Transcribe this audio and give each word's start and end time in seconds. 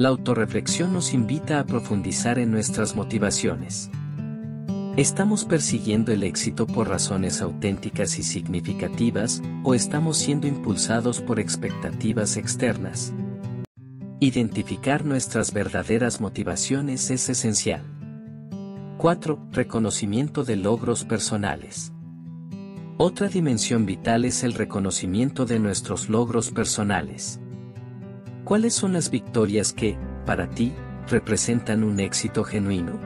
La 0.00 0.08
autorreflexión 0.08 0.94
nos 0.94 1.12
invita 1.12 1.60
a 1.60 1.66
profundizar 1.66 2.38
en 2.38 2.50
nuestras 2.50 2.96
motivaciones. 2.96 3.90
¿Estamos 4.96 5.44
persiguiendo 5.44 6.10
el 6.10 6.22
éxito 6.22 6.66
por 6.66 6.88
razones 6.88 7.42
auténticas 7.42 8.18
y 8.18 8.22
significativas 8.22 9.42
o 9.62 9.74
estamos 9.74 10.16
siendo 10.16 10.46
impulsados 10.46 11.20
por 11.20 11.38
expectativas 11.38 12.38
externas? 12.38 13.12
Identificar 14.20 15.04
nuestras 15.04 15.52
verdaderas 15.52 16.22
motivaciones 16.22 17.10
es 17.10 17.28
esencial. 17.28 17.82
4. 18.96 19.48
Reconocimiento 19.52 20.44
de 20.44 20.56
logros 20.56 21.04
personales. 21.04 21.92
Otra 22.96 23.28
dimensión 23.28 23.84
vital 23.84 24.24
es 24.24 24.44
el 24.44 24.54
reconocimiento 24.54 25.44
de 25.44 25.58
nuestros 25.58 26.08
logros 26.08 26.50
personales. 26.52 27.39
¿Cuáles 28.44 28.74
son 28.74 28.92
las 28.92 29.10
victorias 29.10 29.72
que, 29.72 29.96
para 30.26 30.48
ti, 30.48 30.72
representan 31.08 31.84
un 31.84 32.00
éxito 32.00 32.42
genuino? 32.44 32.98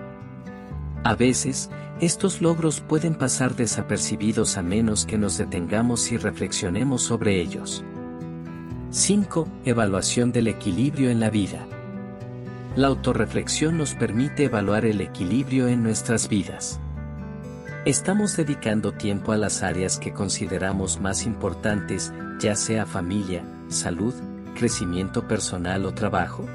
A 1.02 1.14
veces, 1.14 1.70
estos 2.00 2.40
logros 2.40 2.80
pueden 2.80 3.14
pasar 3.14 3.54
desapercibidos 3.56 4.56
a 4.56 4.62
menos 4.62 5.04
que 5.06 5.18
nos 5.18 5.36
detengamos 5.36 6.10
y 6.12 6.16
reflexionemos 6.16 7.02
sobre 7.02 7.40
ellos. 7.40 7.84
5. 8.90 9.48
Evaluación 9.64 10.32
del 10.32 10.48
equilibrio 10.48 11.10
en 11.10 11.20
la 11.20 11.30
vida. 11.30 11.66
La 12.76 12.88
autorreflexión 12.88 13.76
nos 13.76 13.94
permite 13.94 14.44
evaluar 14.44 14.84
el 14.84 15.00
equilibrio 15.00 15.68
en 15.68 15.82
nuestras 15.82 16.28
vidas. 16.28 16.80
Estamos 17.84 18.36
dedicando 18.36 18.92
tiempo 18.92 19.32
a 19.32 19.36
las 19.36 19.62
áreas 19.62 19.98
que 19.98 20.12
consideramos 20.12 21.00
más 21.00 21.26
importantes, 21.26 22.12
ya 22.40 22.56
sea 22.56 22.86
familia, 22.86 23.44
salud, 23.68 24.14
crecimiento 24.54 25.28
personal 25.28 25.84
o 25.84 25.92
trabajo. 25.92 26.46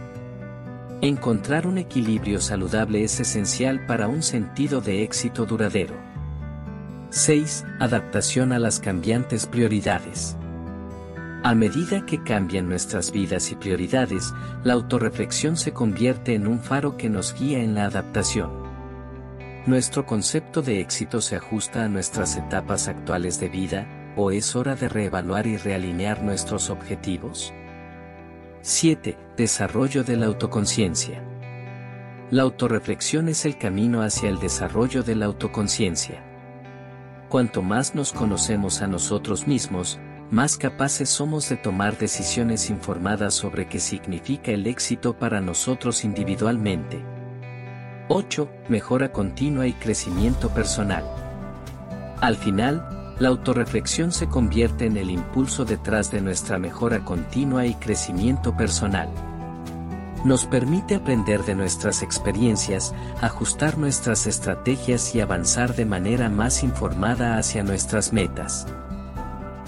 Encontrar 1.01 1.67
un 1.67 1.77
equilibrio 1.77 2.41
saludable 2.41 3.03
es 3.03 3.19
esencial 3.19 3.85
para 3.85 4.07
un 4.07 4.23
sentido 4.23 4.81
de 4.81 5.03
éxito 5.03 5.45
duradero. 5.45 5.95
6. 7.11 7.65
Adaptación 7.79 8.51
a 8.51 8.59
las 8.59 8.79
cambiantes 8.79 9.45
prioridades. 9.45 10.35
A 11.41 11.55
medida 11.55 12.05
que 12.05 12.21
cambian 12.21 12.67
nuestras 12.67 13.11
vidas 13.11 13.49
y 13.51 13.55
prioridades, 13.55 14.33
la 14.63 14.73
autorreflexión 14.73 15.55
se 15.55 15.71
convierte 15.71 16.33
en 16.33 16.47
un 16.47 16.59
faro 16.59 16.97
que 16.97 17.09
nos 17.09 17.33
guía 17.33 17.59
en 17.59 17.75
la 17.75 17.85
adaptación. 17.85 18.51
Nuestro 19.65 20.05
concepto 20.05 20.61
de 20.61 20.81
éxito 20.81 21.21
se 21.21 21.37
ajusta 21.37 21.85
a 21.85 21.87
nuestras 21.87 22.35
etapas 22.35 22.89
actuales 22.89 23.39
de 23.39 23.47
vida, 23.47 24.13
o 24.17 24.31
es 24.31 24.55
hora 24.55 24.75
de 24.75 24.89
reevaluar 24.89 25.47
y 25.47 25.55
realinear 25.55 26.23
nuestros 26.23 26.69
objetivos. 26.69 27.53
7. 28.69 29.17
Desarrollo 29.35 30.03
de 30.03 30.15
la 30.15 30.27
autoconciencia. 30.27 31.23
La 32.29 32.43
autorreflexión 32.43 33.27
es 33.27 33.45
el 33.45 33.57
camino 33.57 34.03
hacia 34.03 34.29
el 34.29 34.37
desarrollo 34.37 35.01
de 35.01 35.15
la 35.15 35.25
autoconciencia. 35.25 36.23
Cuanto 37.29 37.63
más 37.63 37.95
nos 37.95 38.13
conocemos 38.13 38.83
a 38.83 38.87
nosotros 38.87 39.47
mismos, 39.47 39.99
más 40.29 40.55
capaces 40.55 41.09
somos 41.09 41.49
de 41.49 41.57
tomar 41.57 41.97
decisiones 41.97 42.69
informadas 42.69 43.33
sobre 43.33 43.67
qué 43.67 43.79
significa 43.79 44.51
el 44.51 44.67
éxito 44.67 45.17
para 45.17 45.41
nosotros 45.41 46.05
individualmente. 46.05 47.03
8. 48.07 48.51
Mejora 48.67 49.11
continua 49.11 49.65
y 49.65 49.73
crecimiento 49.73 50.49
personal. 50.49 51.03
Al 52.21 52.35
final, 52.35 52.98
la 53.19 53.27
autorreflexión 53.27 54.13
se 54.13 54.27
convierte 54.27 54.85
en 54.85 54.95
el 54.95 55.11
impulso 55.11 55.65
detrás 55.65 56.09
de 56.09 56.21
nuestra 56.21 56.57
mejora 56.57 57.03
continua 57.03 57.65
y 57.65 57.75
crecimiento 57.75 58.55
personal. 58.55 59.09
Nos 60.23 60.45
permite 60.45 60.95
aprender 60.95 61.43
de 61.43 61.55
nuestras 61.55 62.01
experiencias, 62.01 62.93
ajustar 63.21 63.77
nuestras 63.77 64.25
estrategias 64.25 65.15
y 65.15 65.21
avanzar 65.21 65.75
de 65.75 65.85
manera 65.85 66.29
más 66.29 66.63
informada 66.63 67.37
hacia 67.37 67.63
nuestras 67.63 68.13
metas. 68.13 68.67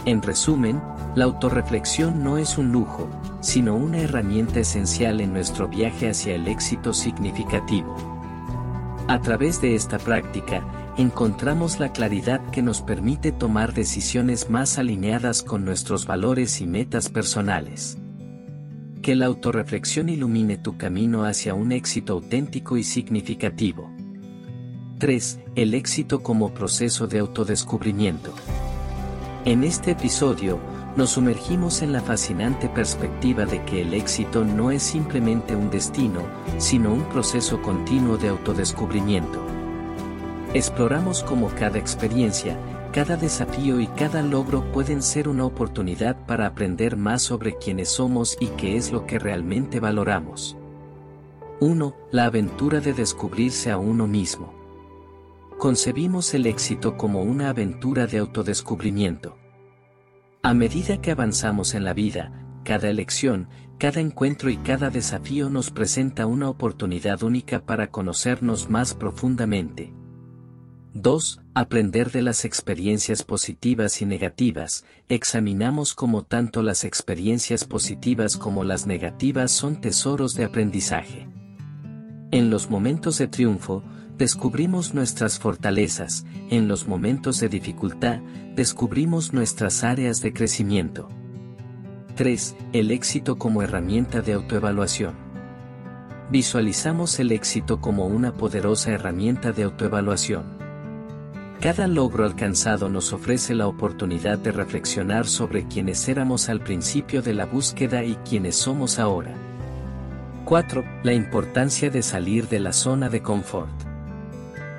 En 0.05 0.21
resumen, 0.21 0.81
la 1.15 1.25
autorreflexión 1.25 2.23
no 2.23 2.37
es 2.37 2.57
un 2.57 2.71
lujo, 2.71 3.09
sino 3.41 3.75
una 3.75 3.99
herramienta 3.99 4.61
esencial 4.61 5.21
en 5.21 5.33
nuestro 5.33 5.67
viaje 5.67 6.09
hacia 6.09 6.35
el 6.35 6.47
éxito 6.47 6.93
significativo. 6.93 7.95
A 9.07 9.19
través 9.19 9.61
de 9.61 9.75
esta 9.75 9.99
práctica, 9.99 10.63
encontramos 10.97 11.79
la 11.79 11.91
claridad 11.91 12.41
que 12.51 12.61
nos 12.61 12.81
permite 12.81 13.31
tomar 13.31 13.73
decisiones 13.73 14.49
más 14.49 14.77
alineadas 14.77 15.43
con 15.43 15.63
nuestros 15.63 16.05
valores 16.05 16.61
y 16.61 16.67
metas 16.67 17.09
personales. 17.09 17.97
Que 19.01 19.15
la 19.15 19.25
autorreflexión 19.25 20.09
ilumine 20.09 20.57
tu 20.57 20.77
camino 20.77 21.23
hacia 21.23 21.53
un 21.53 21.71
éxito 21.71 22.13
auténtico 22.13 22.77
y 22.77 22.83
significativo. 22.83 23.89
3. 24.99 25.39
El 25.55 25.73
éxito 25.73 26.21
como 26.21 26.53
proceso 26.53 27.07
de 27.07 27.19
autodescubrimiento. 27.19 28.33
En 29.45 29.63
este 29.63 29.91
episodio, 29.91 30.59
nos 30.95 31.11
sumergimos 31.11 31.81
en 31.81 31.93
la 31.93 32.01
fascinante 32.01 32.69
perspectiva 32.69 33.45
de 33.45 33.63
que 33.63 33.81
el 33.81 33.93
éxito 33.93 34.45
no 34.45 34.69
es 34.69 34.83
simplemente 34.83 35.55
un 35.55 35.71
destino, 35.71 36.21
sino 36.57 36.93
un 36.93 37.03
proceso 37.05 37.61
continuo 37.61 38.17
de 38.17 38.27
autodescubrimiento. 38.27 39.60
Exploramos 40.53 41.23
cómo 41.23 41.49
cada 41.57 41.79
experiencia, 41.79 42.57
cada 42.91 43.15
desafío 43.15 43.79
y 43.79 43.87
cada 43.87 44.21
logro 44.21 44.69
pueden 44.73 45.01
ser 45.01 45.29
una 45.29 45.45
oportunidad 45.45 46.25
para 46.25 46.45
aprender 46.45 46.97
más 46.97 47.21
sobre 47.21 47.55
quiénes 47.57 47.87
somos 47.87 48.37
y 48.39 48.47
qué 48.47 48.75
es 48.75 48.91
lo 48.91 49.05
que 49.05 49.17
realmente 49.17 49.79
valoramos. 49.79 50.57
1. 51.61 51.95
La 52.11 52.25
aventura 52.25 52.81
de 52.81 52.93
descubrirse 52.93 53.71
a 53.71 53.77
uno 53.77 54.07
mismo 54.07 54.61
concebimos 55.61 56.33
el 56.33 56.47
éxito 56.47 56.97
como 56.97 57.21
una 57.21 57.49
aventura 57.49 58.07
de 58.07 58.17
autodescubrimiento. 58.17 59.37
A 60.41 60.55
medida 60.55 60.99
que 60.99 61.11
avanzamos 61.11 61.75
en 61.75 61.83
la 61.83 61.93
vida, 61.93 62.31
cada 62.63 62.89
elección, 62.89 63.47
cada 63.77 64.01
encuentro 64.01 64.49
y 64.49 64.57
cada 64.57 64.89
desafío 64.89 65.51
nos 65.51 65.69
presenta 65.69 66.25
una 66.25 66.49
oportunidad 66.49 67.21
única 67.21 67.63
para 67.63 67.91
conocernos 67.91 68.71
más 68.71 68.95
profundamente. 68.95 69.93
2. 70.93 71.39
Aprender 71.53 72.11
de 72.11 72.21
las 72.21 72.43
experiencias 72.43 73.23
positivas 73.23 74.01
y 74.01 74.05
negativas. 74.05 74.83
Examinamos 75.07 75.93
cómo 75.93 76.23
tanto 76.23 76.63
las 76.63 76.83
experiencias 76.83 77.63
positivas 77.63 78.35
como 78.35 78.65
las 78.65 78.87
negativas 78.87 79.51
son 79.51 79.79
tesoros 79.79 80.33
de 80.35 80.43
aprendizaje. 80.43 81.29
En 82.31 82.49
los 82.49 82.69
momentos 82.69 83.17
de 83.19 83.29
triunfo, 83.29 83.83
descubrimos 84.17 84.93
nuestras 84.93 85.39
fortalezas, 85.39 86.25
en 86.49 86.67
los 86.67 86.89
momentos 86.89 87.39
de 87.39 87.47
dificultad, 87.47 88.19
descubrimos 88.53 89.31
nuestras 89.31 89.85
áreas 89.85 90.19
de 90.19 90.33
crecimiento. 90.33 91.07
3. 92.15 92.55
El 92.73 92.91
éxito 92.91 93.37
como 93.37 93.61
herramienta 93.61 94.21
de 94.21 94.33
autoevaluación. 94.33 95.15
Visualizamos 96.29 97.17
el 97.21 97.31
éxito 97.31 97.79
como 97.79 98.07
una 98.07 98.33
poderosa 98.33 98.91
herramienta 98.91 99.53
de 99.53 99.63
autoevaluación. 99.63 100.60
Cada 101.61 101.85
logro 101.85 102.25
alcanzado 102.25 102.89
nos 102.89 103.13
ofrece 103.13 103.53
la 103.53 103.67
oportunidad 103.67 104.39
de 104.39 104.51
reflexionar 104.51 105.27
sobre 105.27 105.67
quiénes 105.67 106.09
éramos 106.09 106.49
al 106.49 106.59
principio 106.59 107.21
de 107.21 107.35
la 107.35 107.45
búsqueda 107.45 108.03
y 108.03 108.15
quiénes 108.27 108.55
somos 108.55 108.97
ahora. 108.97 109.35
4. 110.45 110.83
La 111.03 111.13
importancia 111.13 111.91
de 111.91 112.01
salir 112.01 112.47
de 112.47 112.59
la 112.59 112.73
zona 112.73 113.09
de 113.09 113.21
confort. 113.21 113.69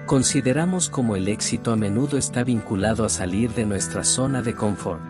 Consideramos 0.06 0.90
como 0.90 1.14
el 1.14 1.28
éxito 1.28 1.70
a 1.70 1.76
menudo 1.76 2.18
está 2.18 2.42
vinculado 2.42 3.04
a 3.04 3.08
salir 3.08 3.52
de 3.52 3.64
nuestra 3.64 4.02
zona 4.02 4.42
de 4.42 4.56
confort. 4.56 5.04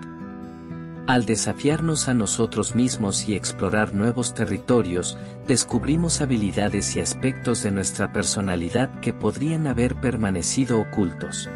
Al 1.06 1.24
desafiarnos 1.24 2.06
a 2.06 2.12
nosotros 2.12 2.74
mismos 2.74 3.28
y 3.30 3.34
explorar 3.34 3.94
nuevos 3.94 4.34
territorios, 4.34 5.16
descubrimos 5.48 6.20
habilidades 6.20 6.94
y 6.96 7.00
aspectos 7.00 7.62
de 7.62 7.70
nuestra 7.70 8.12
personalidad 8.12 9.00
que 9.00 9.14
podrían 9.14 9.66
haber 9.66 9.94
permanecido 9.94 10.78
ocultos. 10.78 11.48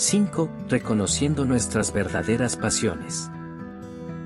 5. 0.00 0.50
Reconociendo 0.70 1.44
nuestras 1.44 1.92
verdaderas 1.92 2.56
pasiones. 2.56 3.30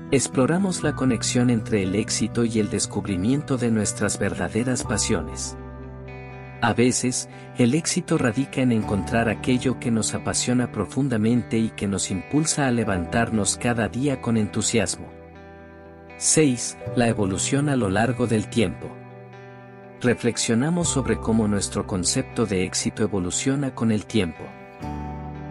Exploramos 0.09 0.83
la 0.83 0.95
conexión 0.95 1.49
entre 1.49 1.83
el 1.83 1.95
éxito 1.95 2.45
y 2.45 2.59
el 2.59 2.69
descubrimiento 2.69 3.57
de 3.57 3.71
nuestras 3.71 4.17
verdaderas 4.17 4.85
pasiones. 4.85 5.57
A 6.61 6.73
veces, 6.73 7.27
el 7.57 7.75
éxito 7.75 8.17
radica 8.17 8.61
en 8.61 8.71
encontrar 8.71 9.27
aquello 9.27 9.77
que 9.77 9.91
nos 9.91 10.13
apasiona 10.13 10.71
profundamente 10.71 11.57
y 11.57 11.71
que 11.71 11.87
nos 11.89 12.09
impulsa 12.09 12.67
a 12.67 12.71
levantarnos 12.71 13.57
cada 13.57 13.89
día 13.89 14.21
con 14.21 14.37
entusiasmo. 14.37 15.09
6. 16.15 16.77
La 16.95 17.09
evolución 17.09 17.67
a 17.67 17.75
lo 17.75 17.89
largo 17.89 18.27
del 18.27 18.47
tiempo. 18.47 18.95
Reflexionamos 19.99 20.87
sobre 20.87 21.17
cómo 21.17 21.49
nuestro 21.49 21.85
concepto 21.85 22.45
de 22.45 22.63
éxito 22.63 23.03
evoluciona 23.03 23.75
con 23.75 23.91
el 23.91 24.05
tiempo. 24.05 24.45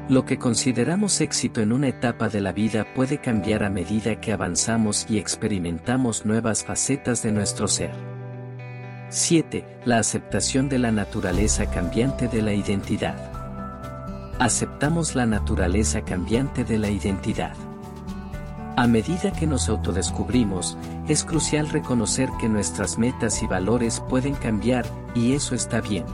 Lo 0.08 0.26
que 0.26 0.38
consideramos 0.38 1.22
éxito 1.22 1.62
en 1.62 1.72
una 1.72 1.88
etapa 1.88 2.28
de 2.28 2.42
la 2.42 2.52
vida 2.52 2.92
puede 2.94 3.22
cambiar 3.22 3.64
a 3.64 3.70
medida 3.70 4.20
que 4.20 4.34
avanzamos 4.34 5.06
y 5.08 5.16
experimentamos 5.16 6.26
nuevas 6.26 6.62
facetas 6.62 7.22
de 7.22 7.32
nuestro 7.32 7.68
ser. 7.68 7.92
7. 9.08 9.64
La 9.86 9.96
aceptación 9.96 10.68
de 10.68 10.78
la 10.78 10.92
naturaleza 10.92 11.70
cambiante 11.70 12.28
de 12.28 12.42
la 12.42 12.52
identidad. 12.52 13.16
Aceptamos 14.38 15.14
la 15.14 15.24
naturaleza 15.24 16.02
cambiante 16.02 16.64
de 16.64 16.76
la 16.76 16.90
identidad. 16.90 17.54
A 18.76 18.86
medida 18.86 19.32
que 19.32 19.46
nos 19.46 19.70
autodescubrimos, 19.70 20.76
es 21.08 21.24
crucial 21.24 21.70
reconocer 21.70 22.28
que 22.38 22.50
nuestras 22.50 22.98
metas 22.98 23.42
y 23.42 23.46
valores 23.46 24.00
pueden 24.00 24.34
cambiar, 24.34 24.84
y 25.14 25.32
eso 25.32 25.54
está 25.54 25.80
bien. 25.80 26.04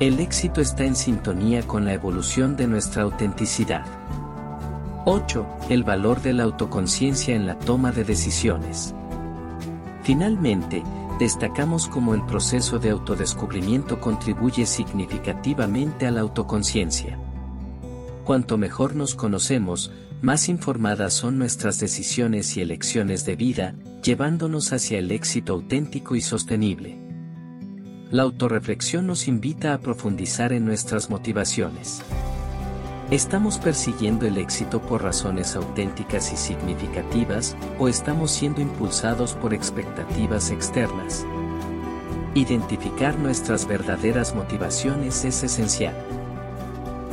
El 0.00 0.18
éxito 0.18 0.60
está 0.60 0.84
en 0.84 0.96
sintonía 0.96 1.62
con 1.62 1.84
la 1.84 1.92
evolución 1.92 2.56
de 2.56 2.66
nuestra 2.66 3.02
autenticidad. 3.02 3.84
8. 5.04 5.46
El 5.68 5.84
valor 5.84 6.22
de 6.22 6.32
la 6.32 6.44
autoconciencia 6.44 7.36
en 7.36 7.46
la 7.46 7.58
toma 7.58 7.92
de 7.92 8.04
decisiones. 8.04 8.94
Finalmente, 10.02 10.82
destacamos 11.20 11.88
cómo 11.88 12.14
el 12.14 12.24
proceso 12.24 12.78
de 12.78 12.90
autodescubrimiento 12.90 14.00
contribuye 14.00 14.66
significativamente 14.66 16.06
a 16.06 16.10
la 16.10 16.22
autoconciencia. 16.22 17.18
Cuanto 18.24 18.58
mejor 18.58 18.96
nos 18.96 19.14
conocemos, 19.14 19.92
más 20.20 20.48
informadas 20.48 21.14
son 21.14 21.38
nuestras 21.38 21.78
decisiones 21.78 22.56
y 22.56 22.60
elecciones 22.60 23.24
de 23.24 23.36
vida, 23.36 23.74
llevándonos 24.02 24.72
hacia 24.72 24.98
el 24.98 25.10
éxito 25.10 25.52
auténtico 25.52 26.16
y 26.16 26.20
sostenible. 26.20 27.01
La 28.12 28.24
autorreflexión 28.24 29.06
nos 29.06 29.26
invita 29.26 29.72
a 29.72 29.78
profundizar 29.78 30.52
en 30.52 30.66
nuestras 30.66 31.08
motivaciones. 31.08 32.02
¿Estamos 33.10 33.56
persiguiendo 33.56 34.26
el 34.26 34.36
éxito 34.36 34.82
por 34.82 35.02
razones 35.02 35.56
auténticas 35.56 36.30
y 36.30 36.36
significativas 36.36 37.56
o 37.78 37.88
estamos 37.88 38.30
siendo 38.30 38.60
impulsados 38.60 39.32
por 39.32 39.54
expectativas 39.54 40.50
externas? 40.50 41.24
Identificar 42.34 43.18
nuestras 43.18 43.66
verdaderas 43.66 44.34
motivaciones 44.34 45.24
es 45.24 45.42
esencial. 45.42 45.94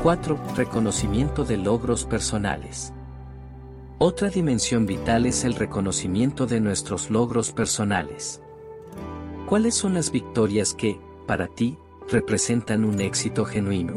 4. 0.04 0.38
Reconocimiento 0.57 1.46
de 1.46 1.56
logros 1.56 2.04
personales. 2.04 2.92
Otra 4.00 4.28
dimensión 4.28 4.86
vital 4.86 5.25
es 5.25 5.46
el 5.46 5.56
reconocimiento 5.56 6.46
de 6.46 6.60
nuestros 6.60 7.10
logros 7.10 7.54
personales. 7.54 8.42
¿Cuáles 9.50 9.74
son 9.74 9.96
las 9.96 10.12
victorias 10.12 10.75
que, 10.75 11.00
para 11.25 11.48
ti, 11.48 11.75
representan 12.07 12.86
un 12.86 13.01
éxito 13.01 13.46
genuino? 13.46 13.96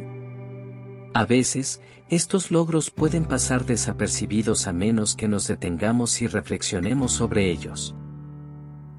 A 1.12 1.26
veces, 1.26 1.82
estos 2.08 2.50
logros 2.50 2.90
pueden 2.90 3.26
pasar 3.26 3.66
desapercibidos 3.66 4.66
a 4.66 4.72
menos 4.72 5.14
que 5.14 5.28
nos 5.28 5.46
detengamos 5.46 6.22
y 6.22 6.26
reflexionemos 6.26 7.12
sobre 7.12 7.50
ellos. 7.50 7.94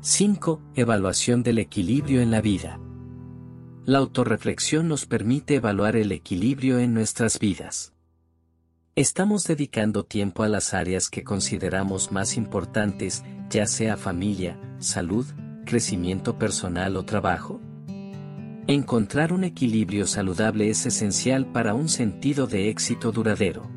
5. 0.01 0.61
Evaluación 0.75 1.41
del 1.41 1.57
equilibrio 1.57 2.21
en 2.21 2.29
la 2.29 2.41
vida. 2.41 2.79
La 3.85 3.97
autorreflexión 3.97 4.87
nos 4.87 5.07
permite 5.07 5.55
evaluar 5.55 5.95
el 5.95 6.11
equilibrio 6.11 6.77
en 6.77 6.93
nuestras 6.93 7.39
vidas. 7.39 7.93
¿Estamos 8.95 9.45
dedicando 9.45 10.05
tiempo 10.05 10.43
a 10.43 10.49
las 10.49 10.75
áreas 10.75 11.09
que 11.09 11.23
consideramos 11.23 12.11
más 12.11 12.37
importantes, 12.37 13.23
ya 13.49 13.65
sea 13.65 13.97
familia, 13.97 14.59
salud, 14.77 15.25
crecimiento 15.63 16.37
personal 16.37 16.95
o 16.97 17.05
trabajo? 17.05 17.59
Encontrar 18.67 19.33
un 19.33 19.43
equilibrio 19.43 20.07
saludable 20.07 20.69
es 20.69 20.85
esencial 20.85 21.45
para 21.45 21.73
un 21.73 21.89
sentido 21.89 22.47
de 22.47 22.69
éxito 22.69 23.11
duradero. 23.11 23.69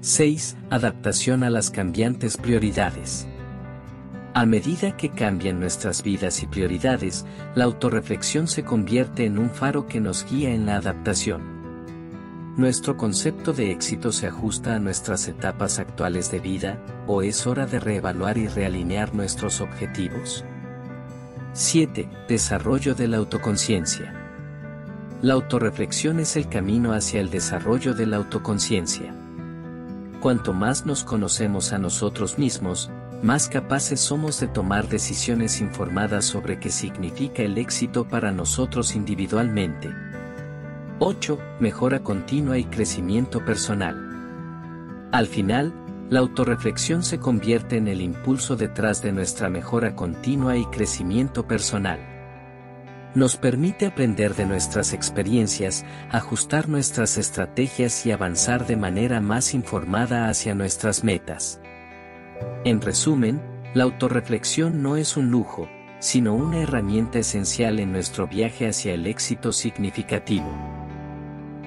6. 0.00 0.56
Adaptación 0.70 1.42
a 1.42 1.50
las 1.50 1.70
cambiantes 1.70 2.36
prioridades. 2.36 3.26
A 4.34 4.46
medida 4.46 4.96
que 4.96 5.08
cambian 5.08 5.58
nuestras 5.58 6.02
vidas 6.02 6.42
y 6.42 6.46
prioridades, 6.46 7.26
la 7.54 7.64
autorreflexión 7.64 8.46
se 8.46 8.62
convierte 8.62 9.24
en 9.24 9.38
un 9.38 9.50
faro 9.50 9.86
que 9.86 10.00
nos 10.00 10.24
guía 10.30 10.50
en 10.50 10.66
la 10.66 10.76
adaptación. 10.76 11.58
¿Nuestro 12.58 12.96
concepto 12.96 13.52
de 13.52 13.72
éxito 13.72 14.12
se 14.12 14.26
ajusta 14.26 14.74
a 14.74 14.78
nuestras 14.78 15.28
etapas 15.28 15.78
actuales 15.78 16.30
de 16.30 16.40
vida, 16.40 16.84
o 17.06 17.22
es 17.22 17.46
hora 17.46 17.66
de 17.66 17.80
reevaluar 17.80 18.36
y 18.36 18.48
realinear 18.48 19.14
nuestros 19.14 19.60
objetivos? 19.60 20.44
7. 21.60 22.08
Desarrollo 22.28 22.94
de 22.94 23.08
la 23.08 23.16
autoconciencia. 23.16 24.14
La 25.22 25.34
autorreflexión 25.34 26.20
es 26.20 26.36
el 26.36 26.48
camino 26.48 26.92
hacia 26.92 27.20
el 27.20 27.30
desarrollo 27.30 27.94
de 27.94 28.06
la 28.06 28.18
autoconciencia. 28.18 29.12
Cuanto 30.20 30.52
más 30.52 30.86
nos 30.86 31.02
conocemos 31.02 31.72
a 31.72 31.78
nosotros 31.78 32.38
mismos, 32.38 32.92
más 33.24 33.48
capaces 33.48 33.98
somos 33.98 34.38
de 34.38 34.46
tomar 34.46 34.88
decisiones 34.88 35.60
informadas 35.60 36.26
sobre 36.26 36.60
qué 36.60 36.70
significa 36.70 37.42
el 37.42 37.58
éxito 37.58 38.06
para 38.06 38.30
nosotros 38.30 38.94
individualmente. 38.94 39.90
8. 41.00 41.40
Mejora 41.58 42.04
continua 42.04 42.56
y 42.56 42.66
crecimiento 42.66 43.44
personal. 43.44 45.08
Al 45.10 45.26
final, 45.26 45.72
la 46.10 46.20
autorreflexión 46.20 47.02
se 47.02 47.18
convierte 47.18 47.76
en 47.76 47.86
el 47.86 48.00
impulso 48.00 48.56
detrás 48.56 49.02
de 49.02 49.12
nuestra 49.12 49.50
mejora 49.50 49.94
continua 49.94 50.56
y 50.56 50.64
crecimiento 50.66 51.46
personal. 51.46 51.98
Nos 53.14 53.36
permite 53.36 53.86
aprender 53.86 54.34
de 54.34 54.46
nuestras 54.46 54.92
experiencias, 54.92 55.84
ajustar 56.10 56.68
nuestras 56.68 57.18
estrategias 57.18 58.06
y 58.06 58.12
avanzar 58.12 58.66
de 58.66 58.76
manera 58.76 59.20
más 59.20 59.54
informada 59.54 60.28
hacia 60.28 60.54
nuestras 60.54 61.04
metas. 61.04 61.60
En 62.64 62.80
resumen, 62.80 63.40
la 63.74 63.84
autorreflexión 63.84 64.82
no 64.82 64.96
es 64.96 65.16
un 65.16 65.30
lujo, 65.30 65.68
sino 65.98 66.34
una 66.34 66.62
herramienta 66.62 67.18
esencial 67.18 67.80
en 67.80 67.92
nuestro 67.92 68.28
viaje 68.28 68.68
hacia 68.68 68.94
el 68.94 69.06
éxito 69.06 69.52
significativo. 69.52 70.77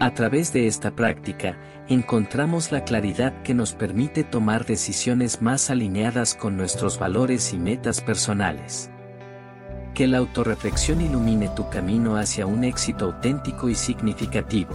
A 0.02 0.16
través 0.16 0.52
de 0.52 0.66
esta 0.66 0.96
práctica, 0.96 1.60
encontramos 1.88 2.72
la 2.72 2.84
claridad 2.84 3.44
que 3.44 3.54
nos 3.54 3.74
permite 3.74 4.24
tomar 4.24 4.66
decisiones 4.66 5.44
más 5.44 5.70
alineadas 5.70 6.34
con 6.34 6.58
nuestros 6.58 6.98
valores 6.98 7.54
y 7.54 7.60
metas 7.60 8.02
personales. 8.02 8.90
Que 9.94 10.08
la 10.08 10.18
autorreflexión 10.18 11.02
ilumine 11.02 11.50
tu 11.50 11.70
camino 11.70 12.16
hacia 12.16 12.48
un 12.48 12.64
éxito 12.64 13.06
auténtico 13.06 13.70
y 13.70 13.76
significativo. 13.76 14.72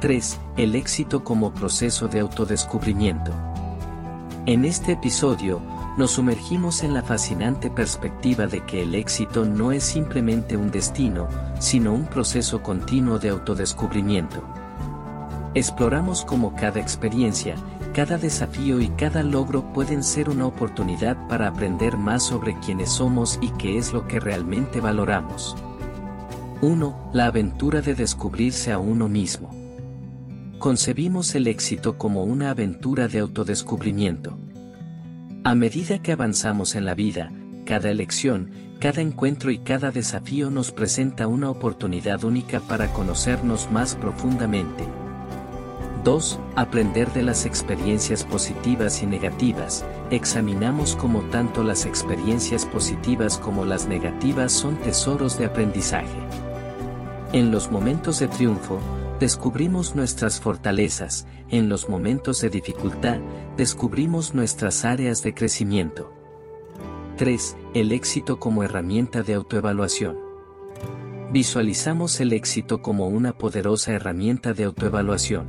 3. 0.00 0.40
El 0.56 0.74
éxito 0.74 1.22
como 1.22 1.54
proceso 1.54 2.08
de 2.08 2.18
autodescubrimiento. 2.18 3.30
En 4.44 4.64
este 4.64 4.94
episodio, 4.94 5.62
nos 6.00 6.12
sumergimos 6.12 6.82
en 6.82 6.94
la 6.94 7.02
fascinante 7.02 7.68
perspectiva 7.68 8.46
de 8.46 8.64
que 8.64 8.84
el 8.84 8.94
éxito 8.94 9.44
no 9.44 9.70
es 9.70 9.84
simplemente 9.84 10.56
un 10.56 10.70
destino, 10.70 11.28
sino 11.58 11.92
un 11.92 12.06
proceso 12.06 12.62
continuo 12.62 13.18
de 13.18 13.28
autodescubrimiento. 13.28 14.42
Exploramos 15.52 16.24
cómo 16.24 16.56
cada 16.56 16.80
experiencia, 16.80 17.54
cada 17.92 18.16
desafío 18.16 18.80
y 18.80 18.88
cada 18.88 19.22
logro 19.22 19.74
pueden 19.74 20.02
ser 20.02 20.30
una 20.30 20.46
oportunidad 20.46 21.18
para 21.28 21.48
aprender 21.48 21.98
más 21.98 22.22
sobre 22.22 22.58
quiénes 22.60 22.88
somos 22.88 23.38
y 23.42 23.50
qué 23.58 23.76
es 23.76 23.92
lo 23.92 24.08
que 24.08 24.20
realmente 24.20 24.80
valoramos. 24.80 25.54
1. 26.62 27.10
La 27.12 27.26
aventura 27.26 27.82
de 27.82 27.94
descubrirse 27.94 28.72
a 28.72 28.78
uno 28.78 29.06
mismo. 29.06 29.50
Concebimos 30.58 31.34
el 31.34 31.46
éxito 31.46 31.98
como 31.98 32.24
una 32.24 32.48
aventura 32.48 33.06
de 33.06 33.18
autodescubrimiento. 33.18 34.38
A 35.42 35.54
medida 35.54 36.02
que 36.02 36.12
avanzamos 36.12 36.74
en 36.74 36.84
la 36.84 36.94
vida, 36.94 37.32
cada 37.64 37.90
elección, 37.90 38.50
cada 38.78 39.00
encuentro 39.00 39.50
y 39.50 39.58
cada 39.58 39.90
desafío 39.90 40.50
nos 40.50 40.70
presenta 40.70 41.26
una 41.28 41.48
oportunidad 41.48 42.24
única 42.24 42.60
para 42.60 42.92
conocernos 42.92 43.70
más 43.72 43.94
profundamente. 43.94 44.84
2. 46.04 46.38
Aprender 46.56 47.10
de 47.14 47.22
las 47.22 47.46
experiencias 47.46 48.22
positivas 48.22 49.02
y 49.02 49.06
negativas. 49.06 49.86
Examinamos 50.10 50.94
cómo 50.94 51.22
tanto 51.30 51.64
las 51.64 51.86
experiencias 51.86 52.66
positivas 52.66 53.38
como 53.38 53.64
las 53.64 53.88
negativas 53.88 54.52
son 54.52 54.76
tesoros 54.76 55.38
de 55.38 55.46
aprendizaje. 55.46 56.20
En 57.32 57.50
los 57.50 57.70
momentos 57.70 58.18
de 58.18 58.28
triunfo, 58.28 58.78
descubrimos 59.20 59.94
nuestras 59.94 60.40
fortalezas, 60.40 61.26
en 61.50 61.68
los 61.68 61.90
momentos 61.90 62.40
de 62.40 62.48
dificultad, 62.48 63.18
descubrimos 63.56 64.34
nuestras 64.34 64.86
áreas 64.86 65.22
de 65.22 65.34
crecimiento. 65.34 66.10
3. 67.18 67.56
El 67.74 67.92
éxito 67.92 68.40
como 68.40 68.64
herramienta 68.64 69.22
de 69.22 69.34
autoevaluación. 69.34 70.18
Visualizamos 71.30 72.18
el 72.20 72.32
éxito 72.32 72.80
como 72.80 73.08
una 73.08 73.36
poderosa 73.36 73.92
herramienta 73.92 74.54
de 74.54 74.64
autoevaluación. 74.64 75.46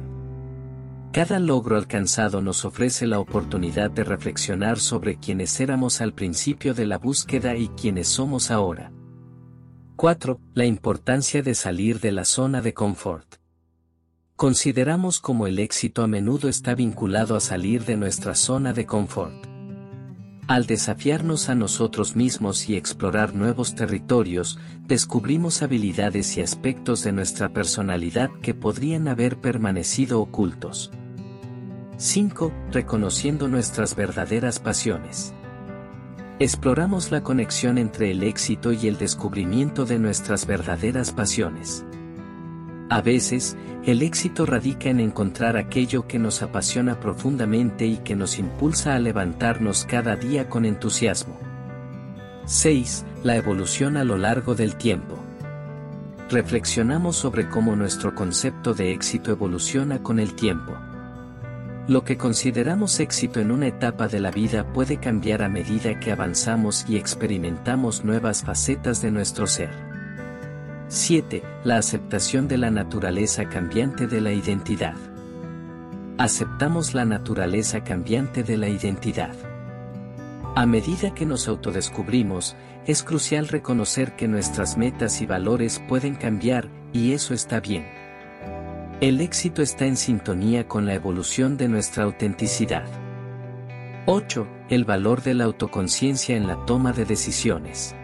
Cada 1.14 1.40
logro 1.40 1.78
alcanzado 1.78 2.42
nos 2.42 2.66
ofrece 2.66 3.08
la 3.08 3.20
oportunidad 3.20 3.90
de 3.90 4.04
reflexionar 4.04 4.80
sobre 4.80 5.16
quiénes 5.16 5.60
éramos 5.62 6.02
al 6.02 6.14
principio 6.14 6.74
de 6.74 6.86
la 6.86 6.98
búsqueda 6.98 7.56
y 7.56 7.70
quiénes 7.70 8.10
somos 8.10 8.52
ahora. 8.52 8.92
4. 9.96 10.40
La 10.56 10.66
importancia 10.66 11.42
de 11.42 11.56
salir 11.56 12.02
de 12.02 12.12
la 12.12 12.26
zona 12.26 12.62
de 12.62 12.74
confort. 12.74 13.41
Consideramos 14.42 15.20
como 15.20 15.46
el 15.46 15.60
éxito 15.60 16.02
a 16.02 16.08
menudo 16.08 16.50
está 16.50 16.74
vinculado 16.74 17.36
a 17.36 17.40
salir 17.40 17.86
de 17.86 17.96
nuestra 17.96 18.34
zona 18.34 18.74
de 18.74 18.88
confort. 18.88 19.36
Al 20.48 20.66
desafiarnos 20.66 21.48
a 21.50 21.54
nosotros 21.54 22.16
mismos 22.16 22.68
y 22.68 22.76
explorar 22.76 23.36
nuevos 23.36 23.76
territorios, 23.76 24.58
descubrimos 24.88 25.62
habilidades 25.62 26.38
y 26.38 26.42
aspectos 26.42 27.04
de 27.04 27.12
nuestra 27.12 27.54
personalidad 27.54 28.32
que 28.42 28.56
podrían 28.56 29.08
haber 29.08 29.38
permanecido 29.38 30.20
ocultos. 30.20 30.90
5. 31.98 32.52
Reconociendo 32.72 33.48
nuestras 33.48 33.96
verdaderas 33.96 34.58
pasiones. 34.58 35.36
Exploramos 36.40 37.12
la 37.12 37.22
conexión 37.22 37.78
entre 37.78 38.10
el 38.10 38.24
éxito 38.24 38.74
y 38.74 38.88
el 38.88 38.98
descubrimiento 38.98 39.86
de 39.86 40.00
nuestras 40.00 40.48
verdaderas 40.48 41.12
pasiones. 41.12 41.86
A 42.92 43.00
veces, 43.00 43.56
el 43.86 44.02
éxito 44.02 44.46
radica 44.46 44.90
en 44.90 45.00
encontrar 45.00 45.56
aquello 45.56 46.10
que 46.10 46.20
nos 46.20 46.42
apasiona 46.42 47.00
profundamente 47.00 47.86
y 47.86 47.96
que 47.96 48.18
nos 48.18 48.38
impulsa 48.38 48.96
a 48.96 49.00
levantarnos 49.00 49.86
cada 49.86 50.18
día 50.18 50.50
con 50.50 50.66
entusiasmo. 50.66 51.40
6. 52.44 53.06
La 53.24 53.38
evolución 53.38 53.96
a 53.96 54.04
lo 54.04 54.18
largo 54.18 54.56
del 54.56 54.76
tiempo. 54.76 55.18
Reflexionamos 56.30 57.16
sobre 57.16 57.48
cómo 57.48 57.78
nuestro 57.78 58.14
concepto 58.14 58.74
de 58.74 58.92
éxito 58.92 59.32
evoluciona 59.32 60.04
con 60.04 60.20
el 60.20 60.34
tiempo. 60.36 60.74
Lo 61.88 62.04
que 62.04 62.18
consideramos 62.18 63.00
éxito 63.00 63.40
en 63.40 63.52
una 63.52 63.68
etapa 63.68 64.10
de 64.10 64.20
la 64.20 64.32
vida 64.32 64.74
puede 64.74 64.98
cambiar 64.98 65.44
a 65.44 65.48
medida 65.48 65.98
que 66.02 66.12
avanzamos 66.12 66.84
y 66.90 66.98
experimentamos 66.98 68.04
nuevas 68.04 68.44
facetas 68.44 69.02
de 69.02 69.12
nuestro 69.12 69.48
ser. 69.48 69.91
7. 70.94 71.42
La 71.64 71.78
aceptación 71.78 72.50
de 72.50 72.58
la 72.58 72.70
naturaleza 72.70 73.48
cambiante 73.48 74.08
de 74.08 74.20
la 74.20 74.34
identidad. 74.34 74.96
Aceptamos 76.18 76.94
la 76.94 77.06
naturaleza 77.06 77.82
cambiante 77.86 78.44
de 78.44 78.58
la 78.58 78.68
identidad. 78.68 79.32
A 80.54 80.66
medida 80.66 81.14
que 81.14 81.26
nos 81.26 81.48
autodescubrimos, 81.48 82.58
es 82.86 83.04
crucial 83.04 83.48
reconocer 83.48 84.18
que 84.18 84.28
nuestras 84.28 84.76
metas 84.76 85.22
y 85.22 85.26
valores 85.26 85.82
pueden 85.88 86.16
cambiar, 86.16 86.68
y 86.92 87.14
eso 87.14 87.34
está 87.34 87.62
bien. 87.62 87.88
El 89.00 89.22
éxito 89.22 89.62
está 89.62 89.86
en 89.86 89.96
sintonía 89.96 90.68
con 90.68 90.86
la 90.86 90.94
evolución 90.94 91.56
de 91.56 91.70
nuestra 91.70 92.04
autenticidad. 92.04 92.84
8. 94.08 94.46
El 94.68 94.84
valor 94.84 95.22
de 95.22 95.36
la 95.36 95.46
autoconciencia 95.46 96.36
en 96.36 96.48
la 96.48 96.66
toma 96.66 96.92
de 96.92 97.06
decisiones. 97.06 97.96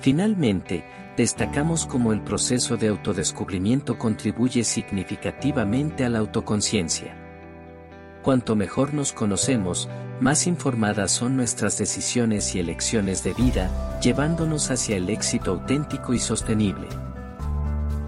Finalmente, 0.00 0.84
destacamos 1.18 1.84
cómo 1.84 2.12
el 2.12 2.20
proceso 2.20 2.76
de 2.76 2.86
autodescubrimiento 2.86 3.98
contribuye 3.98 4.62
significativamente 4.62 6.04
a 6.04 6.08
la 6.08 6.20
autoconciencia. 6.20 7.16
Cuanto 8.22 8.54
mejor 8.54 8.94
nos 8.94 9.12
conocemos, 9.12 9.88
más 10.20 10.46
informadas 10.46 11.10
son 11.10 11.36
nuestras 11.36 11.76
decisiones 11.76 12.54
y 12.54 12.60
elecciones 12.60 13.24
de 13.24 13.34
vida, 13.34 13.98
llevándonos 14.00 14.70
hacia 14.70 14.96
el 14.96 15.10
éxito 15.10 15.50
auténtico 15.50 16.14
y 16.14 16.20
sostenible. 16.20 16.86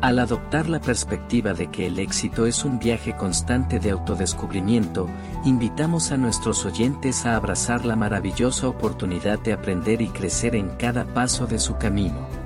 Al 0.02 0.20
adoptar 0.20 0.68
la 0.68 0.80
perspectiva 0.80 1.52
de 1.52 1.66
que 1.66 1.88
el 1.88 1.98
éxito 1.98 2.46
es 2.46 2.64
un 2.64 2.78
viaje 2.78 3.16
constante 3.16 3.80
de 3.80 3.90
autodescubrimiento, 3.90 5.08
invitamos 5.44 6.12
a 6.12 6.16
nuestros 6.16 6.64
oyentes 6.64 7.26
a 7.26 7.34
abrazar 7.34 7.84
la 7.84 7.96
maravillosa 7.96 8.68
oportunidad 8.68 9.40
de 9.40 9.52
aprender 9.52 10.00
y 10.00 10.08
crecer 10.10 10.54
en 10.54 10.68
cada 10.76 11.06
paso 11.06 11.48
de 11.48 11.58
su 11.58 11.76
camino. 11.76 12.39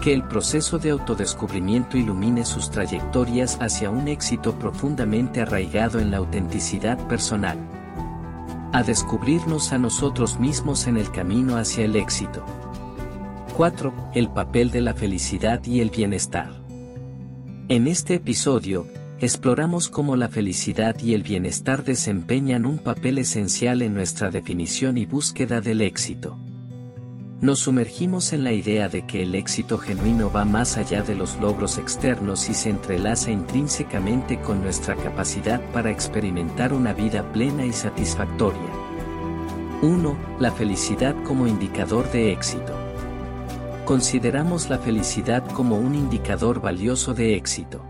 Que 0.00 0.12
el 0.12 0.22
proceso 0.22 0.78
de 0.78 0.90
autodescubrimiento 0.90 1.96
ilumine 1.96 2.44
sus 2.44 2.70
trayectorias 2.70 3.58
hacia 3.60 3.90
un 3.90 4.08
éxito 4.08 4.58
profundamente 4.58 5.40
arraigado 5.40 5.98
en 5.98 6.10
la 6.10 6.18
autenticidad 6.18 6.98
personal. 7.08 7.58
A 8.72 8.82
descubrirnos 8.82 9.72
a 9.72 9.78
nosotros 9.78 10.38
mismos 10.38 10.86
en 10.86 10.96
el 10.96 11.10
camino 11.10 11.56
hacia 11.56 11.84
el 11.84 11.96
éxito. 11.96 12.44
4. 13.56 14.10
El 14.14 14.28
papel 14.28 14.70
de 14.70 14.82
la 14.82 14.92
felicidad 14.92 15.64
y 15.64 15.80
el 15.80 15.90
bienestar. 15.90 16.50
En 17.68 17.88
este 17.88 18.14
episodio, 18.14 18.86
exploramos 19.18 19.88
cómo 19.88 20.14
la 20.14 20.28
felicidad 20.28 20.94
y 21.00 21.14
el 21.14 21.22
bienestar 21.22 21.82
desempeñan 21.82 22.66
un 22.66 22.78
papel 22.78 23.18
esencial 23.18 23.82
en 23.82 23.94
nuestra 23.94 24.30
definición 24.30 24.98
y 24.98 25.06
búsqueda 25.06 25.60
del 25.60 25.80
éxito. 25.80 26.38
Nos 27.40 27.58
sumergimos 27.58 28.32
en 28.32 28.44
la 28.44 28.52
idea 28.52 28.88
de 28.88 29.06
que 29.06 29.22
el 29.22 29.34
éxito 29.34 29.76
genuino 29.76 30.32
va 30.32 30.46
más 30.46 30.78
allá 30.78 31.02
de 31.02 31.14
los 31.14 31.38
logros 31.38 31.76
externos 31.76 32.48
y 32.48 32.54
se 32.54 32.70
entrelaza 32.70 33.30
intrínsecamente 33.30 34.40
con 34.40 34.62
nuestra 34.62 34.96
capacidad 34.96 35.60
para 35.72 35.90
experimentar 35.90 36.72
una 36.72 36.94
vida 36.94 37.30
plena 37.32 37.66
y 37.66 37.74
satisfactoria. 37.74 38.72
1. 39.82 40.16
La 40.40 40.50
felicidad 40.50 41.14
como 41.24 41.46
indicador 41.46 42.10
de 42.10 42.32
éxito. 42.32 42.74
Consideramos 43.84 44.70
la 44.70 44.78
felicidad 44.78 45.46
como 45.52 45.76
un 45.76 45.94
indicador 45.94 46.62
valioso 46.62 47.12
de 47.12 47.36
éxito. 47.36 47.84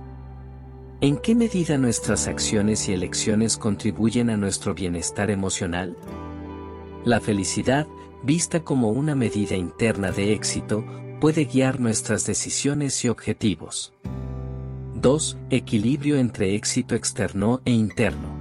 ¿En 1.00 1.18
qué 1.18 1.36
medida 1.36 1.78
nuestras 1.78 2.26
acciones 2.26 2.88
y 2.88 2.94
elecciones 2.94 3.56
contribuyen 3.56 4.28
a 4.28 4.36
nuestro 4.36 4.74
bienestar 4.74 5.30
emocional? 5.30 5.96
La 7.04 7.20
felicidad, 7.20 7.86
vista 8.26 8.64
como 8.64 8.90
una 8.90 9.14
medida 9.14 9.54
interna 9.54 10.10
de 10.10 10.32
éxito, 10.32 10.84
puede 11.20 11.44
guiar 11.44 11.78
nuestras 11.78 12.26
decisiones 12.26 13.04
y 13.04 13.08
objetivos. 13.08 13.94
2. 14.96 15.38
Equilibrio 15.50 16.16
entre 16.16 16.56
éxito 16.56 16.96
externo 16.96 17.62
e 17.64 17.70
interno. 17.70 18.34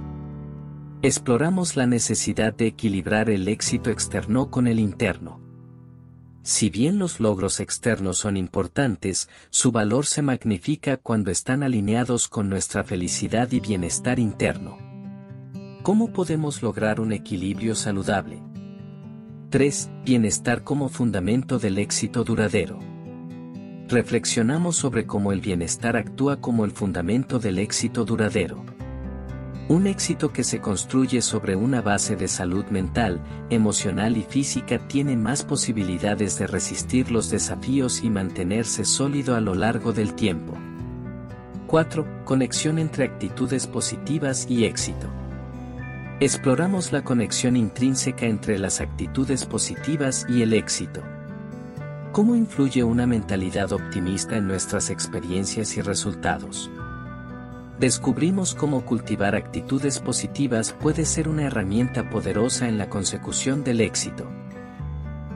Exploramos 1.02 1.76
la 1.76 1.86
necesidad 1.86 2.52
de 2.52 2.66
equilibrar 2.66 3.30
el 3.30 3.46
éxito 3.46 3.90
externo 3.90 4.50
con 4.50 4.66
el 4.66 4.80
interno. 4.80 5.40
Si 6.42 6.68
bien 6.68 6.98
los 6.98 7.20
logros 7.20 7.60
externos 7.60 8.18
son 8.18 8.36
importantes, 8.36 9.28
su 9.50 9.70
valor 9.70 10.06
se 10.06 10.20
magnifica 10.20 10.96
cuando 10.96 11.30
están 11.30 11.62
alineados 11.62 12.26
con 12.26 12.48
nuestra 12.48 12.82
felicidad 12.82 13.52
y 13.52 13.60
bienestar 13.60 14.18
interno. 14.18 14.78
¿Cómo 15.84 16.12
podemos 16.12 16.60
lograr 16.60 16.98
un 16.98 17.12
equilibrio 17.12 17.76
saludable? 17.76 18.42
3. 19.56 19.90
Bienestar 20.04 20.64
como 20.64 20.90
fundamento 20.90 21.58
del 21.58 21.78
éxito 21.78 22.24
duradero. 22.24 22.78
Reflexionamos 23.88 24.76
sobre 24.76 25.06
cómo 25.06 25.32
el 25.32 25.40
bienestar 25.40 25.96
actúa 25.96 26.42
como 26.42 26.66
el 26.66 26.72
fundamento 26.72 27.38
del 27.38 27.58
éxito 27.58 28.04
duradero. 28.04 28.62
Un 29.70 29.86
éxito 29.86 30.30
que 30.30 30.44
se 30.44 30.60
construye 30.60 31.22
sobre 31.22 31.56
una 31.56 31.80
base 31.80 32.16
de 32.16 32.28
salud 32.28 32.66
mental, 32.66 33.22
emocional 33.48 34.18
y 34.18 34.24
física 34.24 34.76
tiene 34.88 35.16
más 35.16 35.42
posibilidades 35.42 36.38
de 36.38 36.46
resistir 36.48 37.10
los 37.10 37.30
desafíos 37.30 38.04
y 38.04 38.10
mantenerse 38.10 38.84
sólido 38.84 39.36
a 39.36 39.40
lo 39.40 39.54
largo 39.54 39.94
del 39.94 40.12
tiempo. 40.12 40.52
4. 41.66 42.26
Conexión 42.26 42.78
entre 42.78 43.04
actitudes 43.04 43.66
positivas 43.66 44.46
y 44.50 44.66
éxito. 44.66 45.08
Exploramos 46.18 46.92
la 46.92 47.04
conexión 47.04 47.56
intrínseca 47.56 48.26
entre 48.26 48.58
las 48.58 48.80
actitudes 48.80 49.44
positivas 49.44 50.24
y 50.28 50.42
el 50.42 50.54
éxito. 50.54 51.02
¿Cómo 52.12 52.34
influye 52.34 52.82
una 52.82 53.06
mentalidad 53.06 53.72
optimista 53.72 54.36
en 54.36 54.48
nuestras 54.48 54.88
experiencias 54.88 55.76
y 55.76 55.82
resultados? 55.82 56.70
descubrimos 57.78 58.54
cómo 58.54 58.84
cultivar 58.84 59.34
actitudes 59.34 60.00
positivas 60.00 60.72
puede 60.72 61.04
ser 61.04 61.28
una 61.28 61.44
herramienta 61.44 62.08
poderosa 62.08 62.68
en 62.68 62.78
la 62.78 62.88
consecución 62.88 63.64
del 63.64 63.80
éxito. 63.80 64.26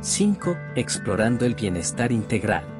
5. 0.00 0.56
Explorando 0.76 1.44
el 1.44 1.54
bienestar 1.54 2.12
integral. 2.12 2.79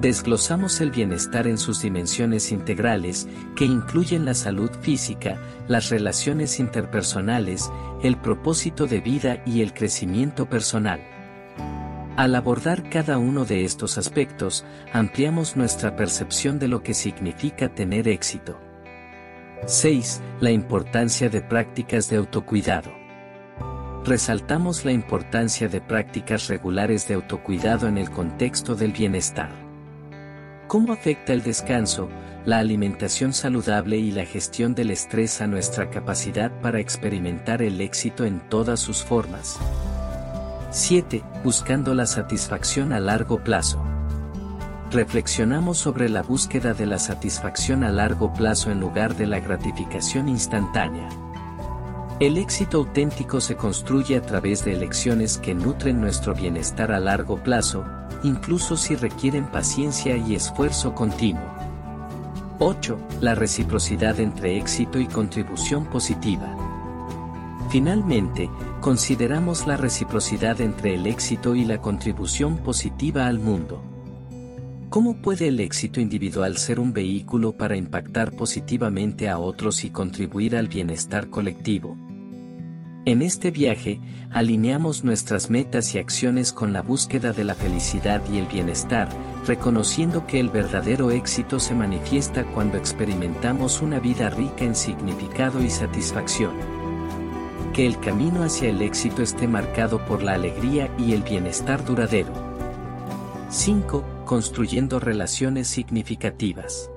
Desglosamos 0.00 0.82
el 0.82 0.90
bienestar 0.90 1.46
en 1.46 1.56
sus 1.56 1.80
dimensiones 1.80 2.52
integrales, 2.52 3.26
que 3.56 3.64
incluyen 3.64 4.26
la 4.26 4.34
salud 4.34 4.70
física, 4.82 5.40
las 5.68 5.88
relaciones 5.88 6.60
interpersonales, 6.60 7.70
el 8.02 8.18
propósito 8.18 8.86
de 8.86 9.00
vida 9.00 9.42
y 9.46 9.62
el 9.62 9.72
crecimiento 9.72 10.50
personal. 10.50 11.00
Al 12.16 12.34
abordar 12.34 12.90
cada 12.90 13.16
uno 13.16 13.46
de 13.46 13.64
estos 13.64 13.96
aspectos, 13.96 14.64
ampliamos 14.92 15.56
nuestra 15.56 15.96
percepción 15.96 16.58
de 16.58 16.68
lo 16.68 16.82
que 16.82 16.92
significa 16.92 17.74
tener 17.74 18.06
éxito. 18.06 18.58
6. 19.64 20.20
La 20.40 20.50
importancia 20.50 21.30
de 21.30 21.40
prácticas 21.40 22.10
de 22.10 22.16
autocuidado. 22.16 22.90
Resaltamos 24.04 24.84
la 24.84 24.92
importancia 24.92 25.68
de 25.68 25.80
prácticas 25.80 26.48
regulares 26.48 27.08
de 27.08 27.14
autocuidado 27.14 27.88
en 27.88 27.98
el 27.98 28.10
contexto 28.10 28.74
del 28.74 28.92
bienestar. 28.92 29.65
¿Cómo 30.68 30.92
afecta 30.92 31.32
el 31.32 31.44
descanso, 31.44 32.08
la 32.44 32.58
alimentación 32.58 33.32
saludable 33.32 33.98
y 33.98 34.10
la 34.10 34.24
gestión 34.24 34.74
del 34.74 34.90
estrés 34.90 35.40
a 35.40 35.46
nuestra 35.46 35.90
capacidad 35.90 36.50
para 36.60 36.80
experimentar 36.80 37.62
el 37.62 37.80
éxito 37.80 38.24
en 38.24 38.40
todas 38.48 38.80
sus 38.80 39.04
formas? 39.04 39.60
7. 40.72 41.22
Buscando 41.44 41.94
la 41.94 42.04
satisfacción 42.04 42.92
a 42.92 42.98
largo 42.98 43.44
plazo. 43.44 43.80
Reflexionamos 44.90 45.78
sobre 45.78 46.08
la 46.08 46.22
búsqueda 46.22 46.74
de 46.74 46.86
la 46.86 46.98
satisfacción 46.98 47.84
a 47.84 47.92
largo 47.92 48.34
plazo 48.34 48.72
en 48.72 48.80
lugar 48.80 49.14
de 49.14 49.26
la 49.26 49.38
gratificación 49.38 50.28
instantánea. 50.28 51.08
El 52.18 52.38
éxito 52.38 52.78
auténtico 52.78 53.40
se 53.40 53.54
construye 53.56 54.16
a 54.16 54.22
través 54.22 54.64
de 54.64 54.72
elecciones 54.72 55.38
que 55.38 55.54
nutren 55.54 56.00
nuestro 56.00 56.34
bienestar 56.34 56.90
a 56.90 56.98
largo 56.98 57.40
plazo, 57.40 57.84
incluso 58.26 58.76
si 58.76 58.96
requieren 58.96 59.46
paciencia 59.46 60.16
y 60.16 60.34
esfuerzo 60.34 60.94
continuo. 60.94 61.54
8. 62.58 62.98
La 63.20 63.34
reciprocidad 63.34 64.18
entre 64.18 64.58
éxito 64.58 64.98
y 64.98 65.06
contribución 65.06 65.86
positiva. 65.86 66.54
Finalmente, 67.70 68.48
consideramos 68.80 69.66
la 69.66 69.76
reciprocidad 69.76 70.60
entre 70.60 70.94
el 70.94 71.06
éxito 71.06 71.54
y 71.54 71.64
la 71.64 71.80
contribución 71.80 72.58
positiva 72.58 73.26
al 73.26 73.38
mundo. 73.38 73.82
¿Cómo 74.88 75.20
puede 75.20 75.48
el 75.48 75.60
éxito 75.60 76.00
individual 76.00 76.56
ser 76.56 76.80
un 76.80 76.92
vehículo 76.92 77.52
para 77.52 77.76
impactar 77.76 78.32
positivamente 78.32 79.28
a 79.28 79.38
otros 79.38 79.84
y 79.84 79.90
contribuir 79.90 80.56
al 80.56 80.68
bienestar 80.68 81.28
colectivo? 81.28 81.96
En 83.06 83.22
este 83.22 83.52
viaje, 83.52 84.00
alineamos 84.32 85.04
nuestras 85.04 85.48
metas 85.48 85.94
y 85.94 85.98
acciones 85.98 86.52
con 86.52 86.72
la 86.72 86.82
búsqueda 86.82 87.32
de 87.32 87.44
la 87.44 87.54
felicidad 87.54 88.20
y 88.32 88.38
el 88.38 88.46
bienestar, 88.46 89.08
reconociendo 89.46 90.26
que 90.26 90.40
el 90.40 90.48
verdadero 90.48 91.12
éxito 91.12 91.60
se 91.60 91.72
manifiesta 91.72 92.44
cuando 92.46 92.76
experimentamos 92.78 93.80
una 93.80 94.00
vida 94.00 94.28
rica 94.30 94.64
en 94.64 94.74
significado 94.74 95.62
y 95.62 95.70
satisfacción. 95.70 96.50
Que 97.72 97.86
el 97.86 98.00
camino 98.00 98.42
hacia 98.42 98.70
el 98.70 98.82
éxito 98.82 99.22
esté 99.22 99.46
marcado 99.46 100.04
por 100.04 100.24
la 100.24 100.32
alegría 100.32 100.90
y 100.98 101.12
el 101.12 101.22
bienestar 101.22 101.84
duradero. 101.84 102.32
5. 103.50 104.24
Construyendo 104.24 104.98
relaciones 104.98 105.68
significativas. 105.68 106.90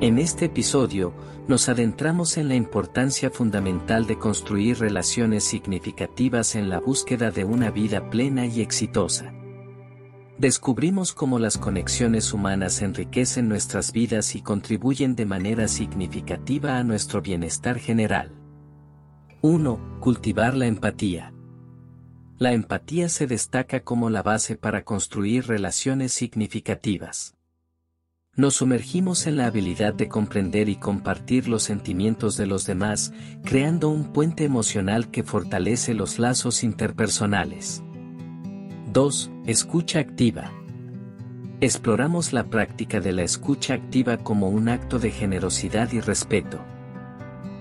En 0.00 0.18
este 0.18 0.46
episodio, 0.46 1.12
nos 1.46 1.68
adentramos 1.68 2.38
en 2.38 2.48
la 2.48 2.54
importancia 2.54 3.30
fundamental 3.30 4.06
de 4.06 4.18
construir 4.18 4.78
relaciones 4.78 5.44
significativas 5.44 6.54
en 6.54 6.70
la 6.70 6.80
búsqueda 6.80 7.30
de 7.30 7.44
una 7.44 7.70
vida 7.70 8.08
plena 8.08 8.46
y 8.46 8.62
exitosa. 8.62 9.34
Descubrimos 10.38 11.12
cómo 11.12 11.38
las 11.38 11.58
conexiones 11.58 12.32
humanas 12.32 12.82
enriquecen 12.82 13.48
nuestras 13.48 13.92
vidas 13.92 14.34
y 14.34 14.42
contribuyen 14.42 15.14
de 15.14 15.26
manera 15.26 15.68
significativa 15.68 16.78
a 16.78 16.82
nuestro 16.82 17.22
bienestar 17.22 17.78
general. 17.78 18.32
1. 19.42 19.98
Cultivar 20.00 20.54
la 20.56 20.66
empatía. 20.66 21.34
La 22.38 22.52
empatía 22.52 23.08
se 23.08 23.26
destaca 23.28 23.80
como 23.80 24.10
la 24.10 24.22
base 24.22 24.56
para 24.56 24.82
construir 24.82 25.46
relaciones 25.46 26.12
significativas. 26.12 27.33
Nos 28.36 28.56
sumergimos 28.56 29.28
en 29.28 29.36
la 29.36 29.46
habilidad 29.46 29.94
de 29.94 30.08
comprender 30.08 30.68
y 30.68 30.74
compartir 30.74 31.46
los 31.46 31.62
sentimientos 31.62 32.36
de 32.36 32.46
los 32.46 32.66
demás, 32.66 33.12
creando 33.44 33.90
un 33.90 34.12
puente 34.12 34.42
emocional 34.42 35.08
que 35.12 35.22
fortalece 35.22 35.94
los 35.94 36.18
lazos 36.18 36.64
interpersonales. 36.64 37.84
2. 38.92 39.30
Escucha 39.46 40.00
activa. 40.00 40.52
Exploramos 41.60 42.32
la 42.32 42.42
práctica 42.50 42.98
de 42.98 43.12
la 43.12 43.22
escucha 43.22 43.74
activa 43.74 44.16
como 44.16 44.48
un 44.48 44.68
acto 44.68 44.98
de 44.98 45.12
generosidad 45.12 45.92
y 45.92 46.00
respeto. 46.00 46.58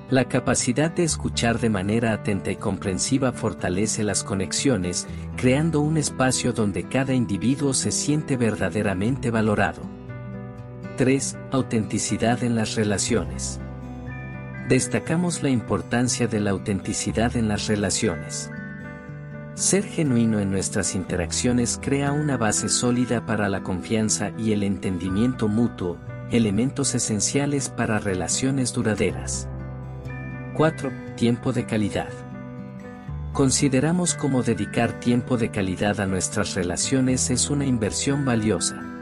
La 0.09 0.25
capacidad 0.25 0.89
de 0.89 1.03
escuchar 1.03 1.59
de 1.59 1.69
manera 1.69 2.13
atenta 2.13 2.49
y 2.49 2.55
comprensiva 2.55 3.31
fortalece 3.31 4.03
las 4.03 4.23
conexiones, 4.23 5.07
creando 5.37 5.81
un 5.81 5.97
espacio 5.97 6.51
donde 6.51 6.87
cada 6.87 7.13
individuo 7.13 7.75
se 7.75 7.91
siente 7.91 8.37
verdaderamente 8.37 9.29
valorado. 9.29 9.92
3. 10.95 11.37
Autenticidad 11.49 12.43
en 12.43 12.55
las 12.55 12.75
relaciones. 12.75 13.59
Destacamos 14.69 15.41
la 15.41 15.49
importancia 15.49 16.27
de 16.27 16.39
la 16.39 16.51
autenticidad 16.51 17.35
en 17.35 17.47
las 17.47 17.65
relaciones. 17.65 18.51
Ser 19.55 19.85
genuino 19.85 20.39
en 20.39 20.51
nuestras 20.51 20.93
interacciones 20.93 21.79
crea 21.81 22.11
una 22.11 22.37
base 22.37 22.69
sólida 22.69 23.25
para 23.25 23.49
la 23.49 23.63
confianza 23.63 24.33
y 24.37 24.51
el 24.51 24.61
entendimiento 24.61 25.47
mutuo, 25.47 25.97
elementos 26.29 26.93
esenciales 26.93 27.69
para 27.69 27.97
relaciones 27.97 28.71
duraderas. 28.71 29.47
4. 30.55 30.91
Tiempo 31.15 31.53
de 31.53 31.65
calidad. 31.65 32.09
Consideramos 33.31 34.13
como 34.13 34.43
dedicar 34.43 34.99
tiempo 34.99 35.37
de 35.37 35.49
calidad 35.49 35.99
a 35.99 36.05
nuestras 36.05 36.53
relaciones 36.53 37.31
es 37.31 37.49
una 37.49 37.65
inversión 37.65 38.25
valiosa 38.25 38.92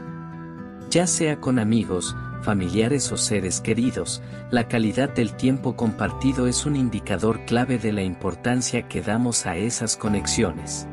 ya 0.92 1.06
sea 1.06 1.40
con 1.40 1.58
amigos, 1.58 2.14
familiares 2.42 3.10
o 3.12 3.16
seres 3.16 3.62
queridos, 3.62 4.22
la 4.50 4.68
calidad 4.68 5.08
del 5.08 5.34
tiempo 5.34 5.74
compartido 5.74 6.46
es 6.48 6.66
un 6.66 6.76
indicador 6.76 7.46
clave 7.46 7.78
de 7.78 7.92
la 7.92 8.02
importancia 8.02 8.86
que 8.88 9.00
damos 9.00 9.46
a 9.46 9.56
esas 9.56 9.96
conexiones. 9.96 10.86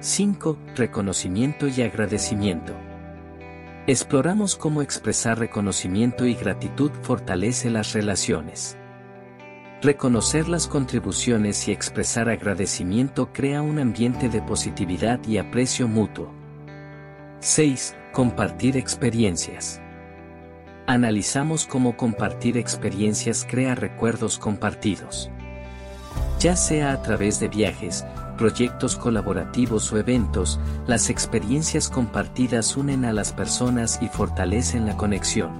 5. 0.00 0.58
Reconocimiento 0.76 1.66
y 1.66 1.80
agradecimiento. 1.80 2.74
Exploramos 3.86 4.54
cómo 4.54 4.82
expresar 4.82 5.38
reconocimiento 5.38 6.26
y 6.26 6.34
gratitud 6.34 6.90
fortalece 7.00 7.70
las 7.70 7.94
relaciones. 7.94 8.76
Reconocer 9.80 10.46
las 10.46 10.68
contribuciones 10.68 11.68
y 11.68 11.72
expresar 11.72 12.28
agradecimiento 12.28 13.32
crea 13.32 13.62
un 13.62 13.78
ambiente 13.78 14.28
de 14.28 14.42
positividad 14.42 15.26
y 15.26 15.38
aprecio 15.38 15.88
mutuo. 15.88 16.34
6. 17.38 17.96
Compartir 18.12 18.76
experiencias. 18.76 19.80
Analizamos 20.88 21.64
cómo 21.64 21.96
compartir 21.96 22.58
experiencias 22.58 23.46
crea 23.48 23.76
recuerdos 23.76 24.36
compartidos. 24.36 25.30
Ya 26.40 26.56
sea 26.56 26.92
a 26.92 27.02
través 27.02 27.38
de 27.38 27.46
viajes, 27.46 28.04
proyectos 28.36 28.96
colaborativos 28.96 29.92
o 29.92 29.98
eventos, 29.98 30.58
las 30.88 31.08
experiencias 31.08 31.88
compartidas 31.88 32.76
unen 32.76 33.04
a 33.04 33.12
las 33.12 33.32
personas 33.32 34.00
y 34.02 34.08
fortalecen 34.08 34.86
la 34.86 34.96
conexión. 34.96 35.52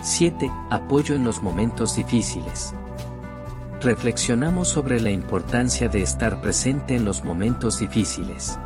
7. 0.00 0.48
Apoyo 0.70 1.16
en 1.16 1.24
los 1.24 1.42
momentos 1.42 1.96
difíciles. 1.96 2.72
Reflexionamos 3.80 4.68
sobre 4.68 5.00
la 5.00 5.10
importancia 5.10 5.88
de 5.88 6.02
estar 6.02 6.40
presente 6.40 6.94
en 6.94 7.04
los 7.04 7.24
momentos 7.24 7.80
difíciles. 7.80 8.60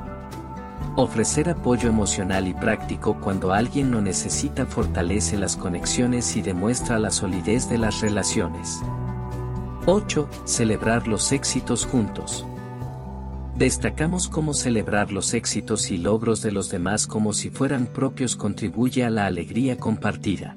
Ofrecer 0.99 1.51
apoyo 1.51 1.91
emocional 1.91 2.49
y 2.49 2.55
práctico 2.55 3.21
cuando 3.21 3.53
alguien 3.53 3.91
lo 3.91 4.01
necesita 4.01 4.65
fortalece 4.65 5.37
las 5.37 5.55
conexiones 5.55 6.35
y 6.37 6.41
demuestra 6.41 6.99
la 6.99 7.11
solidez 7.11 7.69
de 7.69 7.77
las 7.77 8.01
relaciones. 8.01 8.81
8. 9.85 10.27
Celebrar 10.47 11.07
los 11.07 11.33
éxitos 11.33 11.85
juntos. 11.85 12.47
Destacamos 13.57 14.29
cómo 14.29 14.55
celebrar 14.55 15.13
los 15.13 15.35
éxitos 15.35 15.91
y 15.91 15.99
logros 15.99 16.41
de 16.41 16.53
los 16.53 16.71
demás 16.71 17.07
como 17.07 17.35
si 17.35 17.51
fueran 17.51 17.89
propios 17.89 18.35
contribuye 18.35 19.05
a 19.05 19.11
la 19.11 19.27
alegría 19.27 19.77
compartida. 19.77 20.55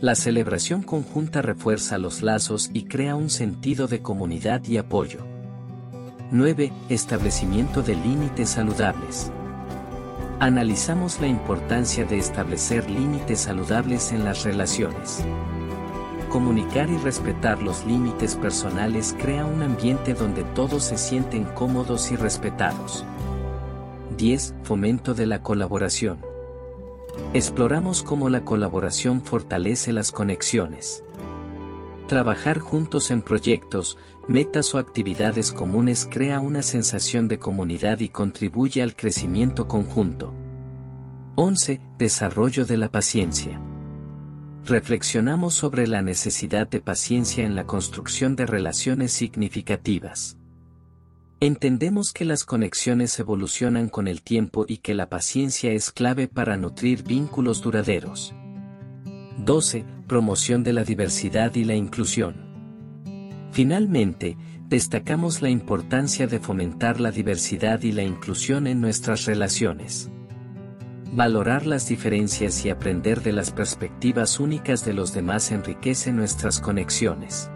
La 0.00 0.14
celebración 0.14 0.84
conjunta 0.84 1.42
refuerza 1.42 1.98
los 1.98 2.22
lazos 2.22 2.70
y 2.72 2.84
crea 2.84 3.16
un 3.16 3.30
sentido 3.30 3.88
de 3.88 4.00
comunidad 4.00 4.62
y 4.64 4.76
apoyo. 4.76 5.33
9. 6.34 6.72
Establecimiento 6.88 7.80
de 7.80 7.94
límites 7.94 8.48
saludables. 8.48 9.30
Analizamos 10.40 11.20
la 11.20 11.28
importancia 11.28 12.04
de 12.06 12.18
establecer 12.18 12.90
límites 12.90 13.38
saludables 13.38 14.10
en 14.10 14.24
las 14.24 14.42
relaciones. 14.42 15.24
Comunicar 16.30 16.90
y 16.90 16.96
respetar 16.96 17.62
los 17.62 17.86
límites 17.86 18.34
personales 18.34 19.14
crea 19.16 19.46
un 19.46 19.62
ambiente 19.62 20.12
donde 20.12 20.42
todos 20.42 20.82
se 20.82 20.98
sienten 20.98 21.44
cómodos 21.44 22.10
y 22.10 22.16
respetados. 22.16 23.04
10. 24.16 24.56
Fomento 24.64 25.14
de 25.14 25.26
la 25.26 25.40
colaboración. 25.40 26.18
Exploramos 27.32 28.02
cómo 28.02 28.28
la 28.28 28.44
colaboración 28.44 29.22
fortalece 29.22 29.92
las 29.92 30.10
conexiones. 30.10 31.04
Trabajar 32.08 32.58
juntos 32.58 33.12
en 33.12 33.22
proyectos, 33.22 33.98
metas 34.28 34.74
o 34.74 34.78
actividades 34.78 35.52
comunes 35.52 36.08
crea 36.10 36.40
una 36.40 36.62
sensación 36.62 37.28
de 37.28 37.38
comunidad 37.38 38.00
y 38.00 38.08
contribuye 38.08 38.82
al 38.82 38.96
crecimiento 38.96 39.68
conjunto. 39.68 40.32
11. 41.36 41.80
Desarrollo 41.98 42.64
de 42.64 42.76
la 42.76 42.90
paciencia. 42.90 43.60
Reflexionamos 44.64 45.54
sobre 45.54 45.86
la 45.86 46.00
necesidad 46.00 46.68
de 46.68 46.80
paciencia 46.80 47.44
en 47.44 47.54
la 47.54 47.66
construcción 47.66 48.34
de 48.36 48.46
relaciones 48.46 49.12
significativas. 49.12 50.38
Entendemos 51.40 52.12
que 52.12 52.24
las 52.24 52.44
conexiones 52.44 53.18
evolucionan 53.18 53.90
con 53.90 54.08
el 54.08 54.22
tiempo 54.22 54.64
y 54.66 54.78
que 54.78 54.94
la 54.94 55.10
paciencia 55.10 55.72
es 55.72 55.90
clave 55.90 56.28
para 56.28 56.56
nutrir 56.56 57.02
vínculos 57.02 57.60
duraderos. 57.60 58.34
12. 59.38 59.84
Promoción 60.06 60.62
de 60.62 60.72
la 60.72 60.84
diversidad 60.84 61.54
y 61.56 61.64
la 61.64 61.74
inclusión. 61.74 62.43
Finalmente, 63.54 64.36
destacamos 64.68 65.40
la 65.40 65.48
importancia 65.48 66.26
de 66.26 66.40
fomentar 66.40 66.98
la 66.98 67.12
diversidad 67.12 67.80
y 67.82 67.92
la 67.92 68.02
inclusión 68.02 68.66
en 68.66 68.80
nuestras 68.80 69.26
relaciones. 69.26 70.10
Valorar 71.12 71.64
las 71.64 71.86
diferencias 71.86 72.64
y 72.64 72.70
aprender 72.70 73.22
de 73.22 73.30
las 73.30 73.52
perspectivas 73.52 74.40
únicas 74.40 74.84
de 74.84 74.92
los 74.92 75.14
demás 75.14 75.52
enriquece 75.52 76.10
nuestras 76.10 76.58
conexiones. 76.58 77.48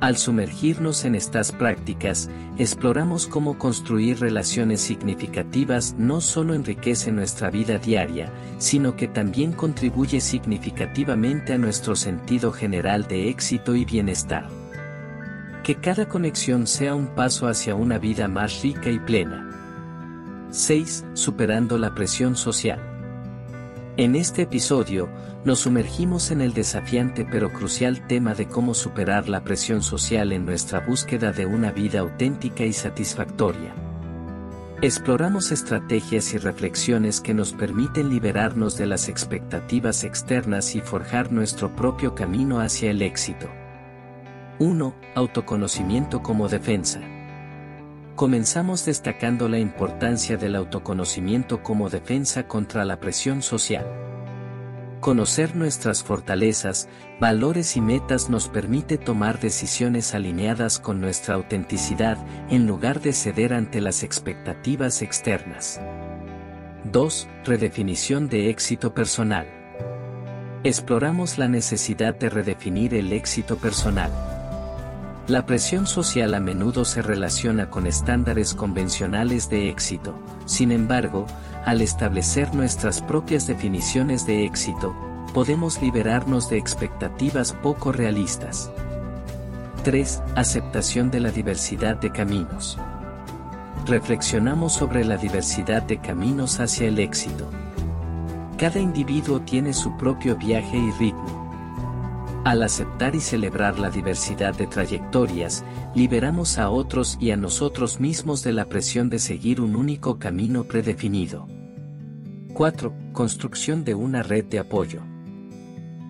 Al 0.00 0.18
sumergirnos 0.18 1.06
en 1.06 1.14
estas 1.14 1.50
prácticas, 1.50 2.28
exploramos 2.58 3.26
cómo 3.26 3.56
construir 3.56 4.20
relaciones 4.20 4.82
significativas 4.82 5.94
no 5.96 6.20
solo 6.20 6.52
enriquece 6.52 7.10
nuestra 7.10 7.48
vida 7.48 7.78
diaria, 7.78 8.30
sino 8.58 8.96
que 8.96 9.08
también 9.08 9.52
contribuye 9.52 10.20
significativamente 10.20 11.54
a 11.54 11.58
nuestro 11.58 11.96
sentido 11.96 12.52
general 12.52 13.08
de 13.08 13.30
éxito 13.30 13.74
y 13.74 13.86
bienestar. 13.86 14.59
Que 15.70 15.76
cada 15.76 16.08
conexión 16.08 16.66
sea 16.66 16.96
un 16.96 17.14
paso 17.14 17.46
hacia 17.46 17.76
una 17.76 17.96
vida 17.98 18.26
más 18.26 18.60
rica 18.60 18.90
y 18.90 18.98
plena. 18.98 20.48
6. 20.50 21.04
Superando 21.14 21.78
la 21.78 21.94
presión 21.94 22.34
social. 22.34 22.80
En 23.96 24.16
este 24.16 24.42
episodio, 24.42 25.08
nos 25.44 25.60
sumergimos 25.60 26.32
en 26.32 26.40
el 26.40 26.54
desafiante 26.54 27.24
pero 27.24 27.52
crucial 27.52 28.04
tema 28.08 28.34
de 28.34 28.48
cómo 28.48 28.74
superar 28.74 29.28
la 29.28 29.44
presión 29.44 29.80
social 29.80 30.32
en 30.32 30.44
nuestra 30.44 30.80
búsqueda 30.80 31.30
de 31.30 31.46
una 31.46 31.70
vida 31.70 32.00
auténtica 32.00 32.64
y 32.64 32.72
satisfactoria. 32.72 33.72
Exploramos 34.82 35.52
estrategias 35.52 36.34
y 36.34 36.38
reflexiones 36.38 37.20
que 37.20 37.32
nos 37.32 37.52
permiten 37.52 38.08
liberarnos 38.08 38.76
de 38.76 38.86
las 38.86 39.08
expectativas 39.08 40.02
externas 40.02 40.74
y 40.74 40.80
forjar 40.80 41.30
nuestro 41.30 41.76
propio 41.76 42.16
camino 42.16 42.58
hacia 42.58 42.90
el 42.90 43.02
éxito. 43.02 43.48
1. 44.60 44.94
Autoconocimiento 45.14 46.22
como 46.22 46.46
defensa. 46.50 47.00
Comenzamos 48.14 48.84
destacando 48.84 49.48
la 49.48 49.58
importancia 49.58 50.36
del 50.36 50.54
autoconocimiento 50.54 51.62
como 51.62 51.88
defensa 51.88 52.46
contra 52.46 52.84
la 52.84 53.00
presión 53.00 53.40
social. 53.40 53.86
Conocer 55.00 55.56
nuestras 55.56 56.02
fortalezas, 56.02 56.90
valores 57.18 57.74
y 57.78 57.80
metas 57.80 58.28
nos 58.28 58.48
permite 58.48 58.98
tomar 58.98 59.40
decisiones 59.40 60.14
alineadas 60.14 60.78
con 60.78 61.00
nuestra 61.00 61.36
autenticidad 61.36 62.18
en 62.50 62.66
lugar 62.66 63.00
de 63.00 63.14
ceder 63.14 63.54
ante 63.54 63.80
las 63.80 64.02
expectativas 64.02 65.00
externas. 65.00 65.80
2. 66.84 67.28
Redefinición 67.46 68.28
de 68.28 68.50
éxito 68.50 68.92
personal. 68.92 69.46
Exploramos 70.64 71.38
la 71.38 71.48
necesidad 71.48 72.14
de 72.14 72.28
redefinir 72.28 72.92
el 72.92 73.14
éxito 73.14 73.56
personal. 73.56 74.10
La 75.28 75.46
presión 75.46 75.86
social 75.86 76.34
a 76.34 76.40
menudo 76.40 76.84
se 76.84 77.02
relaciona 77.02 77.70
con 77.70 77.86
estándares 77.86 78.54
convencionales 78.54 79.48
de 79.48 79.68
éxito, 79.68 80.14
sin 80.44 80.72
embargo, 80.72 81.26
al 81.64 81.82
establecer 81.82 82.54
nuestras 82.54 83.00
propias 83.00 83.46
definiciones 83.46 84.26
de 84.26 84.44
éxito, 84.44 84.96
podemos 85.32 85.80
liberarnos 85.80 86.50
de 86.50 86.58
expectativas 86.58 87.52
poco 87.52 87.92
realistas. 87.92 88.72
3. 89.84 90.22
Aceptación 90.34 91.10
de 91.10 91.20
la 91.20 91.30
diversidad 91.30 91.96
de 91.96 92.10
caminos. 92.10 92.76
Reflexionamos 93.86 94.72
sobre 94.72 95.04
la 95.04 95.16
diversidad 95.16 95.82
de 95.82 95.98
caminos 95.98 96.60
hacia 96.60 96.88
el 96.88 96.98
éxito. 96.98 97.48
Cada 98.58 98.80
individuo 98.80 99.40
tiene 99.40 99.72
su 99.72 99.96
propio 99.96 100.36
viaje 100.36 100.76
y 100.76 100.90
ritmo 100.92 101.39
al 102.44 102.62
aceptar 102.62 103.14
y 103.14 103.20
celebrar 103.20 103.78
la 103.78 103.90
diversidad 103.90 104.54
de 104.54 104.66
trayectorias, 104.66 105.64
liberamos 105.94 106.58
a 106.58 106.70
otros 106.70 107.18
y 107.20 107.32
a 107.32 107.36
nosotros 107.36 108.00
mismos 108.00 108.42
de 108.42 108.52
la 108.52 108.64
presión 108.64 109.10
de 109.10 109.18
seguir 109.18 109.60
un 109.60 109.76
único 109.76 110.18
camino 110.18 110.64
predefinido. 110.64 111.46
4. 112.54 112.94
Construcción 113.12 113.84
de 113.84 113.94
una 113.94 114.22
red 114.22 114.44
de 114.46 114.58
apoyo. 114.58 115.02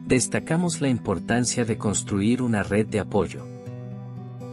Destacamos 0.06 0.80
la 0.80 0.88
importancia 0.88 1.64
de 1.64 1.76
construir 1.78 2.42
una 2.42 2.62
red 2.62 2.86
de 2.86 3.00
apoyo. 3.00 3.49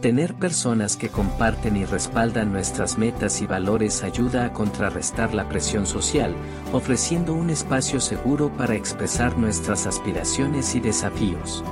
Tener 0.00 0.34
personas 0.34 0.96
que 0.96 1.08
comparten 1.08 1.76
y 1.76 1.84
respaldan 1.84 2.52
nuestras 2.52 2.98
metas 2.98 3.42
y 3.42 3.46
valores 3.48 4.04
ayuda 4.04 4.44
a 4.44 4.52
contrarrestar 4.52 5.34
la 5.34 5.48
presión 5.48 5.86
social, 5.86 6.36
ofreciendo 6.72 7.34
un 7.34 7.50
espacio 7.50 7.98
seguro 8.00 8.48
para 8.56 8.76
expresar 8.76 9.36
nuestras 9.36 9.88
aspiraciones 9.88 10.76
y 10.76 10.80
desafíos. 10.80 11.64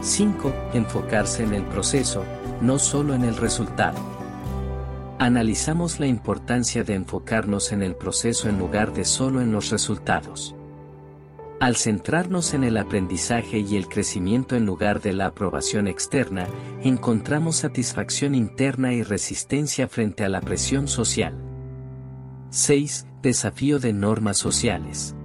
5. 0.00 0.54
Enfocarse 0.72 1.42
en 1.42 1.52
el 1.52 1.64
proceso, 1.64 2.24
no 2.62 2.78
solo 2.78 3.12
en 3.12 3.24
el 3.24 3.36
resultado. 3.36 3.98
Analizamos 5.18 6.00
la 6.00 6.06
importancia 6.06 6.82
de 6.82 6.94
enfocarnos 6.94 7.72
en 7.72 7.82
el 7.82 7.94
proceso 7.94 8.48
en 8.48 8.58
lugar 8.58 8.94
de 8.94 9.04
solo 9.04 9.42
en 9.42 9.52
los 9.52 9.68
resultados. 9.68 10.54
Al 11.60 11.74
centrarnos 11.74 12.54
en 12.54 12.62
el 12.62 12.76
aprendizaje 12.76 13.58
y 13.58 13.76
el 13.76 13.88
crecimiento 13.88 14.54
en 14.54 14.64
lugar 14.64 15.00
de 15.00 15.12
la 15.12 15.26
aprobación 15.26 15.88
externa, 15.88 16.46
encontramos 16.84 17.56
satisfacción 17.56 18.36
interna 18.36 18.92
y 18.92 19.02
resistencia 19.02 19.88
frente 19.88 20.24
a 20.24 20.28
la 20.28 20.40
presión 20.40 20.86
social. 20.86 21.34
6. 22.50 23.06
Desafío 23.22 23.80
de 23.80 23.92
normas 23.92 24.36
sociales. 24.36 25.16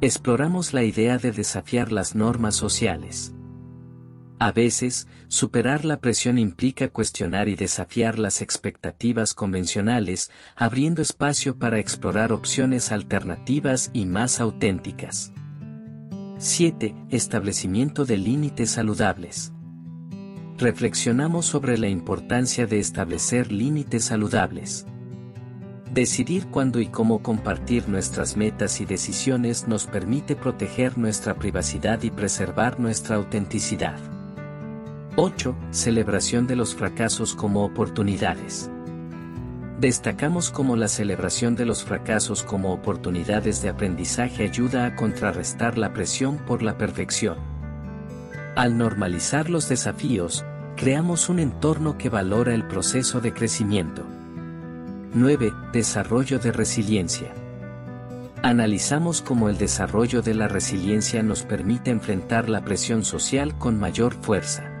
Exploramos 0.00 0.74
la 0.74 0.82
idea 0.82 1.18
de 1.18 1.30
desafiar 1.30 1.92
las 1.92 2.16
normas 2.16 2.56
sociales. 2.56 3.32
A 4.40 4.52
veces, 4.52 5.08
superar 5.26 5.84
la 5.84 6.00
presión 6.00 6.38
implica 6.38 6.88
cuestionar 6.88 7.48
y 7.48 7.56
desafiar 7.56 8.20
las 8.20 8.40
expectativas 8.40 9.34
convencionales, 9.34 10.30
abriendo 10.54 11.02
espacio 11.02 11.58
para 11.58 11.80
explorar 11.80 12.32
opciones 12.32 12.92
alternativas 12.92 13.90
y 13.92 14.06
más 14.06 14.38
auténticas. 14.38 15.32
7. 16.38 16.94
Establecimiento 17.10 18.04
de 18.04 18.16
límites 18.16 18.70
saludables. 18.70 19.52
Reflexionamos 20.56 21.46
sobre 21.46 21.76
la 21.76 21.88
importancia 21.88 22.68
de 22.68 22.78
establecer 22.78 23.50
límites 23.50 24.04
saludables. 24.04 24.86
Decidir 25.92 26.46
cuándo 26.46 26.78
y 26.78 26.86
cómo 26.86 27.24
compartir 27.24 27.88
nuestras 27.88 28.36
metas 28.36 28.80
y 28.80 28.84
decisiones 28.84 29.66
nos 29.66 29.86
permite 29.86 30.36
proteger 30.36 30.96
nuestra 30.96 31.34
privacidad 31.34 32.04
y 32.04 32.10
preservar 32.10 32.78
nuestra 32.78 33.16
autenticidad. 33.16 34.17
8. 35.20 35.56
Celebración 35.72 36.46
de 36.46 36.54
los 36.54 36.76
fracasos 36.76 37.34
como 37.34 37.64
oportunidades. 37.64 38.70
Destacamos 39.80 40.52
cómo 40.52 40.76
la 40.76 40.86
celebración 40.86 41.56
de 41.56 41.64
los 41.64 41.82
fracasos 41.82 42.44
como 42.44 42.72
oportunidades 42.72 43.60
de 43.60 43.68
aprendizaje 43.68 44.44
ayuda 44.44 44.86
a 44.86 44.94
contrarrestar 44.94 45.76
la 45.76 45.92
presión 45.92 46.36
por 46.46 46.62
la 46.62 46.78
perfección. 46.78 47.36
Al 48.54 48.78
normalizar 48.78 49.50
los 49.50 49.68
desafíos, 49.68 50.44
creamos 50.76 51.28
un 51.28 51.40
entorno 51.40 51.98
que 51.98 52.10
valora 52.10 52.54
el 52.54 52.68
proceso 52.68 53.20
de 53.20 53.34
crecimiento. 53.34 54.06
9. 55.14 55.52
Desarrollo 55.72 56.38
de 56.38 56.52
resiliencia. 56.52 57.34
Analizamos 58.44 59.20
cómo 59.20 59.48
el 59.48 59.58
desarrollo 59.58 60.22
de 60.22 60.34
la 60.34 60.46
resiliencia 60.46 61.24
nos 61.24 61.42
permite 61.42 61.90
enfrentar 61.90 62.48
la 62.48 62.64
presión 62.64 63.02
social 63.02 63.58
con 63.58 63.80
mayor 63.80 64.14
fuerza. 64.14 64.77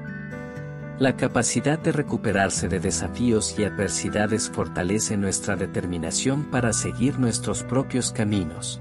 La 0.98 1.16
capacidad 1.16 1.78
de 1.78 1.92
recuperarse 1.92 2.66
de 2.66 2.80
desafíos 2.80 3.54
y 3.56 3.62
adversidades 3.62 4.50
fortalece 4.50 5.16
nuestra 5.16 5.54
determinación 5.54 6.50
para 6.50 6.72
seguir 6.72 7.20
nuestros 7.20 7.62
propios 7.62 8.10
caminos. 8.10 8.80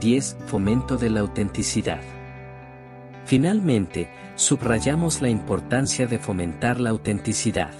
10. 0.00 0.36
Fomento 0.46 0.96
de 0.96 1.10
la 1.10 1.20
autenticidad. 1.20 2.00
Finalmente, 3.24 4.10
subrayamos 4.34 5.22
la 5.22 5.28
importancia 5.28 6.08
de 6.08 6.18
fomentar 6.18 6.80
la 6.80 6.90
autenticidad. 6.90 7.72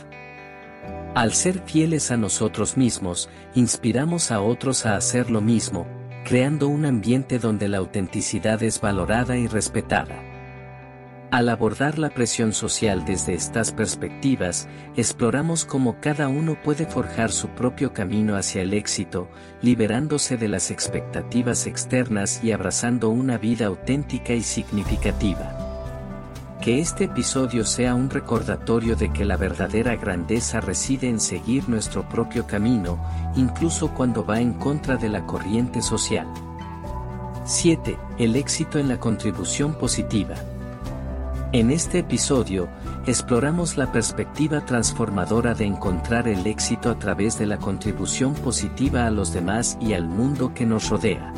Al 1.17 1.33
ser 1.33 1.63
fieles 1.67 2.13
a 2.13 2.17
nosotros 2.17 2.77
mismos, 2.77 3.29
inspiramos 3.57 4.31
a 4.31 4.41
otros 4.41 4.87
a 4.87 4.95
hacer 4.95 5.33
lo 5.33 5.41
mismo, 5.41 5.89
creando 6.25 6.69
un 6.69 6.87
ambiente 6.87 7.41
donde 7.41 7.67
la 7.67 7.79
autenticidad 7.79 8.63
es 8.63 8.81
valorada 8.81 9.37
y 9.37 9.49
respetada. 9.49 10.26
Al 11.37 11.51
abordar 11.51 11.99
la 11.99 12.09
presión 12.09 12.55
social 12.55 13.05
desde 13.05 13.35
estas 13.35 13.71
perspectivas, 13.71 14.69
exploramos 14.97 15.67
cómo 15.67 16.01
cada 16.01 16.29
uno 16.29 16.57
puede 16.63 16.87
forjar 16.87 17.31
su 17.31 17.49
propio 17.49 17.93
camino 17.93 18.37
hacia 18.37 18.63
el 18.63 18.73
éxito, 18.73 19.29
liberándose 19.61 20.39
de 20.39 20.49
las 20.49 20.71
expectativas 20.71 21.67
externas 21.67 22.43
y 22.43 22.53
abrazando 22.53 23.11
una 23.11 23.37
vida 23.37 23.67
auténtica 23.67 24.33
y 24.33 24.41
significativa. 24.41 26.57
Que 26.63 26.81
este 26.81 27.05
episodio 27.05 27.67
sea 27.67 27.95
un 27.95 28.09
recordatorio 28.09 28.97
de 28.97 29.13
que 29.13 29.27
la 29.27 29.37
verdadera 29.37 29.95
grandeza 29.95 30.63
reside 30.63 31.11
en 31.11 31.21
seguir 31.21 31.69
nuestro 31.69 32.09
propio 32.09 32.47
camino, 32.47 32.99
incluso 33.37 33.93
cuando 33.93 34.25
va 34.25 34.41
en 34.41 34.55
contra 34.55 34.97
de 34.97 35.11
la 35.11 35.27
corriente 35.27 35.83
social. 35.83 36.27
7. 37.45 37.99
El 38.17 38.37
éxito 38.37 38.79
en 38.79 38.89
la 38.89 38.99
contribución 38.99 39.75
positiva. 39.75 40.35
En 41.53 41.71
este 41.71 42.01
episodio, 42.01 42.69
exploramos 43.07 43.77
la 43.77 43.93
perspectiva 43.93 44.65
transformadora 44.65 45.55
de 45.55 45.65
encontrar 45.65 46.27
el 46.27 46.45
éxito 46.45 46.91
a 46.91 46.99
través 46.99 47.39
de 47.39 47.47
la 47.47 47.57
contribución 47.59 48.35
positiva 48.35 49.07
a 49.07 49.11
los 49.11 49.33
demás 49.33 49.79
y 49.81 49.93
al 49.93 50.09
mundo 50.09 50.53
que 50.55 50.67
nos 50.67 50.91
rodea. 50.91 51.33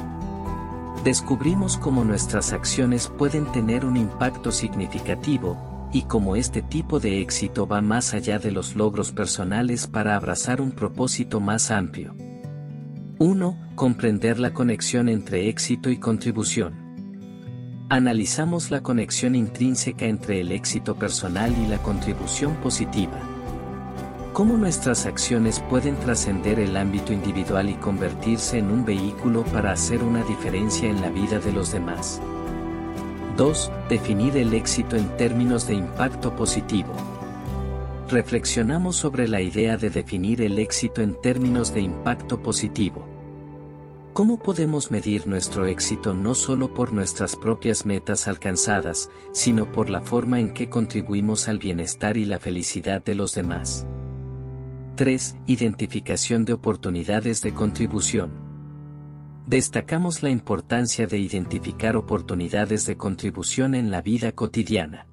Descubrimos 1.05 1.77
cómo 1.77 2.05
nuestras 2.05 2.55
acciones 2.55 3.13
pueden 3.19 3.53
tener 3.53 3.85
un 3.85 3.99
impacto 3.99 4.51
significativo, 4.51 5.57
y 5.93 6.03
cómo 6.03 6.37
este 6.37 6.63
tipo 6.63 7.01
de 7.01 7.21
éxito 7.21 7.67
va 7.67 7.81
más 7.81 8.15
allá 8.15 8.39
de 8.39 8.51
los 8.51 8.77
logros 8.77 9.13
personales 9.13 9.87
para 9.87 10.17
abrazar 10.17 10.61
un 10.61 10.73
propósito 10.73 11.41
más 11.41 11.71
amplio. 11.71 12.15
1. 13.19 13.73
Comprender 13.75 14.39
la 14.39 14.53
conexión 14.53 15.09
entre 15.09 15.49
éxito 15.49 15.91
y 15.91 15.99
contribución. 15.99 16.88
Analizamos 17.91 18.71
la 18.71 18.83
conexión 18.83 19.35
intrínseca 19.35 20.05
entre 20.05 20.43
el 20.43 20.53
éxito 20.53 20.97
personal 20.97 21.57
y 21.57 21.67
la 21.69 21.79
contribución 21.79 22.55
positiva. 22.57 23.19
Cómo 24.35 24.59
nuestras 24.59 25.07
acciones 25.07 25.61
pueden 25.71 25.97
trascender 25.97 26.61
el 26.61 26.77
ámbito 26.77 27.15
individual 27.15 27.71
y 27.71 27.75
convertirse 27.77 28.59
en 28.59 28.71
un 28.71 28.85
vehículo 28.85 29.43
para 29.45 29.73
hacer 29.73 30.03
una 30.03 30.23
diferencia 30.25 30.91
en 30.91 31.01
la 31.01 31.09
vida 31.09 31.39
de 31.39 31.51
los 31.51 31.73
demás. 31.73 32.21
2. 33.39 33.73
Definir 33.89 34.37
el 34.37 34.53
éxito 34.53 34.95
en 34.97 35.09
términos 35.17 35.67
de 35.67 35.77
impacto 35.77 36.37
positivo. 36.37 36.93
Reflexionamos 38.11 38.97
sobre 38.97 39.29
la 39.29 39.41
idea 39.41 39.79
de 39.79 39.89
definir 39.89 40.43
el 40.43 40.59
éxito 40.59 41.01
en 41.01 41.19
términos 41.23 41.73
de 41.73 41.81
impacto 41.81 42.43
positivo. 42.43 43.18
¿Cómo 44.19 44.37
podemos 44.37 44.91
medir 44.91 45.29
nuestro 45.29 45.67
éxito 45.67 46.13
no 46.13 46.35
solo 46.35 46.75
por 46.75 46.93
nuestras 46.93 47.37
propias 47.37 47.87
metas 47.87 48.27
alcanzadas, 48.27 49.11
sino 49.31 49.71
por 49.71 49.91
la 49.91 50.01
forma 50.01 50.41
en 50.41 50.53
que 50.53 50.69
contribuimos 50.69 51.47
al 51.47 51.61
bienestar 51.61 52.17
y 52.17 52.25
la 52.25 52.41
felicidad 52.41 53.01
de 53.05 53.15
los 53.15 53.37
demás? 53.37 53.87
3. 54.97 55.37
Identificación 55.47 56.45
de 56.45 56.55
oportunidades 56.55 57.43
de 57.43 57.55
contribución. 57.55 58.33
Destacamos 59.47 60.25
la 60.25 60.31
importancia 60.31 61.07
de 61.07 61.19
identificar 61.19 61.97
oportunidades 61.97 62.87
de 62.87 62.97
contribución 62.97 63.77
en 63.77 63.93
la 63.93 64.03
vida 64.03 64.33
cotidiana. 64.33 65.07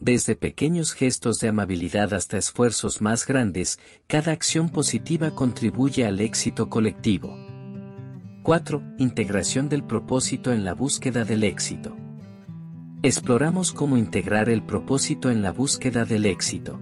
Desde 0.00 0.34
pequeños 0.34 0.94
gestos 0.94 1.40
de 1.40 1.48
amabilidad 1.48 2.14
hasta 2.14 2.38
esfuerzos 2.38 3.02
más 3.02 3.26
grandes, 3.26 3.78
cada 4.06 4.32
acción 4.32 4.70
positiva 4.70 5.32
contribuye 5.32 6.06
al 6.06 6.20
éxito 6.20 6.70
colectivo. 6.70 7.47
4. 8.42 8.82
Integración 8.98 9.68
del 9.68 9.84
propósito 9.84 10.52
en 10.52 10.64
la 10.64 10.72
búsqueda 10.72 11.24
del 11.24 11.44
éxito. 11.44 11.96
Exploramos 13.02 13.72
cómo 13.72 13.98
integrar 13.98 14.48
el 14.48 14.62
propósito 14.62 15.30
en 15.30 15.42
la 15.42 15.52
búsqueda 15.52 16.04
del 16.04 16.24
éxito. 16.24 16.80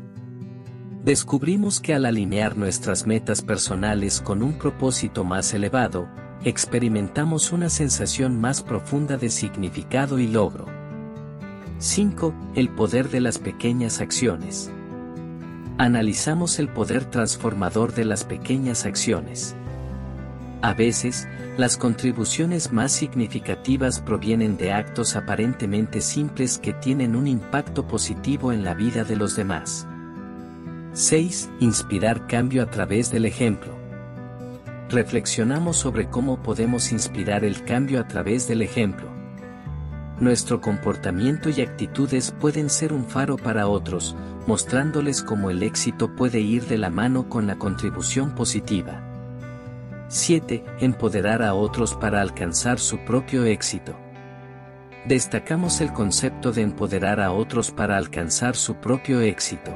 Descubrimos 1.05 1.81
que 1.81 1.95
al 1.95 2.05
alinear 2.05 2.57
nuestras 2.57 3.07
metas 3.07 3.43
personales 3.43 4.21
con 4.21 4.43
un 4.43 4.53
propósito 4.53 5.25
más 5.25 5.53
elevado, 5.55 6.09
experimentamos 6.45 7.53
una 7.53 7.69
sensación 7.69 8.41
más 8.41 8.63
profunda 8.63 9.17
de 9.17 9.31
significado 9.31 10.19
y 10.19 10.29
logro. 10.29 10.67
5. 11.79 12.35
El 12.55 12.69
poder 12.69 13.09
de 13.11 13.21
las 13.21 13.39
pequeñas 13.39 14.01
acciones. 14.01 14.71
Analizamos 15.79 16.59
el 16.61 16.69
poder 16.69 17.07
transformador 17.07 17.93
de 17.93 18.05
las 18.05 18.25
pequeñas 18.25 18.87
acciones. 18.87 19.57
A 20.63 20.75
veces, 20.75 21.29
las 21.57 21.77
contribuciones 21.77 22.73
más 22.73 22.93
significativas 22.93 24.01
provienen 24.01 24.57
de 24.57 24.73
actos 24.73 25.17
aparentemente 25.17 26.01
simples 26.01 26.59
que 26.59 26.73
tienen 26.73 27.15
un 27.15 27.27
impacto 27.27 27.87
positivo 27.87 28.53
en 28.53 28.65
la 28.65 28.75
vida 28.75 29.05
de 29.05 29.17
los 29.17 29.37
demás. 29.37 29.87
6. 30.93 31.51
Inspirar 31.61 32.27
cambio 32.27 32.63
a 32.63 32.71
través 32.71 33.11
del 33.11 33.27
ejemplo 33.27 33.77
reflexionamos 34.89 35.77
sobre 35.77 36.09
cómo 36.09 36.43
podemos 36.43 36.93
inspirar 36.93 37.45
el 37.45 37.65
cambio 37.65 38.01
a 38.01 38.07
través 38.07 38.47
del 38.49 38.63
ejemplo. 38.63 39.09
Nuestro 40.21 40.61
comportamiento 40.61 41.51
y 41.51 41.61
actitudes 41.61 42.33
pueden 42.33 42.71
ser 42.71 42.93
un 42.93 43.05
faro 43.05 43.37
para 43.37 43.69
otros, 43.69 44.17
mostrándoles 44.47 45.23
cómo 45.23 45.51
el 45.51 45.63
éxito 45.63 46.15
puede 46.15 46.41
ir 46.41 46.65
de 46.67 46.79
la 46.79 46.91
mano 46.91 47.29
con 47.29 47.47
la 47.47 47.57
contribución 47.57 48.35
positiva. 48.35 49.06
7. 50.09 50.65
Empoderar 50.79 51.43
a 51.43 51.55
otros 51.55 51.95
para 51.95 52.21
alcanzar 52.21 52.79
su 52.79 52.99
propio 52.99 53.45
éxito. 53.45 53.99
Destacamos 55.05 55.81
el 55.81 55.93
concepto 55.93 56.53
de 56.53 56.63
empoderar 56.63 57.21
a 57.21 57.33
otros 57.33 57.73
para 57.73 57.97
alcanzar 57.97 58.55
su 58.55 58.77
propio 58.77 59.21
éxito. 59.21 59.73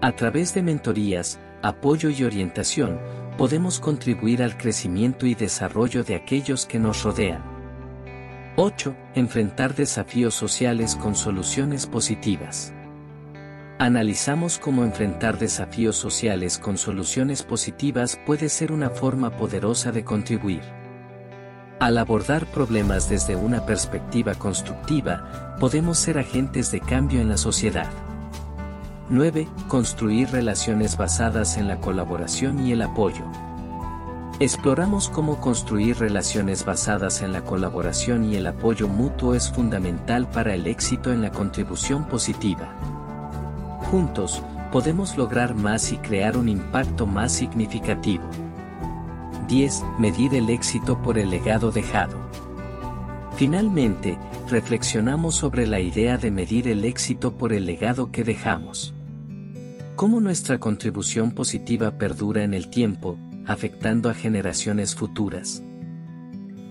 A 0.00 0.10
través 0.12 0.54
de 0.54 0.62
mentorías, 0.62 1.38
apoyo 1.62 2.10
y 2.10 2.24
orientación, 2.24 3.00
podemos 3.38 3.78
contribuir 3.78 4.42
al 4.42 4.56
crecimiento 4.56 5.26
y 5.26 5.36
desarrollo 5.36 6.02
de 6.02 6.16
aquellos 6.16 6.66
que 6.66 6.80
nos 6.80 7.04
rodean. 7.04 7.42
8. 8.56 8.94
Enfrentar 9.14 9.76
desafíos 9.76 10.34
sociales 10.34 10.96
con 10.96 11.14
soluciones 11.14 11.86
positivas. 11.86 12.74
Analizamos 13.82 14.60
cómo 14.60 14.84
enfrentar 14.84 15.40
desafíos 15.40 15.96
sociales 15.96 16.56
con 16.56 16.78
soluciones 16.78 17.42
positivas 17.42 18.16
puede 18.24 18.48
ser 18.48 18.70
una 18.70 18.90
forma 18.90 19.36
poderosa 19.36 19.90
de 19.90 20.04
contribuir. 20.04 20.62
Al 21.80 21.98
abordar 21.98 22.46
problemas 22.46 23.08
desde 23.08 23.34
una 23.34 23.66
perspectiva 23.66 24.36
constructiva, 24.36 25.56
podemos 25.58 25.98
ser 25.98 26.18
agentes 26.18 26.70
de 26.70 26.78
cambio 26.78 27.20
en 27.20 27.28
la 27.28 27.36
sociedad. 27.36 27.90
9. 29.10 29.48
Construir 29.66 30.30
relaciones 30.30 30.96
basadas 30.96 31.56
en 31.56 31.66
la 31.66 31.80
colaboración 31.80 32.64
y 32.64 32.70
el 32.70 32.82
apoyo. 32.82 33.24
Exploramos 34.38 35.08
cómo 35.08 35.40
construir 35.40 35.98
relaciones 35.98 36.64
basadas 36.64 37.20
en 37.20 37.32
la 37.32 37.42
colaboración 37.42 38.22
y 38.30 38.36
el 38.36 38.46
apoyo 38.46 38.86
mutuo 38.86 39.34
es 39.34 39.50
fundamental 39.50 40.30
para 40.30 40.54
el 40.54 40.68
éxito 40.68 41.12
en 41.12 41.20
la 41.20 41.32
contribución 41.32 42.04
positiva. 42.06 42.91
Juntos, 43.92 44.42
podemos 44.72 45.18
lograr 45.18 45.54
más 45.54 45.92
y 45.92 45.98
crear 45.98 46.38
un 46.38 46.48
impacto 46.48 47.06
más 47.06 47.30
significativo. 47.30 48.24
10. 49.48 49.82
Medir 49.98 50.34
el 50.34 50.48
éxito 50.48 51.02
por 51.02 51.18
el 51.18 51.28
legado 51.28 51.70
dejado. 51.70 52.16
Finalmente, 53.36 54.16
reflexionamos 54.48 55.34
sobre 55.34 55.66
la 55.66 55.78
idea 55.78 56.16
de 56.16 56.30
medir 56.30 56.68
el 56.68 56.86
éxito 56.86 57.36
por 57.36 57.52
el 57.52 57.66
legado 57.66 58.10
que 58.10 58.24
dejamos. 58.24 58.94
Cómo 59.94 60.22
nuestra 60.22 60.58
contribución 60.58 61.32
positiva 61.32 61.98
perdura 61.98 62.44
en 62.44 62.54
el 62.54 62.70
tiempo, 62.70 63.18
afectando 63.44 64.08
a 64.08 64.14
generaciones 64.14 64.94
futuras. 64.94 65.62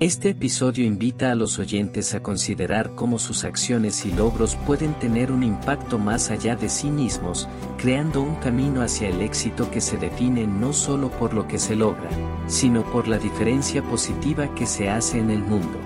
Este 0.02 0.30
episodio 0.30 0.84
invita 0.84 1.32
a 1.32 1.36
los 1.36 1.60
oyentes 1.60 2.16
a 2.16 2.24
considerar 2.24 2.96
cómo 2.96 3.20
sus 3.20 3.44
acciones 3.44 4.04
y 4.04 4.12
logros 4.12 4.56
pueden 4.66 4.96
tener 4.96 5.32
un 5.32 5.44
impacto 5.44 6.00
más 6.00 6.32
allá 6.32 6.56
de 6.56 6.70
sí 6.70 6.90
mismos, 6.90 7.48
creando 7.78 8.20
un 8.20 8.34
camino 8.38 8.82
hacia 8.82 9.10
el 9.10 9.22
éxito 9.22 9.70
que 9.70 9.80
se 9.80 9.98
define 9.98 10.48
no 10.48 10.74
solo 10.74 11.12
por 11.12 11.36
lo 11.36 11.48
que 11.48 11.60
se 11.60 11.76
logra, 11.76 12.10
sino 12.48 12.82
por 12.92 13.08
la 13.08 13.20
diferencia 13.20 13.84
positiva 13.84 14.56
que 14.56 14.66
se 14.66 14.90
hace 14.90 15.20
en 15.20 15.30
el 15.30 15.44
mundo. 15.44 15.78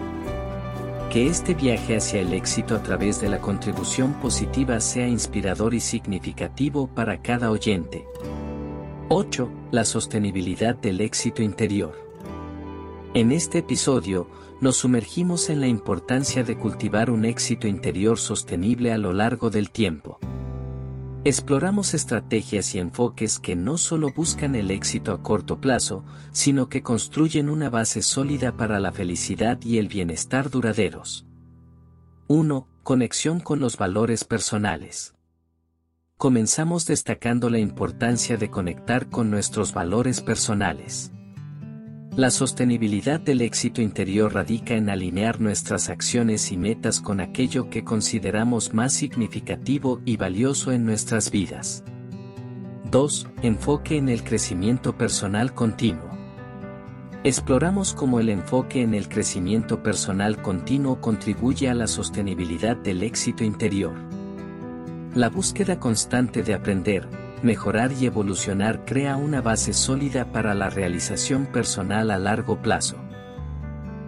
Que 1.09 1.27
este 1.27 1.53
viaje 1.53 1.97
hacia 1.97 2.21
el 2.21 2.31
éxito 2.31 2.73
a 2.73 2.81
través 2.81 3.19
de 3.19 3.27
la 3.27 3.41
contribución 3.41 4.13
positiva 4.21 4.79
sea 4.79 5.09
inspirador 5.09 5.73
y 5.73 5.81
significativo 5.81 6.87
para 6.87 7.21
cada 7.21 7.51
oyente. 7.51 8.05
8. 9.09 9.51
La 9.71 9.83
sostenibilidad 9.83 10.73
del 10.73 11.01
éxito 11.01 11.43
interior. 11.43 12.04
En 13.15 13.31
este 13.31 13.59
episodio, 13.59 14.29
nos 14.59 14.75
sumergimos 14.75 15.49
en 15.49 15.61
la 15.61 15.67
importancia 15.67 16.43
de 16.43 16.57
cultivar 16.57 17.09
un 17.09 17.23
éxito 17.23 17.65
interior 17.65 18.19
sostenible 18.19 18.91
a 18.91 18.97
lo 18.97 19.13
largo 19.13 19.49
del 19.49 19.71
tiempo. 19.71 20.19
Exploramos 21.23 21.93
estrategias 21.93 22.75
y 22.75 22.79
enfoques 22.79 23.39
que 23.39 23.55
no 23.55 23.77
solo 23.77 24.11
buscan 24.13 24.53
el 24.53 24.69
éxito 24.69 25.13
a 25.13 25.23
corto 25.23 25.61
plazo, 25.61 26.03
sino 26.33 26.67
que 26.67 26.83
construyen 26.83 27.49
una 27.49 27.69
base 27.69 28.01
sólida 28.01 28.57
para 28.57 28.81
la 28.81 28.91
felicidad 28.91 29.61
y 29.61 29.77
el 29.77 29.87
bienestar 29.87 30.49
duraderos. 30.49 31.25
1. 32.27 32.67
Conexión 32.83 33.39
con 33.39 33.61
los 33.61 33.77
valores 33.77 34.25
personales. 34.25 35.15
Comenzamos 36.17 36.85
destacando 36.85 37.49
la 37.49 37.59
importancia 37.59 38.35
de 38.35 38.49
conectar 38.49 39.09
con 39.09 39.31
nuestros 39.31 39.73
valores 39.73 40.19
personales. 40.19 41.13
La 42.15 42.31
sostenibilidad 42.31 43.19
del 43.19 43.41
éxito 43.41 43.81
interior 43.81 44.33
radica 44.33 44.75
en 44.75 44.89
alinear 44.89 45.41
nuestras 45.41 45.89
acciones 45.89 46.49
y 46.53 46.55
metas 46.55 47.01
con 47.01 47.19
aquello 47.19 47.69
que 47.69 47.83
consideramos 47.83 48.73
más 48.73 48.93
significativo 48.93 49.99
y 50.05 50.15
valioso 50.15 50.71
en 50.71 50.85
nuestras 50.85 51.29
vidas. 51.29 51.83
2. 52.89 53.27
Enfoque 53.41 53.97
en 53.97 54.07
el 54.07 54.23
crecimiento 54.23 54.97
personal 54.97 55.53
continuo. 55.53 56.09
Exploramos 57.25 57.93
cómo 57.93 58.21
el 58.21 58.29
enfoque 58.29 58.81
en 58.81 58.93
el 58.93 59.09
crecimiento 59.09 59.83
personal 59.83 60.41
continuo 60.41 61.01
contribuye 61.01 61.67
a 61.67 61.73
la 61.73 61.87
sostenibilidad 61.87 62.77
del 62.77 63.03
éxito 63.03 63.43
interior. 63.43 63.93
La 65.15 65.27
búsqueda 65.27 65.81
constante 65.81 66.43
de 66.43 66.53
aprender, 66.53 67.09
mejorar 67.43 67.91
y 67.91 68.05
evolucionar 68.05 68.85
crea 68.85 69.17
una 69.17 69.41
base 69.41 69.73
sólida 69.73 70.31
para 70.31 70.53
la 70.53 70.69
realización 70.69 71.45
personal 71.45 72.11
a 72.11 72.17
largo 72.17 72.61
plazo. 72.61 72.97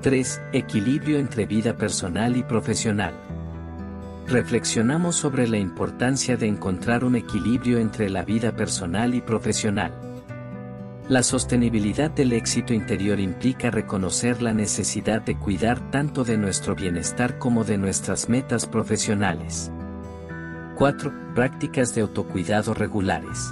3. 0.02 0.42
Equilibrio 0.54 1.20
entre 1.20 1.46
vida 1.46 1.76
personal 1.76 2.38
y 2.38 2.44
profesional. 2.44 3.14
reflexionamos 4.28 5.16
sobre 5.16 5.48
la 5.48 5.58
importancia 5.58 6.36
de 6.36 6.48
encontrar 6.48 7.06
un 7.06 7.16
equilibrio 7.16 7.80
entre 7.80 8.10
la 8.10 8.24
vida 8.24 8.52
personal 8.52 9.16
y 9.16 9.22
profesional. 9.22 9.94
La 11.08 11.24
sostenibilidad 11.24 12.12
del 12.12 12.34
éxito 12.34 12.74
interior 12.74 13.22
implica 13.22 13.72
reconocer 13.72 14.42
la 14.42 14.54
necesidad 14.54 15.22
de 15.22 15.38
cuidar 15.40 15.92
tanto 15.92 16.26
de 16.26 16.38
nuestro 16.38 16.76
bienestar 16.76 17.38
como 17.38 17.64
de 17.64 17.78
nuestras 17.78 18.28
metas 18.28 18.66
profesionales. 18.66 19.72
4. 20.78 21.34
Prácticas 21.34 21.96
de 21.96 22.02
autocuidado 22.02 22.76
regulares. 22.76 23.52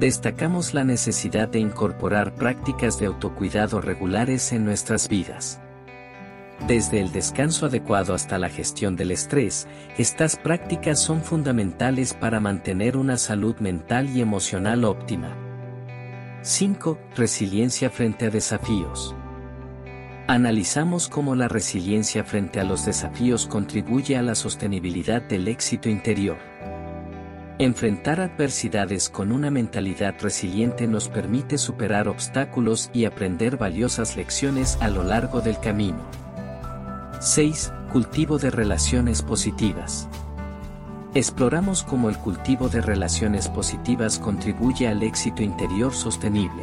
Destacamos 0.00 0.74
la 0.74 0.82
necesidad 0.82 1.46
de 1.46 1.60
incorporar 1.60 2.34
prácticas 2.34 2.98
de 2.98 3.06
autocuidado 3.06 3.80
regulares 3.80 4.50
en 4.50 4.64
nuestras 4.64 5.08
vidas. 5.08 5.60
Desde 6.66 7.00
el 7.00 7.12
descanso 7.12 7.66
adecuado 7.66 8.12
hasta 8.12 8.38
la 8.38 8.48
gestión 8.48 8.96
del 8.96 9.12
estrés, 9.12 9.68
estas 9.98 10.34
prácticas 10.34 10.98
son 10.98 11.22
fundamentales 11.22 12.12
para 12.12 12.40
mantener 12.40 12.96
una 12.96 13.16
salud 13.16 13.54
mental 13.60 14.10
y 14.10 14.20
emocional 14.20 14.84
óptima. 14.84 15.36
5. 16.42 16.98
Resiliencia 17.14 17.88
frente 17.88 18.26
a 18.26 18.30
desafíos. 18.30 19.14
Analizamos 20.30 21.08
cómo 21.08 21.34
la 21.34 21.48
resiliencia 21.48 22.22
frente 22.22 22.60
a 22.60 22.64
los 22.64 22.86
desafíos 22.86 23.48
contribuye 23.48 24.16
a 24.16 24.22
la 24.22 24.36
sostenibilidad 24.36 25.20
del 25.20 25.48
éxito 25.48 25.88
interior. 25.88 26.36
Enfrentar 27.58 28.20
adversidades 28.20 29.08
con 29.08 29.32
una 29.32 29.50
mentalidad 29.50 30.14
resiliente 30.20 30.86
nos 30.86 31.08
permite 31.08 31.58
superar 31.58 32.06
obstáculos 32.06 32.90
y 32.92 33.06
aprender 33.06 33.56
valiosas 33.56 34.16
lecciones 34.16 34.78
a 34.80 34.88
lo 34.88 35.02
largo 35.02 35.40
del 35.40 35.58
camino. 35.58 35.98
6. 37.18 37.72
Cultivo 37.92 38.38
de 38.38 38.50
relaciones 38.50 39.22
positivas. 39.22 40.08
Exploramos 41.12 41.82
cómo 41.82 42.08
el 42.08 42.16
cultivo 42.16 42.68
de 42.68 42.82
relaciones 42.82 43.48
positivas 43.48 44.20
contribuye 44.20 44.86
al 44.86 45.02
éxito 45.02 45.42
interior 45.42 45.92
sostenible. 45.92 46.62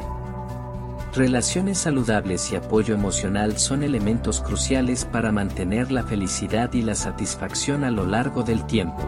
Relaciones 1.18 1.80
saludables 1.80 2.52
y 2.52 2.58
apoyo 2.58 2.94
emocional 2.94 3.58
son 3.58 3.82
elementos 3.82 4.40
cruciales 4.40 5.04
para 5.04 5.32
mantener 5.32 5.92
la 5.92 6.04
felicidad 6.04 6.72
y 6.74 6.84
la 6.84 6.94
satisfacción 6.94 7.84
a 7.84 7.90
lo 7.90 8.06
largo 8.06 8.44
del 8.44 8.64
tiempo. 8.68 9.02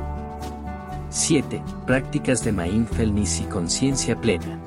7. 1.11 1.61
Prácticas 1.85 2.43
de 2.43 2.51
mindfulness 2.51 3.41
y 3.41 3.43
conciencia 3.43 4.19
plena 4.19 4.59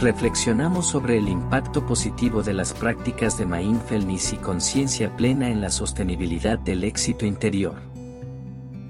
reflexionamos 0.00 0.88
sobre 0.88 1.16
el 1.16 1.28
impacto 1.28 1.86
positivo 1.86 2.42
de 2.42 2.54
las 2.54 2.74
prácticas 2.74 3.38
de 3.38 3.46
mindfulness 3.46 4.32
y 4.32 4.36
conciencia 4.36 5.16
plena 5.16 5.48
en 5.48 5.60
la 5.60 5.70
sostenibilidad 5.70 6.58
del 6.58 6.82
éxito 6.82 7.24
interior. 7.24 7.91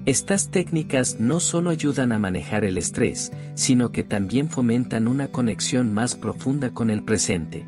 Estas 0.05 0.49
técnicas 0.49 1.21
no 1.21 1.39
solo 1.39 1.69
ayudan 1.69 2.11
a 2.11 2.19
manejar 2.19 2.65
el 2.65 2.77
estrés, 2.77 3.31
sino 3.53 3.93
que 3.93 4.03
también 4.03 4.49
fomentan 4.49 5.07
una 5.07 5.29
conexión 5.29 5.93
más 5.93 6.15
profunda 6.15 6.71
con 6.71 6.89
el 6.89 7.03
presente. 7.03 7.65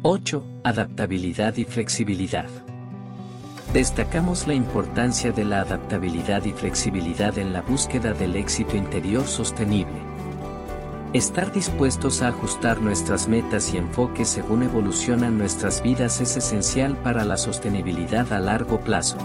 8. 0.00 0.62
Adaptabilidad 0.64 1.54
y 1.58 1.64
flexibilidad. 1.64 2.48
Destacamos 3.74 4.46
la 4.46 4.54
importancia 4.54 5.30
de 5.30 5.44
la 5.44 5.60
adaptabilidad 5.60 6.42
y 6.46 6.52
flexibilidad 6.52 7.36
en 7.36 7.52
la 7.52 7.60
búsqueda 7.60 8.14
del 8.14 8.34
éxito 8.36 8.74
interior 8.74 9.26
sostenible. 9.26 10.00
Estar 11.12 11.52
dispuestos 11.52 12.22
a 12.22 12.28
ajustar 12.28 12.80
nuestras 12.80 13.28
metas 13.28 13.74
y 13.74 13.76
enfoques 13.76 14.28
según 14.28 14.62
evolucionan 14.62 15.36
nuestras 15.36 15.82
vidas 15.82 16.18
es 16.22 16.34
esencial 16.38 16.96
para 16.96 17.26
la 17.26 17.36
sostenibilidad 17.36 18.32
a 18.32 18.40
largo 18.40 18.80
plazo. 18.80 19.18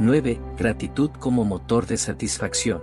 9. 0.00 0.40
Gratitud 0.58 1.10
como 1.20 1.44
motor 1.44 1.86
de 1.86 1.96
satisfacción. 1.96 2.82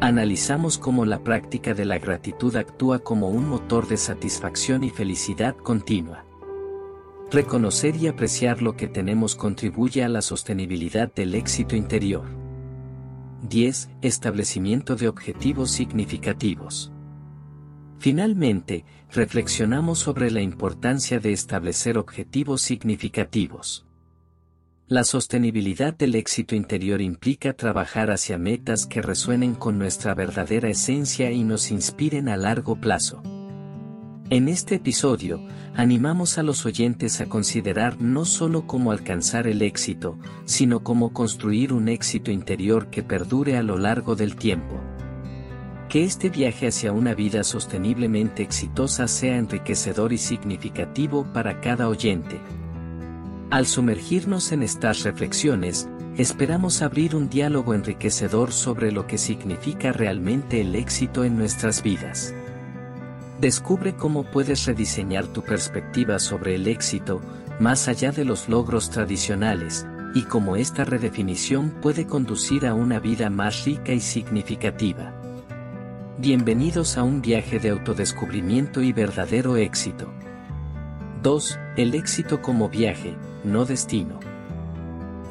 Analizamos 0.00 0.76
cómo 0.76 1.06
la 1.06 1.24
práctica 1.24 1.72
de 1.72 1.86
la 1.86 1.98
gratitud 1.98 2.54
actúa 2.56 2.98
como 2.98 3.30
un 3.30 3.48
motor 3.48 3.88
de 3.88 3.96
satisfacción 3.96 4.84
y 4.84 4.90
felicidad 4.90 5.56
continua. 5.56 6.26
Reconocer 7.30 7.96
y 7.96 8.08
apreciar 8.08 8.60
lo 8.60 8.76
que 8.76 8.88
tenemos 8.88 9.36
contribuye 9.36 10.04
a 10.04 10.10
la 10.10 10.20
sostenibilidad 10.20 11.12
del 11.14 11.34
éxito 11.34 11.76
interior. 11.76 12.24
10. 13.48 13.88
Establecimiento 14.02 14.96
de 14.96 15.08
objetivos 15.08 15.70
significativos. 15.70 16.92
Finalmente, 17.98 18.84
reflexionamos 19.10 19.98
sobre 19.98 20.30
la 20.30 20.42
importancia 20.42 21.20
de 21.20 21.32
establecer 21.32 21.96
objetivos 21.96 22.60
significativos. 22.60 23.85
La 24.88 25.02
sostenibilidad 25.02 25.96
del 25.96 26.14
éxito 26.14 26.54
interior 26.54 27.00
implica 27.00 27.54
trabajar 27.54 28.12
hacia 28.12 28.38
metas 28.38 28.86
que 28.86 29.02
resuenen 29.02 29.56
con 29.56 29.80
nuestra 29.80 30.14
verdadera 30.14 30.68
esencia 30.68 31.32
y 31.32 31.42
nos 31.42 31.72
inspiren 31.72 32.28
a 32.28 32.36
largo 32.36 32.76
plazo. 32.76 33.20
En 34.30 34.46
este 34.46 34.76
episodio, 34.76 35.44
animamos 35.74 36.38
a 36.38 36.44
los 36.44 36.64
oyentes 36.66 37.20
a 37.20 37.26
considerar 37.26 38.00
no 38.00 38.24
solo 38.24 38.68
cómo 38.68 38.92
alcanzar 38.92 39.48
el 39.48 39.62
éxito, 39.62 40.20
sino 40.44 40.84
cómo 40.84 41.12
construir 41.12 41.72
un 41.72 41.88
éxito 41.88 42.30
interior 42.30 42.88
que 42.88 43.02
perdure 43.02 43.56
a 43.56 43.64
lo 43.64 43.78
largo 43.78 44.14
del 44.14 44.36
tiempo. 44.36 44.80
Que 45.88 46.04
este 46.04 46.30
viaje 46.30 46.68
hacia 46.68 46.92
una 46.92 47.12
vida 47.12 47.42
sosteniblemente 47.42 48.44
exitosa 48.44 49.08
sea 49.08 49.36
enriquecedor 49.36 50.12
y 50.12 50.18
significativo 50.18 51.26
para 51.32 51.60
cada 51.60 51.88
oyente. 51.88 52.40
Al 53.48 53.66
sumergirnos 53.66 54.50
en 54.50 54.64
estas 54.64 55.04
reflexiones, 55.04 55.88
esperamos 56.16 56.82
abrir 56.82 57.14
un 57.14 57.28
diálogo 57.28 57.74
enriquecedor 57.74 58.50
sobre 58.50 58.90
lo 58.90 59.06
que 59.06 59.18
significa 59.18 59.92
realmente 59.92 60.60
el 60.60 60.74
éxito 60.74 61.22
en 61.22 61.38
nuestras 61.38 61.80
vidas. 61.80 62.34
Descubre 63.40 63.94
cómo 63.94 64.24
puedes 64.24 64.64
rediseñar 64.66 65.28
tu 65.28 65.42
perspectiva 65.42 66.18
sobre 66.18 66.56
el 66.56 66.66
éxito, 66.66 67.22
más 67.60 67.86
allá 67.86 68.10
de 68.10 68.24
los 68.24 68.48
logros 68.48 68.90
tradicionales, 68.90 69.86
y 70.12 70.22
cómo 70.22 70.56
esta 70.56 70.84
redefinición 70.84 71.70
puede 71.80 72.04
conducir 72.04 72.66
a 72.66 72.74
una 72.74 72.98
vida 72.98 73.30
más 73.30 73.64
rica 73.64 73.92
y 73.92 74.00
significativa. 74.00 75.14
Bienvenidos 76.18 76.98
a 76.98 77.04
un 77.04 77.22
viaje 77.22 77.60
de 77.60 77.68
autodescubrimiento 77.68 78.82
y 78.82 78.92
verdadero 78.92 79.56
éxito. 79.56 80.12
2. 81.22 81.58
El 81.76 81.94
éxito 81.94 82.40
como 82.40 82.68
viaje, 82.68 83.16
no 83.46 83.64
destino. 83.64 84.18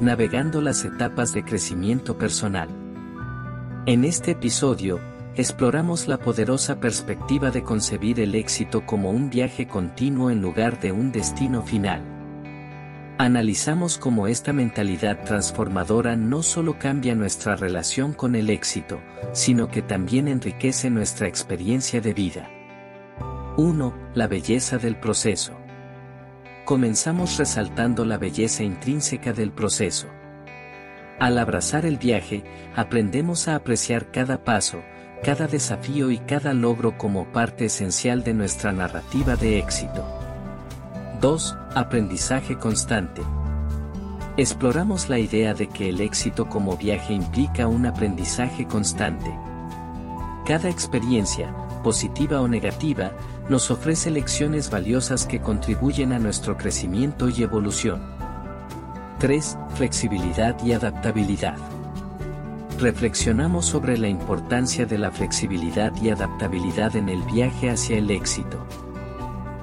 Navegando 0.00 0.60
las 0.60 0.84
etapas 0.84 1.32
de 1.32 1.44
crecimiento 1.44 2.18
personal. 2.18 2.68
En 3.86 4.04
este 4.04 4.32
episodio, 4.32 4.98
exploramos 5.36 6.08
la 6.08 6.18
poderosa 6.18 6.80
perspectiva 6.80 7.50
de 7.50 7.62
concebir 7.62 8.18
el 8.20 8.34
éxito 8.34 8.84
como 8.86 9.10
un 9.10 9.30
viaje 9.30 9.68
continuo 9.68 10.30
en 10.30 10.40
lugar 10.40 10.80
de 10.80 10.92
un 10.92 11.12
destino 11.12 11.62
final. 11.62 12.02
Analizamos 13.18 13.96
cómo 13.96 14.26
esta 14.26 14.52
mentalidad 14.52 15.24
transformadora 15.24 16.16
no 16.16 16.42
solo 16.42 16.78
cambia 16.78 17.14
nuestra 17.14 17.56
relación 17.56 18.12
con 18.12 18.34
el 18.34 18.50
éxito, 18.50 19.00
sino 19.32 19.68
que 19.68 19.82
también 19.82 20.28
enriquece 20.28 20.90
nuestra 20.90 21.28
experiencia 21.28 22.00
de 22.00 22.12
vida. 22.12 22.50
1. 23.56 23.94
La 24.14 24.26
belleza 24.26 24.76
del 24.78 24.96
proceso. 24.96 25.55
Comenzamos 26.66 27.36
resaltando 27.36 28.04
la 28.04 28.18
belleza 28.18 28.64
intrínseca 28.64 29.32
del 29.32 29.52
proceso. 29.52 30.08
Al 31.20 31.38
abrazar 31.38 31.86
el 31.86 31.96
viaje, 31.96 32.42
aprendemos 32.74 33.46
a 33.46 33.54
apreciar 33.54 34.10
cada 34.10 34.42
paso, 34.42 34.82
cada 35.22 35.46
desafío 35.46 36.10
y 36.10 36.18
cada 36.18 36.54
logro 36.54 36.98
como 36.98 37.26
parte 37.26 37.66
esencial 37.66 38.24
de 38.24 38.34
nuestra 38.34 38.72
narrativa 38.72 39.36
de 39.36 39.60
éxito. 39.60 40.04
2. 41.20 41.56
Aprendizaje 41.76 42.58
constante. 42.58 43.22
Exploramos 44.36 45.08
la 45.08 45.20
idea 45.20 45.54
de 45.54 45.68
que 45.68 45.90
el 45.90 46.00
éxito 46.00 46.48
como 46.48 46.76
viaje 46.76 47.14
implica 47.14 47.68
un 47.68 47.86
aprendizaje 47.86 48.66
constante. 48.66 49.32
Cada 50.44 50.68
experiencia, 50.68 51.54
positiva 51.84 52.40
o 52.40 52.48
negativa, 52.48 53.12
nos 53.48 53.70
ofrece 53.70 54.10
lecciones 54.10 54.70
valiosas 54.70 55.26
que 55.26 55.40
contribuyen 55.40 56.12
a 56.12 56.18
nuestro 56.18 56.56
crecimiento 56.56 57.28
y 57.28 57.42
evolución. 57.42 58.02
3. 59.18 59.58
Flexibilidad 59.76 60.56
y 60.64 60.72
adaptabilidad 60.72 61.56
reflexionamos 62.78 63.66
sobre 63.66 63.96
la 63.96 64.08
importancia 64.08 64.86
de 64.86 64.98
la 64.98 65.10
flexibilidad 65.10 65.92
y 66.02 66.10
adaptabilidad 66.10 66.96
en 66.96 67.08
el 67.08 67.22
viaje 67.22 67.70
hacia 67.70 67.96
el 67.96 68.10
éxito. 68.10 68.66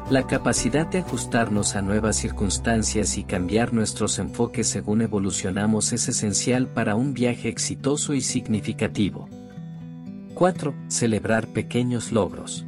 La 0.09 0.27
capacidad 0.27 0.85
de 0.87 0.99
ajustarnos 0.99 1.75
a 1.75 1.81
nuevas 1.81 2.17
circunstancias 2.17 3.17
y 3.17 3.23
cambiar 3.23 3.73
nuestros 3.73 4.19
enfoques 4.19 4.67
según 4.67 5.01
evolucionamos 5.01 5.93
es 5.93 6.09
esencial 6.09 6.67
para 6.67 6.95
un 6.95 7.13
viaje 7.13 7.49
exitoso 7.49 8.13
y 8.13 8.21
significativo. 8.21 9.29
4. 10.33 10.73
Celebrar 10.87 11.47
pequeños 11.47 12.11
logros. 12.11 12.65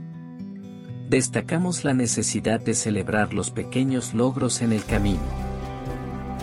Destacamos 1.09 1.83
la 1.83 1.93
necesidad 1.93 2.59
de 2.59 2.73
celebrar 2.73 3.31
los 3.31 3.51
pequeños 3.51 4.15
logros 4.15 4.63
en 4.63 4.73
el 4.73 4.83
camino 4.83 5.19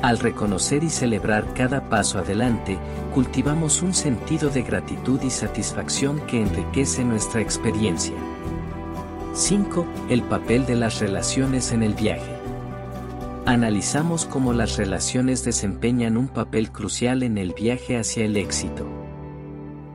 Al 0.02 0.20
reconocer 0.20 0.84
y 0.84 0.88
celebrar 0.88 1.52
cada 1.54 1.88
paso 1.88 2.20
adelante, 2.20 2.78
cultivamos 3.12 3.82
un 3.82 3.92
sentido 3.92 4.50
de 4.50 4.62
gratitud 4.62 5.20
y 5.22 5.30
satisfacción 5.30 6.20
que 6.26 6.40
enriquece 6.40 7.04
nuestra 7.04 7.40
experiencia. 7.40 8.14
5. 9.34 9.84
El 10.08 10.22
papel 10.22 10.64
de 10.64 10.76
las 10.76 11.00
relaciones 11.00 11.72
en 11.72 11.82
el 11.82 11.94
viaje. 11.94 12.32
Analizamos 13.46 14.26
cómo 14.26 14.52
las 14.52 14.76
relaciones 14.76 15.44
desempeñan 15.44 16.16
un 16.16 16.28
papel 16.28 16.70
crucial 16.70 17.24
en 17.24 17.36
el 17.36 17.52
viaje 17.52 17.96
hacia 17.96 18.24
el 18.24 18.36
éxito. 18.36 18.86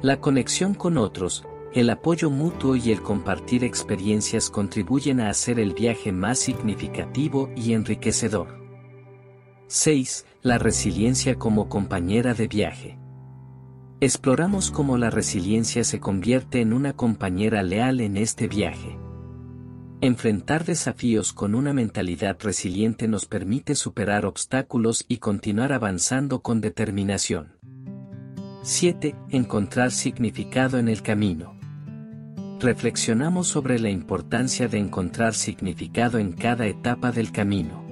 La 0.02 0.20
conexión 0.20 0.74
con 0.74 0.98
otros, 0.98 1.46
el 1.78 1.92
apoyo 1.92 2.32
mutuo 2.32 2.76
y 2.76 2.92
el 2.92 3.04
compartir 3.04 3.64
experiencias 3.64 4.50
contribuyen 4.50 5.20
a 5.22 5.30
hacer 5.30 5.60
el 5.60 5.76
viaje 5.76 6.12
más 6.12 6.40
significativo 6.40 7.52
y 7.56 7.74
enriquecedor. 7.74 8.48
6. 9.68 10.26
La 10.42 10.58
resiliencia 10.58 11.36
como 11.36 11.70
compañera 11.70 12.34
de 12.34 12.48
viaje. 12.48 12.98
Exploramos 14.00 14.72
cómo 14.72 14.98
la 14.98 15.12
resiliencia 15.12 15.84
se 15.84 16.00
convierte 16.00 16.62
en 16.62 16.74
una 16.74 16.94
compañera 16.94 17.62
leal 17.62 18.00
en 18.00 18.18
este 18.18 18.48
viaje. 18.48 18.98
Enfrentar 20.02 20.66
desafíos 20.66 21.32
con 21.32 21.54
una 21.54 21.74
mentalidad 21.74 22.38
resiliente 22.42 23.08
nos 23.08 23.28
permite 23.28 23.76
superar 23.76 24.26
obstáculos 24.26 25.06
y 25.08 25.18
continuar 25.18 25.74
avanzando 25.74 26.42
con 26.42 26.60
determinación. 26.60 27.56
7. 28.64 29.16
Encontrar 29.30 29.92
significado 29.92 30.80
en 30.80 30.90
el 30.90 31.04
camino. 31.04 31.57
Reflexionamos 32.60 33.48
sobre 33.48 33.78
la 33.78 33.92
importancia 33.92 34.68
de 34.68 34.80
encontrar 34.80 35.36
significado 35.36 36.18
en 36.18 36.32
cada 36.32 36.66
etapa 36.66 37.12
del 37.12 37.32
camino. 37.32 37.86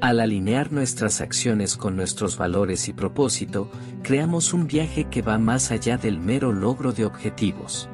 Al 0.00 0.20
alinear 0.20 0.72
nuestras 0.72 1.20
acciones 1.20 1.76
con 1.76 1.94
nuestros 1.94 2.38
valores 2.38 2.88
y 2.88 2.94
propósito, 2.94 3.70
creamos 4.02 4.54
un 4.54 4.66
viaje 4.66 5.04
que 5.10 5.20
va 5.20 5.36
más 5.36 5.70
allá 5.70 5.98
del 5.98 6.18
mero 6.18 6.50
logro 6.50 6.92
de 6.92 7.04
objetivos. 7.04 7.90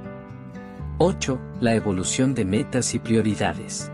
8. 0.99 1.41
La 1.61 1.75
evolución 1.75 2.35
de 2.35 2.45
metas 2.45 2.95
y 2.95 3.01
prioridades. 3.01 3.91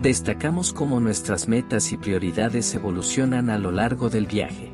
Destacamos 0.00 0.72
cómo 0.72 1.00
nuestras 1.00 1.48
metas 1.48 1.90
y 1.90 1.96
prioridades 1.96 2.72
evolucionan 2.76 3.50
a 3.50 3.58
lo 3.58 3.72
largo 3.72 4.08
del 4.08 4.26
viaje. 4.26 4.72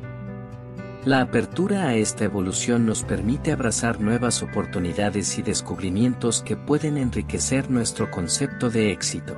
La 1.07 1.21
apertura 1.21 1.87
a 1.87 1.95
esta 1.95 2.25
evolución 2.25 2.85
nos 2.85 3.03
permite 3.03 3.53
abrazar 3.53 4.01
nuevas 4.01 4.43
oportunidades 4.43 5.37
y 5.37 5.41
descubrimientos 5.41 6.41
que 6.41 6.57
pueden 6.57 6.97
enriquecer 6.97 7.71
nuestro 7.71 8.11
concepto 8.11 8.69
de 8.69 8.91
éxito. 8.91 9.37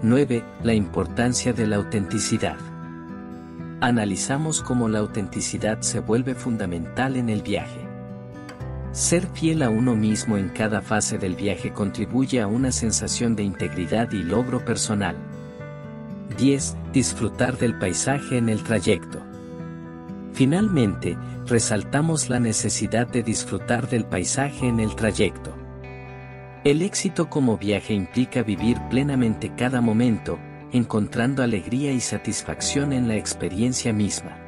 9. 0.00 0.42
La 0.62 0.72
importancia 0.72 1.52
de 1.52 1.66
la 1.66 1.76
autenticidad. 1.76 2.56
Analizamos 3.82 4.62
cómo 4.62 4.88
la 4.88 5.00
autenticidad 5.00 5.82
se 5.82 6.00
vuelve 6.00 6.34
fundamental 6.34 7.16
en 7.16 7.28
el 7.28 7.42
viaje. 7.42 7.86
Ser 8.92 9.26
fiel 9.34 9.62
a 9.62 9.68
uno 9.68 9.94
mismo 9.94 10.38
en 10.38 10.48
cada 10.48 10.80
fase 10.80 11.18
del 11.18 11.34
viaje 11.34 11.74
contribuye 11.74 12.40
a 12.40 12.46
una 12.46 12.72
sensación 12.72 13.36
de 13.36 13.42
integridad 13.42 14.10
y 14.12 14.22
logro 14.22 14.64
personal. 14.64 15.16
10. 16.38 16.74
Disfrutar 16.94 17.58
del 17.58 17.78
paisaje 17.78 18.38
en 18.38 18.48
el 18.48 18.62
trayecto. 18.62 19.33
Finalmente, 20.34 21.16
resaltamos 21.46 22.28
la 22.28 22.40
necesidad 22.40 23.06
de 23.06 23.22
disfrutar 23.22 23.88
del 23.88 24.04
paisaje 24.04 24.66
en 24.66 24.80
el 24.80 24.96
trayecto. 24.96 25.56
El 26.64 26.82
éxito 26.82 27.30
como 27.30 27.56
viaje 27.56 27.94
implica 27.94 28.42
vivir 28.42 28.76
plenamente 28.90 29.52
cada 29.56 29.80
momento, 29.80 30.40
encontrando 30.72 31.44
alegría 31.44 31.92
y 31.92 32.00
satisfacción 32.00 32.92
en 32.92 33.06
la 33.06 33.14
experiencia 33.14 33.92
misma. 33.92 34.40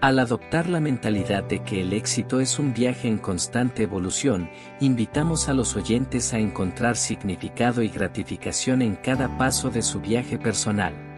Al 0.00 0.18
adoptar 0.18 0.68
la 0.68 0.80
mentalidad 0.80 1.44
de 1.44 1.62
que 1.62 1.82
el 1.82 1.92
éxito 1.92 2.40
es 2.40 2.58
un 2.58 2.74
viaje 2.74 3.06
en 3.06 3.18
constante 3.18 3.84
evolución, 3.84 4.50
invitamos 4.80 5.48
a 5.48 5.54
los 5.54 5.76
oyentes 5.76 6.32
a 6.34 6.38
encontrar 6.38 6.96
significado 6.96 7.82
y 7.82 7.90
gratificación 7.90 8.82
en 8.82 8.96
cada 8.96 9.38
paso 9.38 9.70
de 9.70 9.82
su 9.82 10.00
viaje 10.00 10.36
personal. 10.36 11.09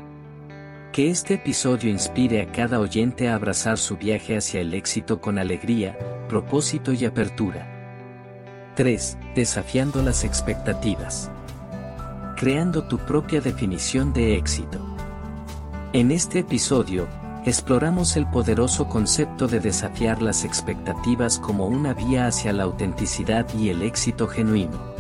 Que 0.93 1.09
este 1.09 1.35
episodio 1.35 1.89
inspire 1.89 2.43
a 2.43 2.53
cada 2.53 2.79
oyente 2.79 3.31
a 3.31 3.35
abrazar 3.35 3.79
su 3.79 3.97
viaje 3.97 4.37
hacia 4.37 4.61
el 4.61 4.75
éxito 4.75 5.23
con 5.23 5.39
alegría, 5.39 5.99
propósito 6.29 6.93
y 6.93 7.07
apertura. 7.07 7.67
3. 8.77 9.17
Desafiando 9.35 10.03
las 10.03 10.23
expectativas. 10.23 11.31
Creando 12.37 12.85
tu 12.89 12.99
propia 12.99 13.41
definición 13.41 14.13
de 14.13 14.37
éxito. 14.37 14.95
En 15.95 16.11
este 16.11 16.41
episodio, 16.41 17.09
exploramos 17.47 18.19
el 18.19 18.27
poderoso 18.27 18.87
concepto 18.87 19.49
de 19.49 19.61
desafiar 19.61 20.21
las 20.21 20.45
expectativas 20.45 21.39
como 21.39 21.69
una 21.69 21.95
vía 21.95 22.27
hacia 22.27 22.53
la 22.53 22.65
autenticidad 22.65 23.47
y 23.59 23.71
el 23.71 23.81
éxito 23.81 24.29
genuino. 24.29 24.92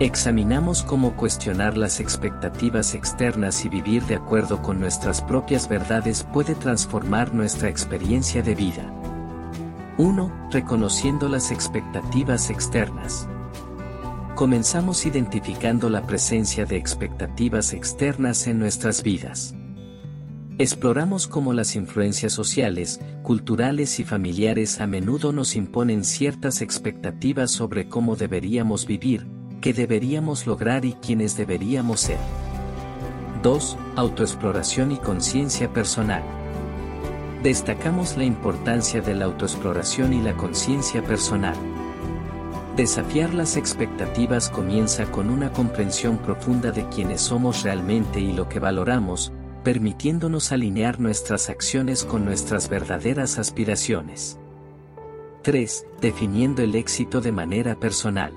Examinamos 0.00 0.84
cómo 0.84 1.16
cuestionar 1.16 1.76
las 1.76 1.98
expectativas 1.98 2.94
externas 2.94 3.64
y 3.64 3.68
vivir 3.68 4.04
de 4.04 4.14
acuerdo 4.14 4.62
con 4.62 4.78
nuestras 4.78 5.20
propias 5.20 5.68
verdades 5.68 6.22
puede 6.22 6.54
transformar 6.54 7.34
nuestra 7.34 7.68
experiencia 7.68 8.40
de 8.40 8.54
vida. 8.54 8.94
1. 9.96 10.50
Reconociendo 10.52 11.28
las 11.28 11.50
expectativas 11.50 12.48
externas. 12.48 13.28
Comenzamos 14.36 15.04
identificando 15.04 15.90
la 15.90 16.06
presencia 16.06 16.64
de 16.64 16.76
expectativas 16.76 17.72
externas 17.72 18.46
en 18.46 18.60
nuestras 18.60 19.02
vidas. 19.02 19.56
Exploramos 20.58 21.26
cómo 21.26 21.52
las 21.52 21.74
influencias 21.74 22.32
sociales, 22.32 23.00
culturales 23.24 23.98
y 23.98 24.04
familiares 24.04 24.80
a 24.80 24.86
menudo 24.86 25.32
nos 25.32 25.56
imponen 25.56 26.04
ciertas 26.04 26.62
expectativas 26.62 27.50
sobre 27.50 27.88
cómo 27.88 28.14
deberíamos 28.14 28.86
vivir, 28.86 29.37
qué 29.60 29.72
deberíamos 29.72 30.46
lograr 30.46 30.84
y 30.84 30.94
quiénes 30.94 31.36
deberíamos 31.36 32.00
ser. 32.00 32.18
2. 33.42 33.76
Autoexploración 33.96 34.92
y 34.92 34.96
conciencia 34.96 35.72
personal. 35.72 36.22
Destacamos 37.42 38.16
la 38.16 38.24
importancia 38.24 39.00
de 39.00 39.14
la 39.14 39.26
autoexploración 39.26 40.12
y 40.12 40.20
la 40.20 40.34
conciencia 40.34 41.04
personal. 41.04 41.54
Desafiar 42.76 43.34
las 43.34 43.56
expectativas 43.56 44.50
comienza 44.50 45.10
con 45.10 45.30
una 45.30 45.52
comprensión 45.52 46.18
profunda 46.18 46.70
de 46.70 46.88
quiénes 46.88 47.20
somos 47.20 47.62
realmente 47.62 48.20
y 48.20 48.32
lo 48.32 48.48
que 48.48 48.60
valoramos, 48.60 49.32
permitiéndonos 49.64 50.52
alinear 50.52 51.00
nuestras 51.00 51.48
acciones 51.48 52.04
con 52.04 52.24
nuestras 52.24 52.68
verdaderas 52.68 53.38
aspiraciones. 53.38 54.38
3. 55.42 55.86
Definiendo 56.00 56.62
el 56.62 56.74
éxito 56.74 57.20
de 57.20 57.32
manera 57.32 57.74
personal. 57.74 58.32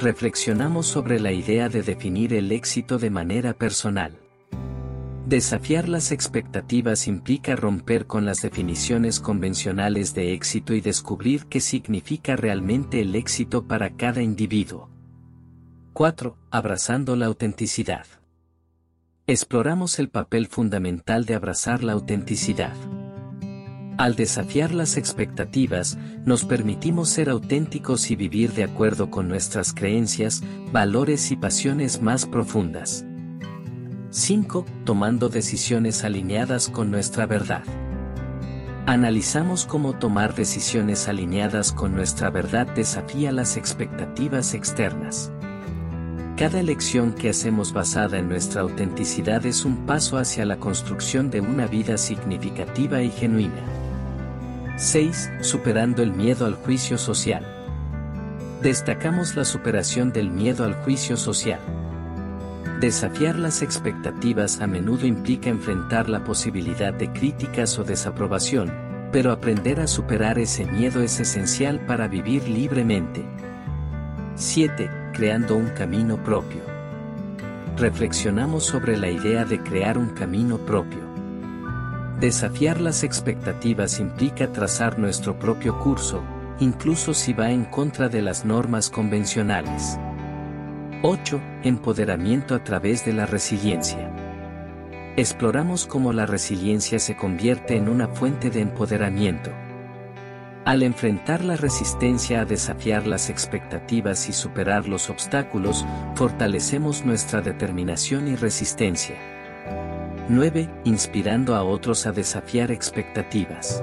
Reflexionamos 0.00 0.86
sobre 0.86 1.20
la 1.20 1.30
idea 1.30 1.68
de 1.68 1.82
definir 1.82 2.32
el 2.32 2.52
éxito 2.52 2.98
de 2.98 3.10
manera 3.10 3.52
personal. 3.52 4.16
Desafiar 5.26 5.90
las 5.90 6.10
expectativas 6.10 7.06
implica 7.06 7.54
romper 7.54 8.06
con 8.06 8.24
las 8.24 8.40
definiciones 8.40 9.20
convencionales 9.20 10.14
de 10.14 10.32
éxito 10.32 10.72
y 10.72 10.80
descubrir 10.80 11.44
qué 11.48 11.60
significa 11.60 12.34
realmente 12.34 13.02
el 13.02 13.14
éxito 13.14 13.68
para 13.68 13.90
cada 13.90 14.22
individuo. 14.22 14.88
4. 15.92 16.34
Abrazando 16.50 17.14
la 17.14 17.26
autenticidad. 17.26 18.06
Exploramos 19.26 19.98
el 19.98 20.08
papel 20.08 20.46
fundamental 20.46 21.26
de 21.26 21.34
abrazar 21.34 21.84
la 21.84 21.92
autenticidad. 21.92 22.74
Al 24.00 24.16
desafiar 24.16 24.72
las 24.72 24.96
expectativas, 24.96 25.98
nos 26.24 26.46
permitimos 26.46 27.10
ser 27.10 27.28
auténticos 27.28 28.10
y 28.10 28.16
vivir 28.16 28.54
de 28.54 28.64
acuerdo 28.64 29.10
con 29.10 29.28
nuestras 29.28 29.74
creencias, 29.74 30.42
valores 30.72 31.30
y 31.30 31.36
pasiones 31.36 32.00
más 32.00 32.24
profundas. 32.24 33.04
5. 34.08 34.64
Tomando 34.86 35.28
decisiones 35.28 36.02
alineadas 36.02 36.70
con 36.70 36.90
nuestra 36.90 37.26
verdad. 37.26 37.62
Analizamos 38.86 39.66
cómo 39.66 39.92
tomar 39.98 40.34
decisiones 40.34 41.06
alineadas 41.06 41.70
con 41.70 41.94
nuestra 41.94 42.30
verdad 42.30 42.68
desafía 42.68 43.32
las 43.32 43.58
expectativas 43.58 44.54
externas. 44.54 45.30
Cada 46.38 46.58
elección 46.58 47.12
que 47.12 47.28
hacemos 47.28 47.74
basada 47.74 48.16
en 48.16 48.30
nuestra 48.30 48.62
autenticidad 48.62 49.44
es 49.44 49.66
un 49.66 49.84
paso 49.84 50.16
hacia 50.16 50.46
la 50.46 50.56
construcción 50.56 51.30
de 51.30 51.42
una 51.42 51.66
vida 51.66 51.98
significativa 51.98 53.02
y 53.02 53.10
genuina. 53.10 53.79
6. 54.76 55.30
Superando 55.40 56.02
el 56.02 56.12
miedo 56.12 56.46
al 56.46 56.54
juicio 56.54 56.96
social. 56.96 57.44
Destacamos 58.62 59.36
la 59.36 59.44
superación 59.44 60.12
del 60.12 60.30
miedo 60.30 60.64
al 60.64 60.74
juicio 60.74 61.16
social. 61.16 61.60
Desafiar 62.80 63.36
las 63.36 63.62
expectativas 63.62 64.60
a 64.60 64.66
menudo 64.66 65.06
implica 65.06 65.50
enfrentar 65.50 66.08
la 66.08 66.24
posibilidad 66.24 66.94
de 66.94 67.12
críticas 67.12 67.78
o 67.78 67.84
desaprobación, 67.84 68.72
pero 69.12 69.32
aprender 69.32 69.80
a 69.80 69.86
superar 69.86 70.38
ese 70.38 70.64
miedo 70.64 71.02
es 71.02 71.20
esencial 71.20 71.80
para 71.80 72.08
vivir 72.08 72.48
libremente. 72.48 73.24
7. 74.36 74.90
Creando 75.12 75.56
un 75.56 75.68
camino 75.70 76.22
propio. 76.22 76.60
reflexionamos 77.76 78.64
sobre 78.64 78.96
la 78.98 79.08
idea 79.08 79.44
de 79.44 79.58
crear 79.62 79.96
un 79.96 80.10
camino 80.10 80.58
propio. 80.58 81.09
Desafiar 82.20 82.82
las 82.82 83.02
expectativas 83.02 83.98
implica 83.98 84.52
trazar 84.52 84.98
nuestro 84.98 85.38
propio 85.38 85.78
curso, 85.78 86.22
incluso 86.58 87.14
si 87.14 87.32
va 87.32 87.50
en 87.50 87.64
contra 87.64 88.10
de 88.10 88.20
las 88.20 88.44
normas 88.44 88.90
convencionales. 88.90 89.98
8. 91.00 91.40
Empoderamiento 91.62 92.54
a 92.54 92.62
través 92.62 93.06
de 93.06 93.14
la 93.14 93.24
resiliencia. 93.24 94.12
Exploramos 95.16 95.86
cómo 95.86 96.12
la 96.12 96.26
resiliencia 96.26 96.98
se 96.98 97.16
convierte 97.16 97.76
en 97.76 97.88
una 97.88 98.06
fuente 98.06 98.50
de 98.50 98.60
empoderamiento. 98.60 99.50
Al 100.66 100.82
enfrentar 100.82 101.42
la 101.42 101.56
resistencia 101.56 102.42
a 102.42 102.44
desafiar 102.44 103.06
las 103.06 103.30
expectativas 103.30 104.28
y 104.28 104.34
superar 104.34 104.86
los 104.86 105.08
obstáculos, 105.08 105.86
fortalecemos 106.16 107.02
nuestra 107.06 107.40
determinación 107.40 108.28
y 108.28 108.36
resistencia. 108.36 109.16
9. 110.30 110.70
Inspirando 110.84 111.56
a 111.56 111.64
otros 111.64 112.06
a 112.06 112.12
desafiar 112.12 112.70
expectativas. 112.70 113.82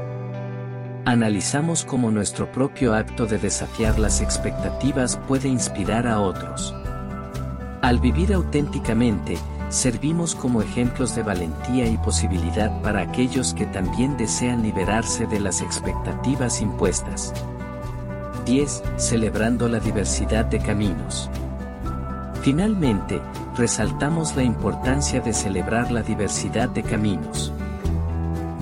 Analizamos 1.04 1.84
cómo 1.84 2.10
nuestro 2.10 2.50
propio 2.54 2.95
acto 2.95 3.26
de 3.26 3.38
desafiar 3.38 4.00
las 4.00 4.22
expectativas 4.22 5.18
puede 5.28 5.50
inspirar 5.50 6.08
a 6.08 6.22
otros. 6.22 6.74
Al 7.82 8.00
vivir 8.00 8.34
auténticamente, 8.34 9.38
servimos 9.68 10.36
como 10.36 10.62
ejemplos 10.62 11.18
de 11.18 11.24
valentía 11.24 11.86
y 11.86 11.98
posibilidad 11.98 12.82
para 12.82 13.02
aquellos 13.02 13.54
que 13.54 13.66
también 13.66 14.16
desean 14.16 14.64
liberarse 14.64 15.26
de 15.28 15.41
las 15.41 15.60
expectativas 15.60 16.62
impuestas. 16.62 17.34
10. 18.45 18.84
Celebrando 18.95 19.68
la 19.68 19.82
diversidad 19.82 20.45
de 20.45 20.60
caminos. 20.60 21.30
Finalmente, 22.48 23.22
resaltamos 23.58 24.38
la 24.38 24.43
importancia 24.43 25.20
de 25.20 25.34
celebrar 25.34 25.91
la 25.91 26.02
diversidad 26.02 26.70
de 26.70 26.82
caminos. 26.82 27.52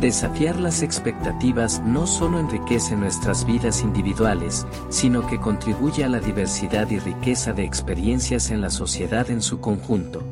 Desafiar 0.02 0.60
las 0.60 0.82
expectativas 0.82 1.84
no 1.86 2.08
solo 2.08 2.40
enriquece 2.40 2.96
nuestras 2.96 3.46
vidas 3.46 3.84
individuales, 3.84 4.66
sino 4.90 5.28
que 5.28 5.40
contribuye 5.40 6.04
a 6.04 6.10
la 6.10 6.20
diversidad 6.20 6.90
y 6.90 6.98
riqueza 6.98 7.54
de 7.54 7.64
experiencias 7.64 8.50
en 8.50 8.60
la 8.60 8.72
sociedad 8.72 9.30
en 9.30 9.44
su 9.44 9.60
conjunto. 9.60 10.24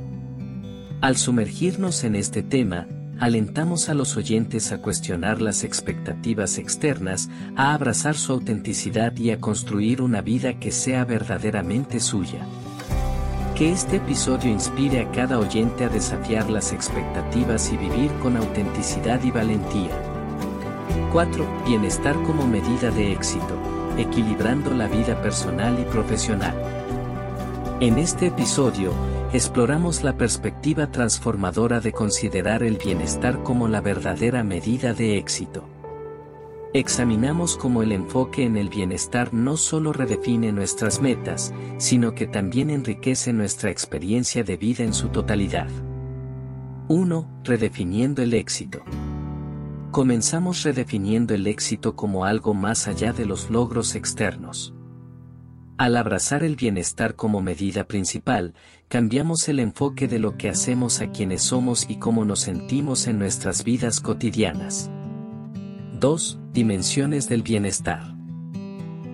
Al 1.01 1.15
sumergirnos 1.15 2.03
en 2.05 2.15
este 2.15 2.41
tema, 2.41 2.87
alentamos 3.19 3.87
a 3.87 3.93
los 3.93 4.17
oyentes 4.17 4.71
a 4.71 4.79
cuestionar 4.81 5.43
las 5.43 5.63
expectativas 5.63 6.57
externas, 6.57 7.29
a 7.55 7.75
abrazar 7.75 8.15
su 8.15 8.33
autenticidad 8.33 9.15
y 9.15 9.29
a 9.29 9.39
construir 9.39 10.01
una 10.01 10.21
vida 10.21 10.59
que 10.59 10.71
sea 10.71 11.05
verdaderamente 11.05 11.99
suya. 11.99 12.47
Que 13.55 13.71
este 13.71 13.97
episodio 13.97 14.49
inspire 14.49 15.01
a 15.01 15.11
cada 15.11 15.37
oyente 15.37 15.85
a 15.85 15.89
desafiar 15.89 16.49
las 16.49 16.73
expectativas 16.73 17.71
y 17.71 17.77
vivir 17.77 18.11
con 18.13 18.35
autenticidad 18.35 19.23
y 19.23 19.29
valentía. 19.29 19.91
4. 21.11 21.45
Bienestar 21.63 22.15
como 22.23 22.47
medida 22.47 22.89
de 22.89 23.11
éxito, 23.11 23.55
equilibrando 23.95 24.71
la 24.71 24.87
vida 24.87 25.21
personal 25.21 25.79
y 25.79 25.83
profesional. 25.83 26.55
En 27.79 27.99
este 27.99 28.27
episodio, 28.27 28.91
exploramos 29.33 30.03
la 30.03 30.13
perspectiva 30.13 30.87
transformadora 30.87 31.79
de 31.79 31.91
considerar 31.91 32.63
el 32.63 32.77
bienestar 32.77 33.43
como 33.43 33.67
la 33.67 33.81
verdadera 33.81 34.43
medida 34.43 34.95
de 34.95 35.19
éxito. 35.19 35.72
Examinamos 36.75 37.55
cómo 37.55 37.83
el 37.83 37.91
enfoque 37.91 38.43
en 38.43 38.57
el 38.57 38.67
bienestar 38.67 39.31
no 39.31 39.57
solo 39.57 39.93
redefine 39.93 40.51
nuestras 40.51 41.01
metas, 41.01 41.53
sino 41.77 42.15
que 42.15 42.25
también 42.25 42.71
enriquece 42.71 43.31
nuestra 43.31 43.69
experiencia 43.69 44.43
de 44.43 44.57
vida 44.57 44.83
en 44.83 44.95
su 44.95 45.09
totalidad. 45.09 45.69
1. 46.87 47.41
Redefiniendo 47.43 48.23
el 48.23 48.33
éxito. 48.33 48.81
Comenzamos 49.91 50.63
redefiniendo 50.63 51.35
el 51.35 51.45
éxito 51.45 51.95
como 51.95 52.25
algo 52.25 52.55
más 52.55 52.87
allá 52.87 53.13
de 53.13 53.27
los 53.27 53.51
logros 53.51 53.93
externos. 53.93 54.73
Al 55.77 55.95
abrazar 55.95 56.43
el 56.43 56.55
bienestar 56.55 57.15
como 57.15 57.39
medida 57.39 57.83
principal, 57.83 58.55
cambiamos 58.87 59.47
el 59.47 59.59
enfoque 59.59 60.07
de 60.07 60.17
lo 60.17 60.37
que 60.37 60.49
hacemos 60.49 61.01
a 61.01 61.11
quienes 61.11 61.43
somos 61.43 61.87
y 61.87 61.97
cómo 61.97 62.25
nos 62.25 62.39
sentimos 62.39 63.05
en 63.05 63.19
nuestras 63.19 63.63
vidas 63.63 64.01
cotidianas. 64.01 64.89
2. 66.03 66.37
Dimensiones 66.51 67.29
del 67.29 67.43
bienestar. 67.43 68.13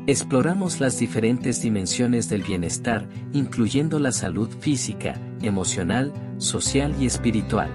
Exploramos 0.08 0.80
las 0.80 0.98
diferentes 0.98 1.62
dimensiones 1.62 2.30
del 2.30 2.42
bienestar, 2.42 3.08
incluyendo 3.32 4.00
la 4.00 4.12
salud 4.12 4.50
física, 4.60 5.14
emocional, 5.44 6.12
social 6.40 6.96
y 7.00 7.06
espiritual. 7.06 7.70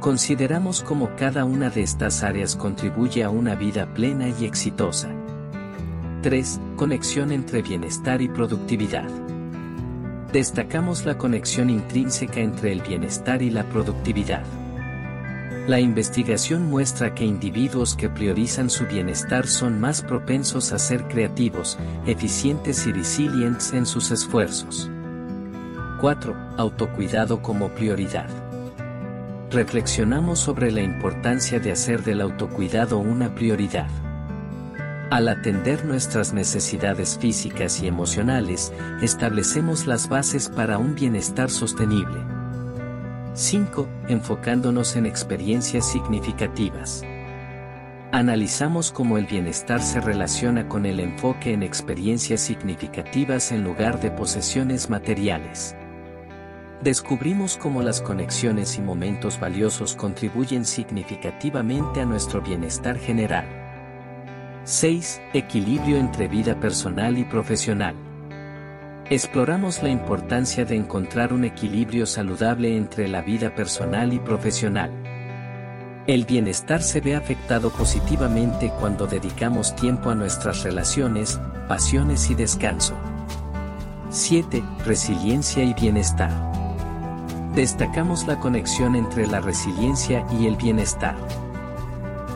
Consideramos 0.00 0.82
cómo 0.82 1.10
cada 1.16 1.44
una 1.44 1.70
de 1.70 1.82
estas 1.82 2.24
áreas 2.24 2.56
contribuye 2.56 3.22
a 3.22 3.30
una 3.30 3.54
vida 3.54 3.94
plena 3.94 4.26
y 4.30 4.46
exitosa. 4.46 5.08
3. 6.22 6.60
Conexión 6.74 7.30
entre 7.30 7.62
bienestar 7.62 8.20
y 8.20 8.28
productividad. 8.28 9.08
Destacamos 10.32 11.06
la 11.06 11.16
conexión 11.16 11.70
intrínseca 11.70 12.40
entre 12.40 12.72
el 12.72 12.80
bienestar 12.80 13.42
y 13.42 13.50
la 13.50 13.62
productividad. 13.68 14.42
La 15.68 15.78
investigación 15.78 16.68
muestra 16.68 17.14
que 17.14 17.24
individuos 17.24 17.94
que 17.94 18.08
priorizan 18.08 18.68
su 18.68 18.84
bienestar 18.86 19.46
son 19.46 19.80
más 19.80 20.02
propensos 20.02 20.72
a 20.72 20.78
ser 20.80 21.06
creativos, 21.06 21.78
eficientes 22.04 22.84
y 22.88 22.92
resilientes 22.92 23.72
en 23.72 23.86
sus 23.86 24.10
esfuerzos. 24.10 24.90
4. 26.00 26.34
Autocuidado 26.56 27.42
como 27.42 27.68
prioridad. 27.68 28.28
Reflexionamos 29.52 30.40
sobre 30.40 30.72
la 30.72 30.82
importancia 30.82 31.60
de 31.60 31.70
hacer 31.70 32.02
del 32.02 32.22
autocuidado 32.22 32.98
una 32.98 33.32
prioridad. 33.32 33.88
Al 35.10 35.28
atender 35.28 35.84
nuestras 35.84 36.32
necesidades 36.32 37.18
físicas 37.20 37.80
y 37.80 37.86
emocionales, 37.86 38.72
establecemos 39.00 39.86
las 39.86 40.08
bases 40.08 40.48
para 40.48 40.78
un 40.78 40.96
bienestar 40.96 41.50
sostenible. 41.50 42.31
5. 43.34 43.88
Enfocándonos 44.08 44.94
en 44.96 45.06
experiencias 45.06 45.90
significativas. 45.90 47.02
Analizamos 48.12 48.92
cómo 48.92 49.16
el 49.16 49.24
bienestar 49.24 49.80
se 49.80 50.02
relaciona 50.02 50.68
con 50.68 50.84
el 50.84 51.00
enfoque 51.00 51.54
en 51.54 51.62
experiencias 51.62 52.42
significativas 52.42 53.50
en 53.50 53.64
lugar 53.64 54.02
de 54.02 54.10
posesiones 54.10 54.90
materiales. 54.90 55.74
Descubrimos 56.82 57.56
cómo 57.56 57.80
las 57.80 58.02
conexiones 58.02 58.76
y 58.76 58.82
momentos 58.82 59.40
valiosos 59.40 59.94
contribuyen 59.94 60.66
significativamente 60.66 62.02
a 62.02 62.04
nuestro 62.04 62.42
bienestar 62.42 62.98
general. 62.98 63.46
6. 64.64 65.22
Equilibrio 65.32 65.96
entre 65.96 66.28
vida 66.28 66.60
personal 66.60 67.16
y 67.16 67.24
profesional. 67.24 68.11
Exploramos 69.12 69.82
la 69.82 69.90
importancia 69.90 70.64
de 70.64 70.74
encontrar 70.74 71.34
un 71.34 71.44
equilibrio 71.44 72.06
saludable 72.06 72.78
entre 72.78 73.08
la 73.08 73.20
vida 73.20 73.54
personal 73.54 74.14
y 74.14 74.18
profesional. 74.18 74.90
El 76.06 76.24
bienestar 76.24 76.80
se 76.82 77.02
ve 77.02 77.14
afectado 77.14 77.68
positivamente 77.68 78.72
cuando 78.80 79.06
dedicamos 79.06 79.76
tiempo 79.76 80.08
a 80.08 80.14
nuestras 80.14 80.62
relaciones, 80.62 81.38
pasiones 81.68 82.30
y 82.30 82.34
descanso. 82.34 82.94
7. 84.08 84.64
Resiliencia 84.86 85.62
y 85.62 85.74
bienestar. 85.74 86.32
Destacamos 87.54 88.26
la 88.26 88.40
conexión 88.40 88.96
entre 88.96 89.26
la 89.26 89.42
resiliencia 89.42 90.24
y 90.40 90.46
el 90.46 90.56
bienestar. 90.56 91.16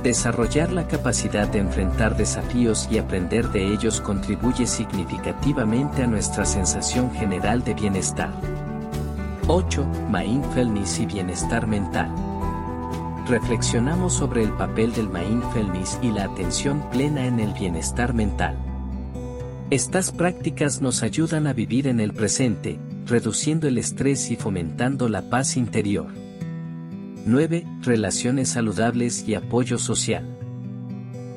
Desarrollar 0.07 0.73
la 0.73 0.87
capacidad 0.87 1.49
de 1.49 1.59
enfrentar 1.59 2.17
desafíos 2.17 2.87
y 2.93 2.99
aprender 2.99 3.49
de 3.49 3.73
ellos 3.73 4.01
contribuye 4.01 4.65
significativamente 4.65 6.05
a 6.05 6.07
nuestra 6.07 6.45
sensación 6.45 7.11
general 7.11 7.65
de 7.65 7.75
bienestar. 7.75 8.31
8. 9.49 9.85
Mindfulness 10.09 11.01
y 11.01 11.07
bienestar 11.07 11.67
mental. 11.67 12.09
Reflexionamos 13.27 14.13
sobre 14.13 14.45
el 14.45 14.53
papel 14.53 14.93
del 14.93 15.09
mindfulness 15.09 15.99
y 16.01 16.13
la 16.13 16.27
atención 16.27 16.89
plena 16.93 17.27
en 17.27 17.41
el 17.41 17.53
bienestar 17.53 18.15
mental. 18.15 18.57
Estas 19.71 20.13
prácticas 20.13 20.81
nos 20.81 21.03
ayudan 21.03 21.49
a 21.49 21.53
vivir 21.53 21.89
en 21.89 21.99
el 21.99 22.13
presente, 22.13 22.79
reduciendo 23.07 23.67
el 23.67 23.77
estrés 23.77 24.31
y 24.31 24.37
fomentando 24.37 25.09
la 25.09 25.23
paz 25.23 25.57
interior. 25.57 26.26
9. 27.27 27.67
Relaciones 27.83 28.51
saludables 28.51 29.27
y 29.27 29.35
apoyo 29.35 29.79
social. 29.79 30.25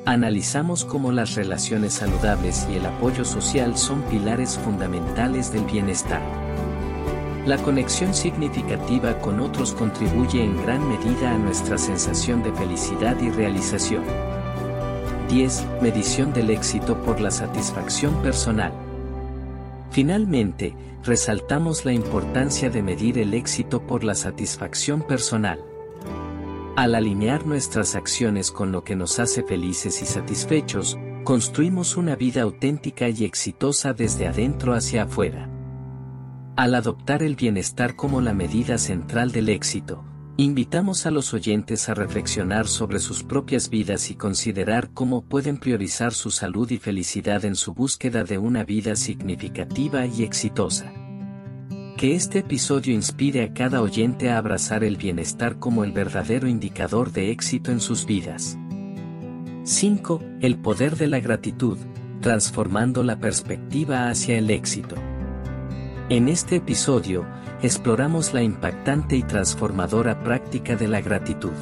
Analizamos 0.06 0.84
cómo 0.84 1.10
las 1.10 1.34
relaciones 1.34 1.94
saludables 1.94 2.64
y 2.70 2.76
el 2.76 2.86
apoyo 2.86 3.24
social 3.24 3.76
son 3.76 4.02
pilares 4.02 4.56
fundamentales 4.56 5.52
del 5.52 5.64
bienestar. 5.64 6.22
La 7.44 7.58
conexión 7.58 8.14
significativa 8.14 9.18
con 9.18 9.40
otros 9.40 9.72
contribuye 9.72 10.44
en 10.44 10.62
gran 10.62 10.88
medida 10.88 11.34
a 11.34 11.38
nuestra 11.38 11.76
sensación 11.76 12.44
de 12.44 12.52
felicidad 12.52 13.20
y 13.20 13.30
realización. 13.30 14.04
10. 15.28 15.66
Medición 15.82 16.32
del 16.32 16.50
éxito 16.50 17.02
por 17.02 17.20
la 17.20 17.32
satisfacción 17.32 18.14
personal. 18.22 18.72
Finalmente, 19.90 20.72
resaltamos 21.02 21.84
la 21.84 21.92
importancia 21.92 22.70
de 22.70 22.80
medir 22.80 23.18
el 23.18 23.34
éxito 23.34 23.84
por 23.84 24.04
la 24.04 24.14
satisfacción 24.14 25.02
personal. 25.02 25.58
Al 26.76 26.94
alinear 26.94 27.46
nuestras 27.46 27.96
acciones 27.96 28.52
con 28.52 28.70
lo 28.70 28.84
que 28.84 28.94
nos 28.94 29.18
hace 29.18 29.42
felices 29.42 30.02
y 30.02 30.06
satisfechos, 30.06 30.98
construimos 31.24 31.96
una 31.96 32.14
vida 32.14 32.42
auténtica 32.42 33.08
y 33.08 33.24
exitosa 33.24 33.92
desde 33.92 34.28
adentro 34.28 34.74
hacia 34.74 35.02
afuera. 35.02 35.48
Al 36.56 36.74
adoptar 36.74 37.22
el 37.22 37.34
bienestar 37.34 37.96
como 37.96 38.20
la 38.20 38.34
medida 38.34 38.78
central 38.78 39.32
del 39.32 39.48
éxito, 39.48 40.04
invitamos 40.36 41.06
a 41.06 41.10
los 41.10 41.34
oyentes 41.34 41.88
a 41.88 41.94
reflexionar 41.94 42.68
sobre 42.68 43.00
sus 43.00 43.24
propias 43.24 43.68
vidas 43.68 44.10
y 44.10 44.14
considerar 44.14 44.90
cómo 44.94 45.22
pueden 45.22 45.58
priorizar 45.58 46.12
su 46.12 46.30
salud 46.30 46.70
y 46.70 46.78
felicidad 46.78 47.44
en 47.44 47.56
su 47.56 47.74
búsqueda 47.74 48.22
de 48.22 48.38
una 48.38 48.62
vida 48.64 48.94
significativa 48.94 50.06
y 50.06 50.22
exitosa. 50.22 50.92
Que 52.00 52.14
este 52.14 52.38
episodio 52.38 52.94
inspire 52.94 53.44
a 53.44 53.52
cada 53.52 53.82
oyente 53.82 54.30
a 54.30 54.38
abrazar 54.38 54.84
el 54.84 54.96
bienestar 54.96 55.58
como 55.58 55.84
el 55.84 55.92
verdadero 55.92 56.48
indicador 56.48 57.12
de 57.12 57.30
éxito 57.30 57.72
en 57.72 57.78
sus 57.78 58.06
vidas. 58.06 58.56
5. 59.64 60.22
El 60.40 60.56
poder 60.56 60.96
de 60.96 61.08
la 61.08 61.20
gratitud, 61.20 61.76
transformando 62.22 63.02
la 63.02 63.18
perspectiva 63.18 64.08
hacia 64.08 64.38
el 64.38 64.48
éxito. 64.48 64.96
En 66.08 66.28
este 66.28 66.56
episodio, 66.56 67.26
exploramos 67.60 68.32
la 68.32 68.42
impactante 68.42 69.18
y 69.18 69.22
transformadora 69.22 70.22
práctica 70.24 70.76
de 70.76 70.88
la 70.88 71.02
gratitud. 71.02 71.52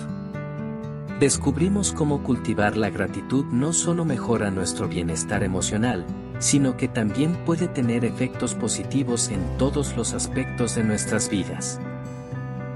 Descubrimos 1.19 1.93
cómo 1.93 2.23
cultivar 2.23 2.77
la 2.77 2.91
gratitud 2.91 3.45
no 3.47 3.73
solo 3.73 4.05
mejora 4.05 4.53
nuestro 4.53 4.87
bienestar 4.87 5.43
emocional, 5.43 6.07
sino 6.39 6.77
que 6.77 6.89
también 6.89 7.35
puede 7.45 7.69
tener 7.69 8.05
efectos 8.05 8.55
positivos 8.55 9.29
en 9.31 9.41
todos 9.59 9.97
los 9.97 10.15
aspectos 10.15 10.75
de 10.75 10.85
nuestras 10.85 11.29
vidas. 11.29 11.81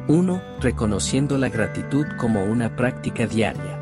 1. 0.08 0.42
Reconociendo 0.60 1.38
la 1.38 1.48
gratitud 1.48 2.06
como 2.18 2.44
una 2.44 2.74
práctica 2.74 3.26
diaria. 3.26 3.78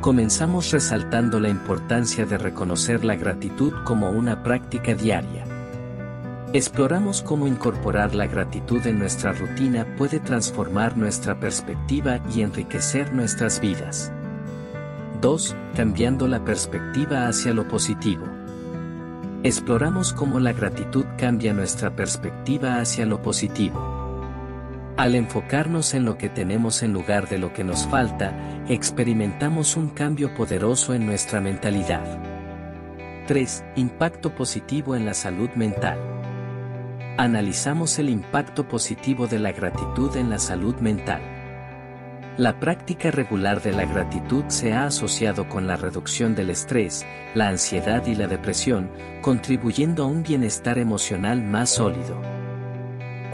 Comenzamos 0.00 0.70
resaltando 0.70 1.40
la 1.40 1.48
importancia 1.48 2.24
de 2.24 2.38
reconocer 2.38 3.04
la 3.04 3.16
gratitud 3.16 3.72
como 3.84 4.10
una 4.10 4.44
práctica 4.44 4.94
diaria. 4.94 5.44
Exploramos 6.52 7.20
cómo 7.20 7.48
incorporar 7.48 8.14
la 8.14 8.26
gratitud 8.26 8.86
en 8.86 9.00
nuestra 9.00 9.32
rutina 9.32 9.86
puede 9.98 10.20
transformar 10.20 10.96
nuestra 10.96 11.38
perspectiva 11.38 12.20
y 12.34 12.42
enriquecer 12.42 13.12
nuestras 13.12 13.60
vidas. 13.60 14.12
2. 15.20 15.56
Cambiando 15.74 16.28
la 16.28 16.44
perspectiva 16.44 17.26
hacia 17.26 17.52
lo 17.52 17.66
positivo. 17.66 18.37
Exploramos 19.42 20.12
cómo 20.12 20.40
la 20.40 20.52
gratitud 20.52 21.04
cambia 21.16 21.52
nuestra 21.52 21.94
perspectiva 21.94 22.80
hacia 22.80 23.06
lo 23.06 23.22
positivo. 23.22 23.80
Al 24.96 25.14
enfocarnos 25.14 25.94
en 25.94 26.04
lo 26.04 26.18
que 26.18 26.28
tenemos 26.28 26.82
en 26.82 26.92
lugar 26.92 27.28
de 27.28 27.38
lo 27.38 27.52
que 27.52 27.62
nos 27.62 27.86
falta, 27.86 28.32
experimentamos 28.68 29.76
un 29.76 29.90
cambio 29.90 30.34
poderoso 30.34 30.92
en 30.92 31.06
nuestra 31.06 31.40
mentalidad. 31.40 32.04
3. 33.26 33.64
Impacto 33.76 34.34
positivo 34.34 34.96
en 34.96 35.06
la 35.06 35.14
salud 35.14 35.50
mental 35.54 35.98
analizamos 37.18 37.98
el 37.98 38.10
impacto 38.10 38.68
positivo 38.68 39.26
de 39.26 39.40
la 39.40 39.50
gratitud 39.50 40.16
en 40.16 40.30
la 40.30 40.38
salud 40.38 40.76
mental. 40.76 41.37
La 42.38 42.60
práctica 42.60 43.10
regular 43.10 43.60
de 43.62 43.72
la 43.72 43.84
gratitud 43.84 44.44
se 44.46 44.72
ha 44.72 44.84
asociado 44.84 45.48
con 45.48 45.66
la 45.66 45.74
reducción 45.74 46.36
del 46.36 46.50
estrés, 46.50 47.04
la 47.34 47.48
ansiedad 47.48 48.06
y 48.06 48.14
la 48.14 48.28
depresión, 48.28 48.92
contribuyendo 49.22 50.04
a 50.04 50.06
un 50.06 50.22
bienestar 50.22 50.78
emocional 50.78 51.42
más 51.42 51.70
sólido. 51.70 52.22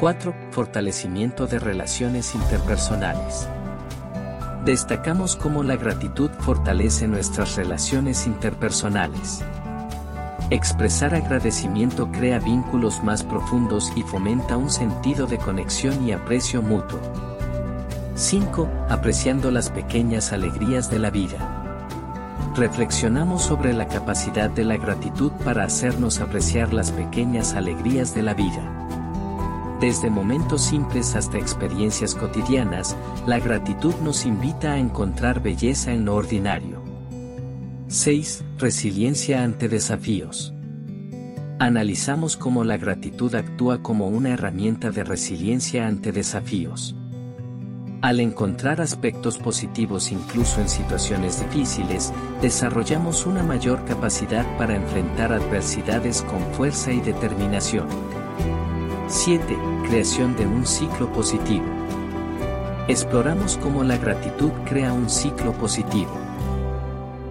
4. 0.00 0.34
Fortalecimiento 0.52 1.46
de 1.46 1.58
relaciones 1.58 2.34
interpersonales. 2.34 3.46
Destacamos 4.64 5.36
cómo 5.36 5.62
la 5.62 5.76
gratitud 5.76 6.30
fortalece 6.40 7.06
nuestras 7.06 7.56
relaciones 7.56 8.26
interpersonales. 8.26 9.44
Expresar 10.48 11.14
agradecimiento 11.14 12.10
crea 12.10 12.38
vínculos 12.38 13.04
más 13.04 13.22
profundos 13.22 13.92
y 13.96 14.02
fomenta 14.02 14.56
un 14.56 14.70
sentido 14.70 15.26
de 15.26 15.36
conexión 15.36 16.08
y 16.08 16.12
aprecio 16.12 16.62
mutuo. 16.62 17.33
5. 18.16 18.68
Apreciando 18.88 19.50
las 19.50 19.70
pequeñas 19.70 20.32
alegrías 20.32 20.88
de 20.88 21.00
la 21.00 21.10
vida. 21.10 21.90
Reflexionamos 22.54 23.42
sobre 23.42 23.72
la 23.72 23.88
capacidad 23.88 24.48
de 24.48 24.64
la 24.64 24.76
gratitud 24.76 25.32
para 25.44 25.64
hacernos 25.64 26.20
apreciar 26.20 26.72
las 26.72 26.92
pequeñas 26.92 27.54
alegrías 27.54 28.14
de 28.14 28.22
la 28.22 28.34
vida. 28.34 28.62
Desde 29.80 30.10
momentos 30.10 30.62
simples 30.62 31.16
hasta 31.16 31.38
experiencias 31.38 32.14
cotidianas, 32.14 32.96
la 33.26 33.40
gratitud 33.40 33.94
nos 34.04 34.26
invita 34.26 34.74
a 34.74 34.78
encontrar 34.78 35.42
belleza 35.42 35.92
en 35.92 36.04
lo 36.04 36.14
ordinario. 36.14 36.84
6. 37.88 38.44
Resiliencia 38.58 39.42
ante 39.42 39.68
desafíos. 39.68 40.54
Analizamos 41.58 42.36
cómo 42.36 42.62
la 42.62 42.76
gratitud 42.76 43.34
actúa 43.34 43.82
como 43.82 44.06
una 44.06 44.30
herramienta 44.30 44.92
de 44.92 45.02
resiliencia 45.02 45.88
ante 45.88 46.12
desafíos. 46.12 46.94
Al 48.04 48.20
encontrar 48.20 48.82
aspectos 48.82 49.38
positivos 49.38 50.12
incluso 50.12 50.60
en 50.60 50.68
situaciones 50.68 51.40
difíciles, 51.40 52.12
desarrollamos 52.42 53.24
una 53.24 53.42
mayor 53.42 53.82
capacidad 53.86 54.44
para 54.58 54.76
enfrentar 54.76 55.32
adversidades 55.32 56.20
con 56.20 56.42
fuerza 56.52 56.92
y 56.92 57.00
determinación. 57.00 57.88
7. 59.08 59.56
Creación 59.88 60.36
de 60.36 60.46
un 60.46 60.66
ciclo 60.66 61.10
positivo. 61.14 61.64
Exploramos 62.88 63.56
cómo 63.56 63.82
la 63.84 63.96
gratitud 63.96 64.50
crea 64.66 64.92
un 64.92 65.08
ciclo 65.08 65.54
positivo. 65.54 66.12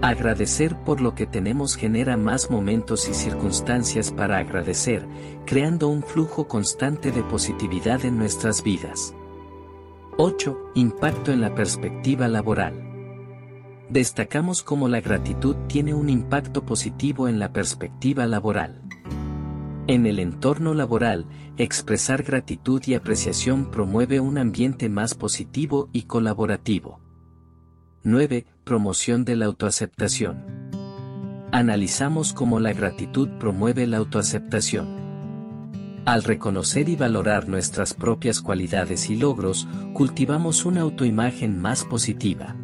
Agradecer 0.01 0.75
por 0.75 1.01
lo 1.01 1.13
que 1.13 1.27
tenemos 1.27 1.75
genera 1.75 2.17
más 2.17 2.49
momentos 2.49 3.07
y 3.07 3.13
circunstancias 3.13 4.11
para 4.11 4.39
agradecer, 4.39 5.05
creando 5.45 5.87
un 5.87 6.01
flujo 6.01 6.47
constante 6.47 7.11
de 7.11 7.21
positividad 7.21 8.03
en 8.05 8.17
nuestras 8.17 8.63
vidas. 8.63 9.13
8. 10.17 10.73
Impacto 10.75 11.31
en 11.31 11.41
la 11.41 11.55
perspectiva 11.55 12.27
laboral. 12.27 12.73
Destacamos 13.89 14.61
cómo 14.61 14.87
la 14.87 15.01
gratitud 15.01 15.55
tiene 15.67 15.95
un 15.95 16.07
impacto 16.07 16.63
positivo 16.63 17.27
en 17.27 17.39
la 17.39 17.51
perspectiva 17.51 18.27
laboral. 18.27 18.83
En 19.87 20.05
el 20.05 20.19
entorno 20.19 20.75
laboral, 20.75 21.25
expresar 21.57 22.21
gratitud 22.21 22.79
y 22.85 22.93
apreciación 22.93 23.71
promueve 23.71 24.19
un 24.19 24.37
ambiente 24.37 24.87
más 24.87 25.15
positivo 25.15 25.89
y 25.93 26.03
colaborativo. 26.03 26.99
9. 28.03 28.45
Promoción 28.63 29.25
de 29.25 29.35
la 29.35 29.45
autoaceptación. 29.45 30.45
Analizamos 31.51 32.33
cómo 32.33 32.59
la 32.59 32.73
gratitud 32.73 33.29
promueve 33.39 33.87
la 33.87 33.97
autoaceptación. 33.97 35.02
Al 36.05 36.23
reconocer 36.23 36.89
y 36.89 36.97
valorar 36.97 37.47
nuestras 37.47 37.93
propias 37.93 38.41
cualidades 38.41 39.09
y 39.09 39.15
logros, 39.15 39.69
cultivamos 39.93 40.65
una 40.65 40.81
autoimagen 40.81 41.61
más 41.61 41.85
positiva. 41.85 42.57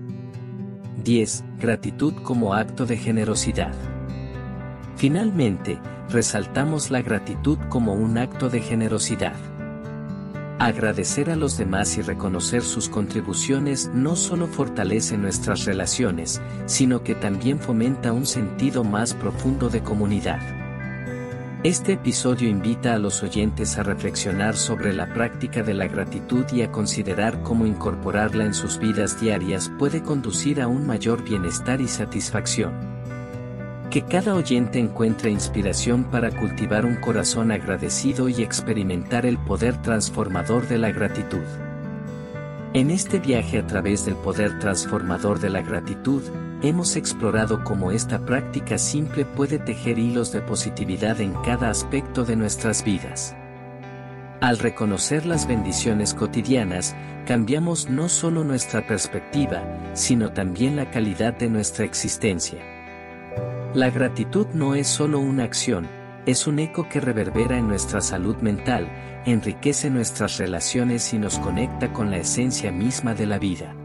10. 1.06 1.46
Gratitud 1.58 2.14
como 2.24 2.54
acto 2.54 2.86
de 2.86 2.98
generosidad. 2.98 3.74
Finalmente, 4.98 5.80
resaltamos 6.10 6.92
la 6.92 7.02
gratitud 7.02 7.58
como 7.70 7.94
un 7.94 8.18
acto 8.18 8.50
de 8.50 8.60
generosidad. 8.60 9.38
Agradecer 10.60 11.30
a 11.30 11.38
los 11.38 11.58
demás 11.58 11.98
y 11.98 12.02
reconocer 12.02 12.62
sus 12.62 12.90
contribuciones 12.90 13.90
no 13.94 14.18
solo 14.18 14.48
fortalece 14.48 15.18
nuestras 15.18 15.64
relaciones, 15.64 16.42
sino 16.66 17.04
que 17.04 17.16
también 17.16 17.60
fomenta 17.60 18.12
un 18.12 18.26
sentido 18.26 18.84
más 18.84 19.14
profundo 19.14 19.70
de 19.70 19.82
comunidad. 19.82 20.59
Este 21.62 21.92
episodio 21.92 22.48
invita 22.48 22.94
a 22.94 23.00
los 23.00 23.22
oyentes 23.22 23.78
a 23.78 23.84
reflexionar 23.84 24.56
sobre 24.56 24.94
la 24.94 25.14
práctica 25.14 25.62
de 25.62 25.74
la 25.74 25.90
gratitud 25.90 26.46
y 26.54 26.62
a 26.62 26.72
considerar 26.72 27.44
cómo 27.44 27.66
incorporarla 27.66 28.46
en 28.46 28.54
sus 28.54 28.80
vidas 28.80 29.20
diarias 29.20 29.70
puede 29.78 30.02
conducir 30.02 30.62
a 30.62 30.70
un 30.70 30.88
mayor 30.88 31.22
bienestar 31.22 31.82
y 31.82 31.90
satisfacción. 31.90 32.72
Que 33.92 34.06
cada 34.06 34.36
oyente 34.36 34.80
encuentre 34.80 35.32
inspiración 35.32 36.06
para 36.06 36.32
cultivar 36.32 36.86
un 36.86 36.96
corazón 36.96 37.52
agradecido 37.52 38.30
y 38.30 38.42
experimentar 38.42 39.26
el 39.26 39.38
poder 39.38 39.82
transformador 39.82 40.66
de 40.70 40.78
la 40.78 40.94
gratitud. 40.94 41.44
En 42.72 42.92
este 42.92 43.18
viaje 43.18 43.58
a 43.58 43.66
través 43.66 44.06
del 44.06 44.16
poder 44.16 44.60
transformador 44.60 45.40
de 45.40 45.50
la 45.50 45.64
gratitud, 45.64 46.22
hemos 46.62 46.98
explorado 46.98 47.64
cómo 47.64 47.92
esta 47.92 48.24
práctica 48.24 48.78
simple 48.78 49.26
puede 49.26 49.58
tejer 49.58 49.98
hilos 49.98 50.32
de 50.32 50.42
positividad 50.42 51.20
en 51.20 51.34
cada 51.42 51.72
aspecto 51.72 52.26
de 52.26 52.36
nuestras 52.36 52.84
vidas. 52.84 53.36
Al 54.40 54.60
reconocer 54.60 55.26
las 55.26 55.48
bendiciones 55.48 56.14
cotidianas, 56.14 56.96
cambiamos 57.26 57.90
no 57.90 58.08
solo 58.08 58.44
nuestra 58.44 58.86
perspectiva, 58.86 59.64
sino 59.94 60.32
también 60.32 60.76
la 60.76 60.92
calidad 60.92 61.34
de 61.34 61.50
nuestra 61.50 61.86
existencia. 61.86 62.60
La 63.74 63.90
gratitud 63.90 64.46
no 64.54 64.76
es 64.76 64.86
solo 64.86 65.20
una 65.20 65.44
acción, 65.44 65.88
es 66.28 66.46
un 66.46 66.60
eco 66.60 66.88
que 66.88 67.00
reverbera 67.00 67.58
en 67.58 67.68
nuestra 67.68 68.00
salud 68.00 68.36
mental, 68.38 68.88
enriquece 69.32 69.90
nuestras 69.90 70.38
relaciones 70.38 71.14
y 71.14 71.20
nos 71.20 71.40
conecta 71.40 71.92
con 71.94 72.12
la 72.12 72.18
esencia 72.18 72.72
misma 72.72 73.14
de 73.14 73.26
la 73.26 73.40
vida. 73.40 73.76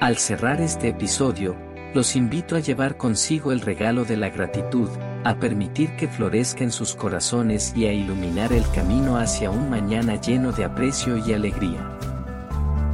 Al 0.00 0.16
cerrar 0.18 0.60
este 0.60 0.88
episodio, 0.88 1.56
los 1.94 2.16
invito 2.16 2.56
a 2.56 2.60
llevar 2.60 2.96
consigo 2.96 3.52
el 3.52 3.60
regalo 3.60 4.04
de 4.04 4.16
la 4.16 4.28
gratitud, 4.28 4.88
a 5.24 5.36
permitir 5.36 5.96
que 5.96 6.08
florezca 6.08 6.62
en 6.62 6.70
sus 6.70 6.94
corazones 6.94 7.72
y 7.74 7.86
a 7.86 7.92
iluminar 7.92 8.52
el 8.52 8.68
camino 8.70 9.16
hacia 9.16 9.50
un 9.50 9.70
mañana 9.70 10.20
lleno 10.20 10.52
de 10.52 10.64
aprecio 10.64 11.16
y 11.16 11.32
alegría. 11.32 11.96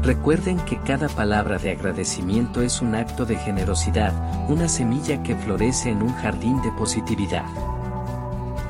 Recuerden 0.02 0.58
que 0.60 0.78
cada 0.78 1.08
palabra 1.08 1.58
de 1.58 1.70
agradecimiento 1.70 2.62
es 2.62 2.80
un 2.80 2.94
acto 2.94 3.24
de 3.24 3.36
generosidad, 3.36 4.12
una 4.48 4.68
semilla 4.68 5.22
que 5.22 5.36
florece 5.36 5.90
en 5.90 6.02
un 6.02 6.12
jardín 6.14 6.60
de 6.62 6.72
positividad. 6.72 7.44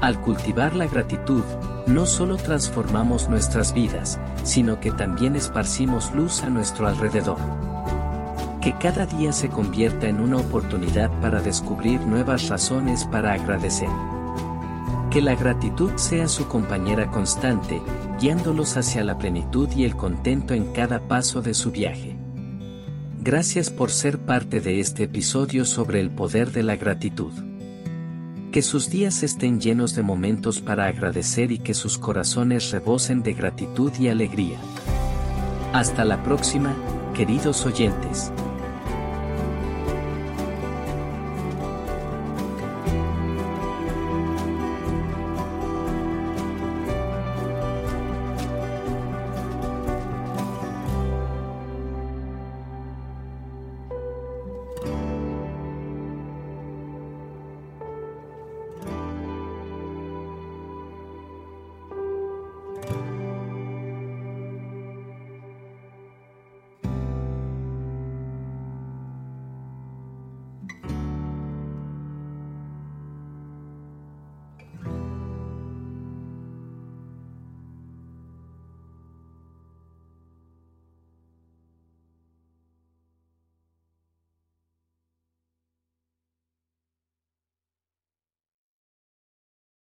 Al 0.02 0.20
cultivar 0.20 0.74
la 0.74 0.88
gratitud, 0.88 1.44
no 1.86 2.06
solo 2.06 2.36
transformamos 2.36 3.28
nuestras 3.28 3.72
vidas, 3.72 4.18
sino 4.42 4.80
que 4.80 4.90
también 4.90 5.36
esparcimos 5.36 6.12
luz 6.12 6.42
a 6.42 6.50
nuestro 6.50 6.88
alrededor. 6.88 7.38
Que 8.60 8.76
cada 8.80 9.06
día 9.06 9.32
se 9.32 9.48
convierta 9.48 10.08
en 10.08 10.18
una 10.18 10.38
oportunidad 10.38 11.08
para 11.20 11.40
descubrir 11.40 12.00
nuevas 12.00 12.48
razones 12.48 13.04
para 13.04 13.34
agradecer. 13.34 13.90
Que 15.12 15.22
la 15.22 15.36
gratitud 15.36 15.92
sea 15.94 16.26
su 16.26 16.48
compañera 16.48 17.08
constante, 17.12 17.80
guiándolos 18.20 18.76
hacia 18.76 19.04
la 19.04 19.18
plenitud 19.18 19.68
y 19.70 19.84
el 19.84 19.94
contento 19.94 20.52
en 20.52 20.72
cada 20.72 20.98
paso 21.06 21.42
de 21.42 21.54
su 21.54 21.70
viaje. 21.70 22.16
Gracias 23.20 23.70
por 23.70 23.92
ser 23.92 24.18
parte 24.18 24.60
de 24.60 24.80
este 24.80 25.04
episodio 25.04 25.64
sobre 25.64 26.00
el 26.00 26.10
poder 26.10 26.50
de 26.50 26.64
la 26.64 26.74
gratitud. 26.74 27.51
Que 28.52 28.60
sus 28.60 28.90
días 28.90 29.22
estén 29.22 29.62
llenos 29.62 29.94
de 29.94 30.02
momentos 30.02 30.60
para 30.60 30.86
agradecer 30.86 31.52
y 31.52 31.58
que 31.58 31.72
sus 31.72 31.96
corazones 31.96 32.70
rebosen 32.70 33.22
de 33.22 33.32
gratitud 33.32 33.90
y 33.98 34.08
alegría. 34.08 34.58
Hasta 35.72 36.04
la 36.04 36.22
próxima, 36.22 36.76
queridos 37.14 37.64
oyentes. 37.64 38.30